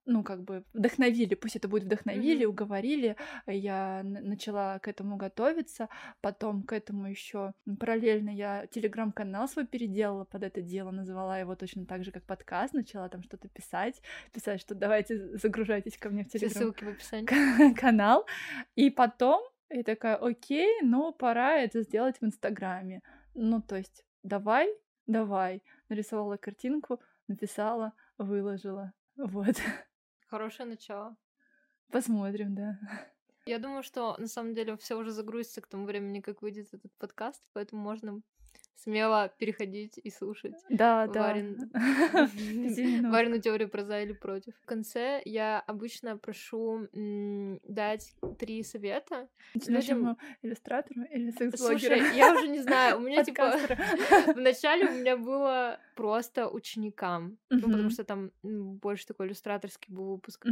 [0.06, 2.50] Ну, как бы вдохновили, пусть это будет вдохновили, Мгм.
[2.52, 3.16] уговорили.
[3.46, 5.88] Я н- начала к этому готовиться.
[6.20, 11.86] Потом к этому еще параллельно я телеграм-канал свой переделала под это дело, назвала его точно
[11.86, 14.02] так же, как подкаст, начала там что-то писать,
[14.32, 17.74] писать, что давайте загружайтесь ко мне в Все телеграм ссылки в описании.
[17.74, 18.26] канал.
[18.74, 23.00] И потом я такая, окей, ну пора это сделать в Инстаграме.
[23.34, 24.68] Ну, то есть, давай,
[25.06, 25.62] давай.
[25.88, 28.92] Нарисовала картинку, написала, выложила.
[29.16, 29.56] Вот.
[30.34, 31.16] Хорошее начало.
[31.92, 32.80] Посмотрим, да.
[33.46, 36.92] Я думаю, что на самом деле все уже загрузится к тому времени, как выйдет этот
[36.98, 38.20] подкаст, поэтому можно
[38.76, 40.54] смело переходить и слушать.
[40.68, 41.28] Да, да.
[41.28, 41.56] Варин...
[42.70, 43.10] Зимину.
[43.10, 44.54] Варину теорию про за или против.
[44.62, 49.28] В конце я обычно прошу дать три совета.
[49.66, 51.78] Нашему иллюстратору или секс-блогеру?
[51.78, 53.56] Слушай, я уже не знаю, у меня типа
[54.34, 60.46] вначале у меня было просто ученикам, ну, потому что там больше такой иллюстраторский был выпуск.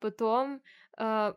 [0.00, 0.62] Потом
[0.96, 1.36] а,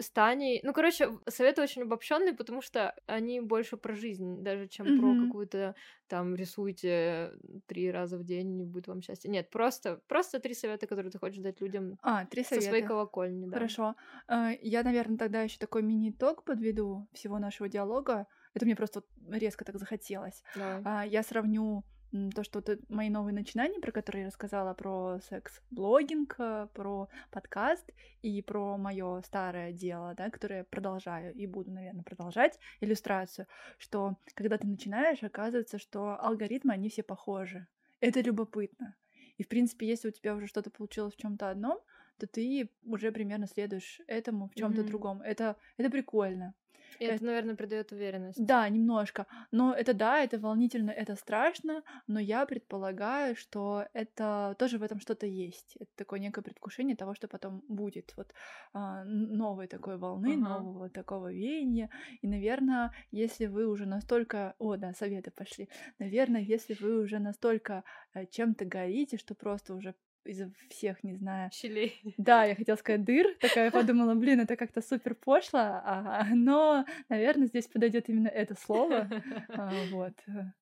[0.00, 0.60] с Таней.
[0.62, 5.26] Ну, короче, советы очень обобщенные, потому что они больше про жизнь, даже чем про Мгм.
[5.26, 5.74] какую-то
[6.08, 7.32] там рисуйте
[7.66, 9.30] три раза в день, и будет вам счастье.
[9.30, 12.88] Нет, просто, просто три совета, которые ты хочешь дать людям А, три со своей совета.
[12.88, 13.56] колокольни, да.
[13.56, 13.94] Хорошо.
[14.28, 18.26] Э, Я, наверное, тогда еще такой мини-итог подведу всего нашего диалога.
[18.54, 20.42] Это мне просто резко так захотелось.
[20.54, 20.82] Давай.
[20.84, 21.84] А, Я сравню
[22.34, 27.90] то, что вот мои новые начинания, про которые я рассказала, про секс-блогинг, э, про подкаст
[28.22, 33.46] и про мое старое дело, да, которое я продолжаю и буду, наверное, продолжать, иллюстрацию,
[33.78, 37.66] что когда ты начинаешь, оказывается, что алгоритмы, они все похожи.
[38.00, 38.96] Это любопытно.
[39.38, 41.80] И, в принципе, если у тебя уже что-то получилось в чем-то одном,
[42.18, 44.86] то ты уже примерно следуешь этому в чем-то Мгм.
[44.86, 45.22] другом.
[45.22, 46.54] Это, это прикольно.
[46.98, 48.44] И это, наверное, придает уверенность.
[48.44, 49.26] Да, немножко.
[49.50, 55.00] Но это да, это волнительно, это страшно, но я предполагаю, что это тоже в этом
[55.00, 55.76] что-то есть.
[55.78, 58.12] Это такое некое предвкушение того, что потом будет.
[58.16, 58.32] Вот
[58.72, 60.60] а, новой такой волны, Ага.
[60.60, 61.90] нового такого веяния.
[62.22, 64.54] И, наверное, если вы уже настолько...
[64.58, 65.68] О, да, советы пошли.
[65.98, 67.84] Наверное, если вы уже настолько
[68.14, 69.94] э, чем-то горите, что просто уже
[70.24, 72.00] из-за всех, не знаю, Щелей.
[72.16, 77.46] да, я хотела сказать дыр, такая подумала, блин, это как-то супер пошло, а, но, наверное,
[77.46, 79.08] здесь подойдет именно это слово,
[79.48, 80.52] а, вот, э,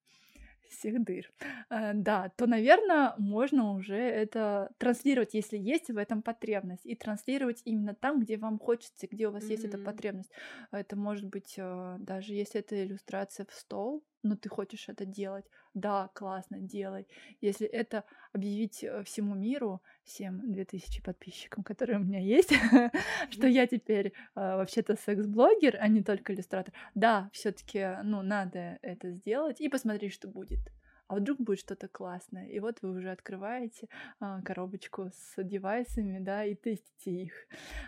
[0.68, 1.30] всех дыр.
[1.68, 7.62] А, Да, то, наверное, можно уже это транслировать, если есть в этом потребность, и транслировать
[7.64, 10.30] именно там, где вам хочется, где у вас есть эта потребность.
[10.70, 15.45] Это может быть э, даже если это иллюстрация в стол, но ты хочешь это делать,
[15.74, 17.07] да, классно, делай.
[17.40, 22.53] Если это объявить э, всему миру, всем 2000 подписчикам, которые у меня есть,
[23.31, 26.74] что я теперь э, вообще-то секс-блогер, а не только иллюстратор.
[26.95, 30.61] Да, все-таки, ну, надо это сделать и посмотреть, что будет.
[31.09, 32.47] А вдруг будет что-то классное.
[32.48, 33.89] И вот вы уже открываете
[34.20, 37.32] а, коробочку с девайсами, да, и тестите их.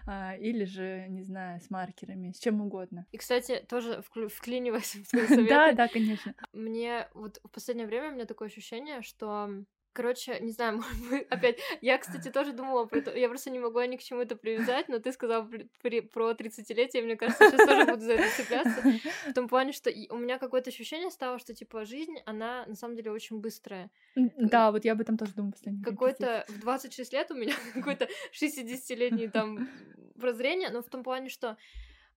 [0.06, 3.06] А, или же, не знаю, с маркерами, с чем угодно.
[3.12, 6.34] И, кстати, тоже вклиниваясь в твои советы, Да, да, конечно.
[6.52, 9.50] мне вот в последнее время у меня такое ощущение, что
[9.92, 13.58] Короче, не знаю, может быть, опять, я, кстати, тоже думала про это, я просто не
[13.58, 17.50] могла ни к чему это привязать, но ты сказал при- при- про 30-летие, мне кажется,
[17.50, 18.82] сейчас тоже буду за это цепляться,
[19.30, 22.94] в том плане, что у меня какое-то ощущение стало, что, типа, жизнь, она на самом
[22.96, 23.90] деле очень быстрая.
[24.16, 25.82] М, Да, вот я об этом тоже думаю постоянно.
[25.84, 29.68] Какой-то в 26 лет у меня какое-то 60-летнее там
[30.20, 31.56] прозрение, но в том плане, что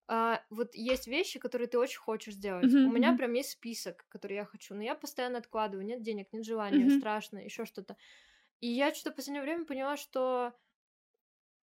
[0.08, 2.66] а, вот есть вещи, которые ты очень хочешь сделать.
[2.66, 5.86] Мгм, У меня прям есть список, который я хочу, но я постоянно откладываю.
[5.86, 6.90] Нет денег, нет желания, Мгм.
[6.90, 7.96] страшно, еще что-то.
[8.60, 10.54] И я что-то в последнее время поняла, что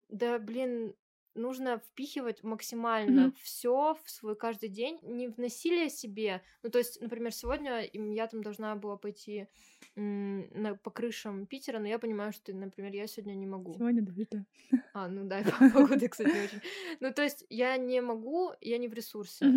[0.09, 0.95] да, блин,
[1.35, 3.35] нужно впихивать максимально Мгм.
[3.35, 6.43] все в свой каждый день, не в насилие себе.
[6.63, 9.47] Ну, то есть, например, сегодня я там должна была пойти
[9.95, 13.83] м, на, по крышам Питера, но я понимаю, что, например, я сегодня не могу.
[13.83, 14.31] Сегодня дождь.
[14.93, 16.61] А, ну да, и по- погода, кстати, не очень.
[17.01, 19.55] Ну, то есть, я не могу, я не в ресурсе.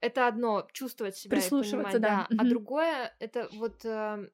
[0.00, 2.32] Это одно чувствовать себя и Прислушиваться, понимать, да.
[2.36, 2.46] А Мгм.
[2.46, 4.30] другое это вот э,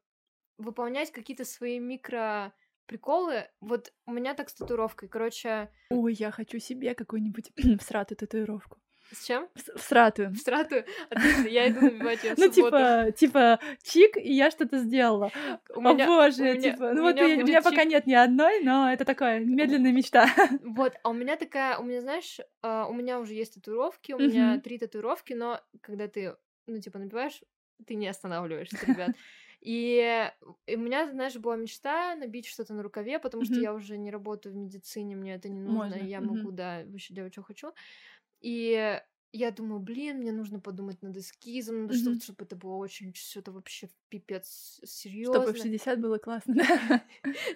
[0.58, 2.54] выполнять какие-то свои микро
[2.86, 3.48] приколы.
[3.60, 5.08] Вот у меня так с татуировкой.
[5.08, 8.78] Короче, Ой, я хочу себе какую-нибудь всратую татуировку.
[9.12, 9.48] с чем?
[9.54, 10.30] Вс- Всратую.
[10.30, 10.76] В страту?
[11.10, 15.30] Отлично, я иду набивать ее в Ну, типа, типа, чик, и я что-то сделала.
[15.74, 19.92] О боже, типа, ну вот у меня пока нет ни одной, но это такая медленная
[19.92, 20.26] мечта.
[20.62, 24.18] Вот, а у меня такая, у меня, знаешь, а, у меня уже есть татуировки, у
[24.18, 26.36] меня три татуировки, но когда ты,
[26.66, 27.42] ну, типа, набиваешь,
[27.86, 29.10] ты не останавливаешься, ребят.
[29.66, 30.30] И,
[30.66, 33.60] и у меня, знаешь, была мечта набить что-то на рукаве, потому что Мгм.
[33.60, 36.22] я уже не работаю в медицине, мне это не нужно, Можно, я мгм.
[36.22, 37.72] могу, да, вообще делать, что хочу.
[38.40, 39.00] И
[39.32, 41.94] я думаю, блин, мне нужно подумать над эскизом, надо Мгм.
[41.94, 44.80] что-то, чтобы это было очень что-то вообще пипец
[45.20, 45.58] Чтобы в серьезно.
[45.58, 46.54] 60 было классно?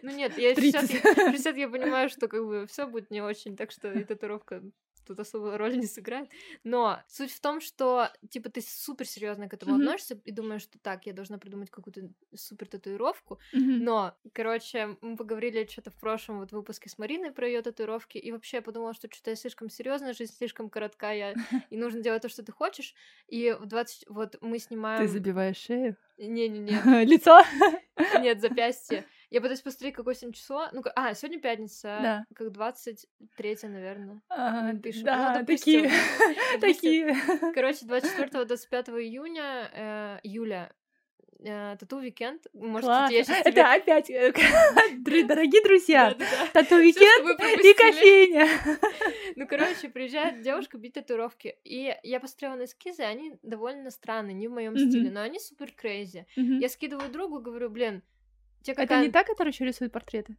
[0.02, 0.90] Ну нет, я в 30.
[0.92, 3.94] 60, я- в 60 я понимаю, что как бы все будет не очень, так что
[3.94, 4.62] и татуировка
[5.06, 6.28] тут особо роли не сыграет.
[6.64, 9.82] Но суть в том, что типа ты супер серьезно к этому Мгм.
[9.82, 13.38] относишься и думаешь, что так, я должна придумать какую-то супер татуировку.
[13.52, 13.84] Мгм.
[13.84, 18.32] Но, короче, мы поговорили что-то в прошлом вот выпуске с Мариной про ее татуировки, и
[18.32, 21.34] вообще я подумала, что что-то я слишком серьезная, жизнь слишком коротка, я...
[21.70, 22.94] и нужно делать то, что ты хочешь.
[23.28, 24.06] И в 20...
[24.08, 25.08] вот мы Ты снимаем...
[25.08, 25.96] забиваешь шею?
[26.18, 27.42] Не-не-не, Лицо?
[28.20, 29.04] нет, запястье.
[29.30, 30.68] Я пытаюсь посмотреть, какое сегодня число.
[30.72, 31.98] Ну, а, сегодня пятница.
[32.02, 32.24] Да.
[32.34, 34.20] Как 23 наверное.
[34.28, 35.04] А, пишем.
[35.04, 35.92] Да, Ну, допустим, такие,
[36.60, 37.16] допустим.
[37.16, 37.52] такие.
[37.54, 40.72] Короче, 24-25 июня, э, июля
[41.38, 42.42] э, тату-викенд.
[42.54, 43.10] Может, Класс.
[43.12, 44.32] я сейчас Это опять, э,
[45.26, 46.46] дорогие друзья, Да-да-да.
[46.52, 48.48] тату-викенд вы и кофейня.
[49.36, 51.56] Ну, короче, приезжает девушка бить татуировки.
[51.62, 55.70] И я посмотрела на эскизы, они довольно странные, не в моем стиле, но они супер
[55.70, 56.26] крейзи.
[56.34, 58.02] Я скидываю другу, говорю, блин,
[58.62, 58.96] тебе Это какая...
[58.96, 60.36] не та, которая еще рисует портреты?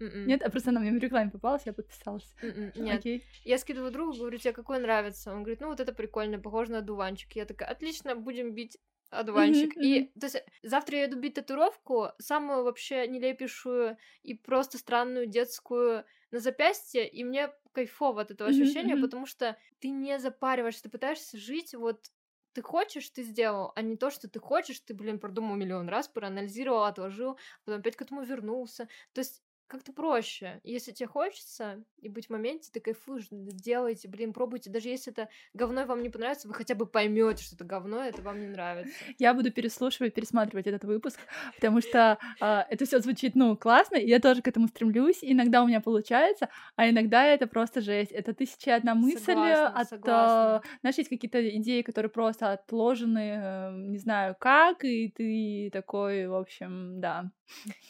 [0.00, 2.36] М-м, Нет, а просто она мне в рекламе попалась, я подписалась.
[2.42, 3.04] м-м, Нет.
[3.04, 3.26] Окей.
[3.44, 5.30] Я скидываю другу, говорю, тебе какой нравится?
[5.32, 7.32] Он говорит, ну вот это прикольно, похоже на одуванчик.
[7.34, 8.78] Я такая, отлично, будем бить
[9.10, 9.74] одуванчик.
[9.74, 15.26] Мгм, И то есть завтра я иду бить татуировку, самую вообще нелепейшую и просто странную
[15.26, 18.96] детскую на запястье, и мне кайфово от этого ощущения, мгм.
[18.96, 22.06] потому что ты не запариваешься, ты пытаешься жить вот
[22.52, 26.08] ты хочешь, ты сделал, а не то, что ты хочешь, ты, блин, продумал миллион раз,
[26.08, 28.88] проанализировал, отложил, потом опять к этому вернулся.
[29.12, 30.60] То есть как-то проще.
[30.64, 34.70] Если тебе хочется и быть в моменте, ты кайфуешь, делайте, блин, пробуйте.
[34.70, 38.04] Даже если это говно и вам не понравится, вы хотя бы поймете, что это говно,
[38.04, 38.92] и это вам не нравится.
[39.18, 41.18] Я буду переслушивать, пересматривать этот выпуск,
[41.54, 45.18] потому что а, это все звучит, ну, классно, и я тоже к этому стремлюсь.
[45.22, 48.12] Иногда у меня получается, а иногда это просто жесть.
[48.12, 49.88] Это тысяча и одна мысль Согласна, от...
[49.88, 50.56] согласна.
[50.56, 56.26] а, знаешь, есть какие-то идеи, которые просто отложены, э, не знаю как, и ты такой,
[56.26, 57.30] в общем, да.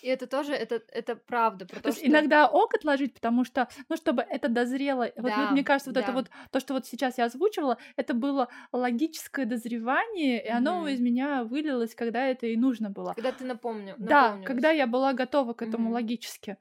[0.03, 1.65] И это тоже, это, это правда.
[1.67, 2.07] Про То то, что...
[2.09, 5.11] иногда ок отложить, потому что, ну, чтобы это дозрело.
[5.17, 6.13] Вот, вот Да, мне кажется, вот это да.
[6.13, 10.89] вот, то, что вот сейчас я озвучивала, это было логическое дозревание, и оно Мгм.
[10.89, 13.15] из меня вылилось, когда это и нужно было.
[13.15, 13.95] Когда ты напомню.
[13.99, 15.93] Да, когда я была готова к этому Мгм.
[15.93, 16.57] логически.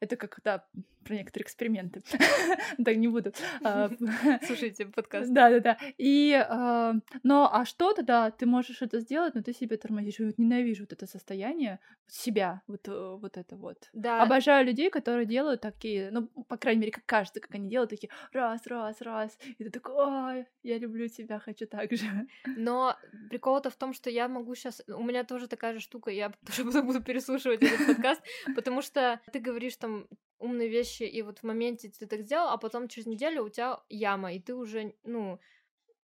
[0.00, 0.66] Это как, да,
[1.02, 2.02] про некоторые эксперименты.
[2.84, 3.32] Так не буду.
[3.62, 3.90] А,
[4.46, 5.32] Слушайте подкаст.
[5.32, 5.78] Да, да, да.
[5.98, 10.18] И, а, но, а что-то, да, ты можешь это сделать, но ты себя тормозишь.
[10.18, 13.88] Вот ненавижу вот это состояние себя, вот, э, вот это вот.
[13.92, 17.90] Да, Обожаю людей, которые делают такие, ну, по крайней мере, как кажется, как они делают,
[17.90, 19.38] такие раз, раз, раз.
[19.58, 22.26] И ты такой, ой, я люблю тебя, хочу так же.
[22.56, 22.96] Но
[23.30, 24.82] прикол-то в том, что я могу сейчас...
[24.88, 28.22] У меня тоже такая же штука, я тоже буду переслушивать этот подкаст,
[28.54, 30.06] потому что ты говоришь там
[30.42, 33.80] умные вещи, и вот в моменте ты так сделал, а потом через неделю у тебя
[33.88, 35.38] яма, и ты уже, ну,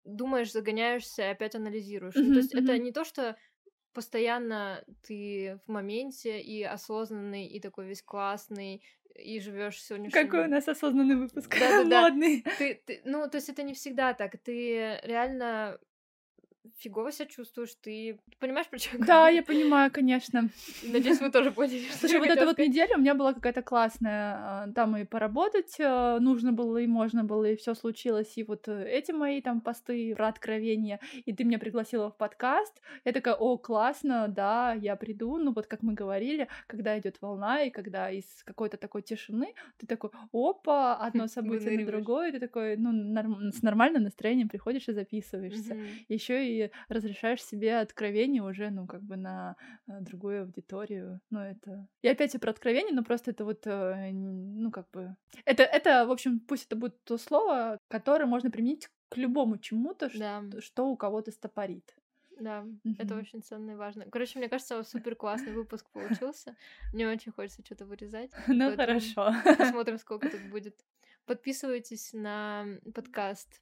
[0.04, 2.14] думаешь, загоняешься и опять анализируешь.
[2.14, 3.36] Ну, Мгм, то есть это не то, что
[3.92, 8.82] постоянно ты в моменте и осознанный, и такой весь классный,
[9.14, 10.22] и живешь сегодняшним...
[10.26, 11.50] Какой у нас осознанный выпуск.
[11.58, 12.02] Да-да-да.
[12.10, 12.44] Модный.
[12.58, 14.36] Ты, ты- ну, то есть это не всегда так.
[14.38, 15.78] Ты реально
[16.78, 20.48] фигово себя чувствуешь, ты понимаешь, про что Да, я понимаю, конечно.
[20.82, 24.36] Надеюсь, вы тоже поняли, Слушай, вот эта вот неделя у меня была какая-то классная.
[24.38, 28.36] а, Там и поработать а, нужно было, и можно было, и все случилось.
[28.36, 31.00] И вот э, эти мои там посты про откровения.
[31.24, 32.80] И ты меня пригласила в подкаст.
[33.04, 35.38] Я такая, о, классно, да, я приду.
[35.38, 39.86] Ну вот как мы говорили, когда идет волна, и когда из какой-то такой тишины ты
[39.86, 45.76] такой, опа, одно событие на другое, ты такой, ну, с нормальным настроением приходишь и записываешься
[46.08, 49.56] еще и разрешаешь себе откровение уже, ну, как бы на
[49.88, 51.20] э, другую аудиторию.
[51.30, 51.86] Ну, это...
[52.02, 55.16] И опять про откровение, но просто это вот, э, ну, как бы...
[55.44, 60.10] Это, это, в общем, пусть это будет то слово, которое можно применить к любому чему-то,
[60.18, 61.94] Да, что у кого-то стопорит.
[62.40, 62.64] да,
[62.98, 63.18] это Мгм.
[63.22, 64.04] очень ценно и важно.
[64.10, 66.54] Короче, мне кажется, супер классный выпуск получился.
[66.92, 68.30] Мне очень хочется что-то вырезать.
[68.48, 69.32] Ну, хорошо.
[69.58, 70.76] Посмотрим, сколько тут будет.
[71.24, 73.60] Подписывайтесь на подкаст.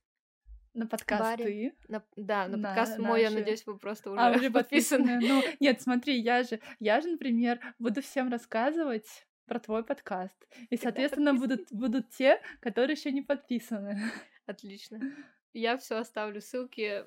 [0.75, 1.43] На подкаст Барри.
[1.45, 1.75] ты.
[1.89, 5.05] На- да, на На подкаст мой, я надеюсь, вы просто уже А, уже подписаны.
[5.21, 5.21] подписаны.
[5.21, 10.37] Ну, нет, смотри, я же, я же, например, буду всем рассказывать про твой подкаст.
[10.71, 14.01] И, соответственно, будут, будут те, которые еще не подписаны.
[14.47, 15.01] Отлично.
[15.55, 17.05] Я все оставлю ссылки,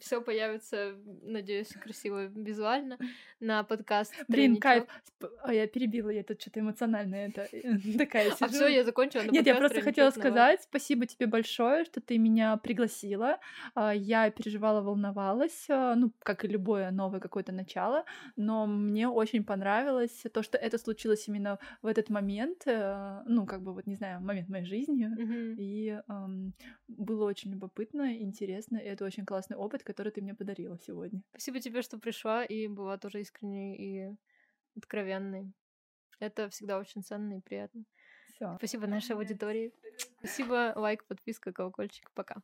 [0.00, 2.96] все появится, надеюсь, красиво визуально
[3.40, 4.14] на подкаст.
[4.28, 4.84] Блин, кайф.
[5.44, 7.48] Ой, я перебила, я тут что-то эмоциональная это,
[7.98, 8.52] такая А сижу.
[8.52, 9.22] все, я закончила.
[9.22, 13.38] Нет, я просто хотела на сказать спасибо тебе большое, что ты меня пригласила.
[13.74, 18.04] А, Я переживала, волновалась, а, ну, как и любое новое какое-то начало,
[18.36, 23.62] но мне очень понравилось то, что это случилось именно в этот момент, э, ну, как
[23.62, 25.08] бы, вот, не знаю, момент моей жизни,
[25.58, 25.98] и
[26.88, 31.22] было очень любопытно, интересно, и это очень классный опыт, который ты мне подарила сегодня.
[31.30, 34.16] Спасибо тебе, что пришла и была тоже искренней и
[34.76, 35.52] откровенной.
[36.20, 37.84] Это всегда очень ценно и приятно.
[38.34, 38.56] Все.
[38.58, 39.72] Спасибо нашей аудитории.
[40.18, 42.10] Спасибо, лайк, подписка, колокольчик.
[42.12, 42.42] Пока.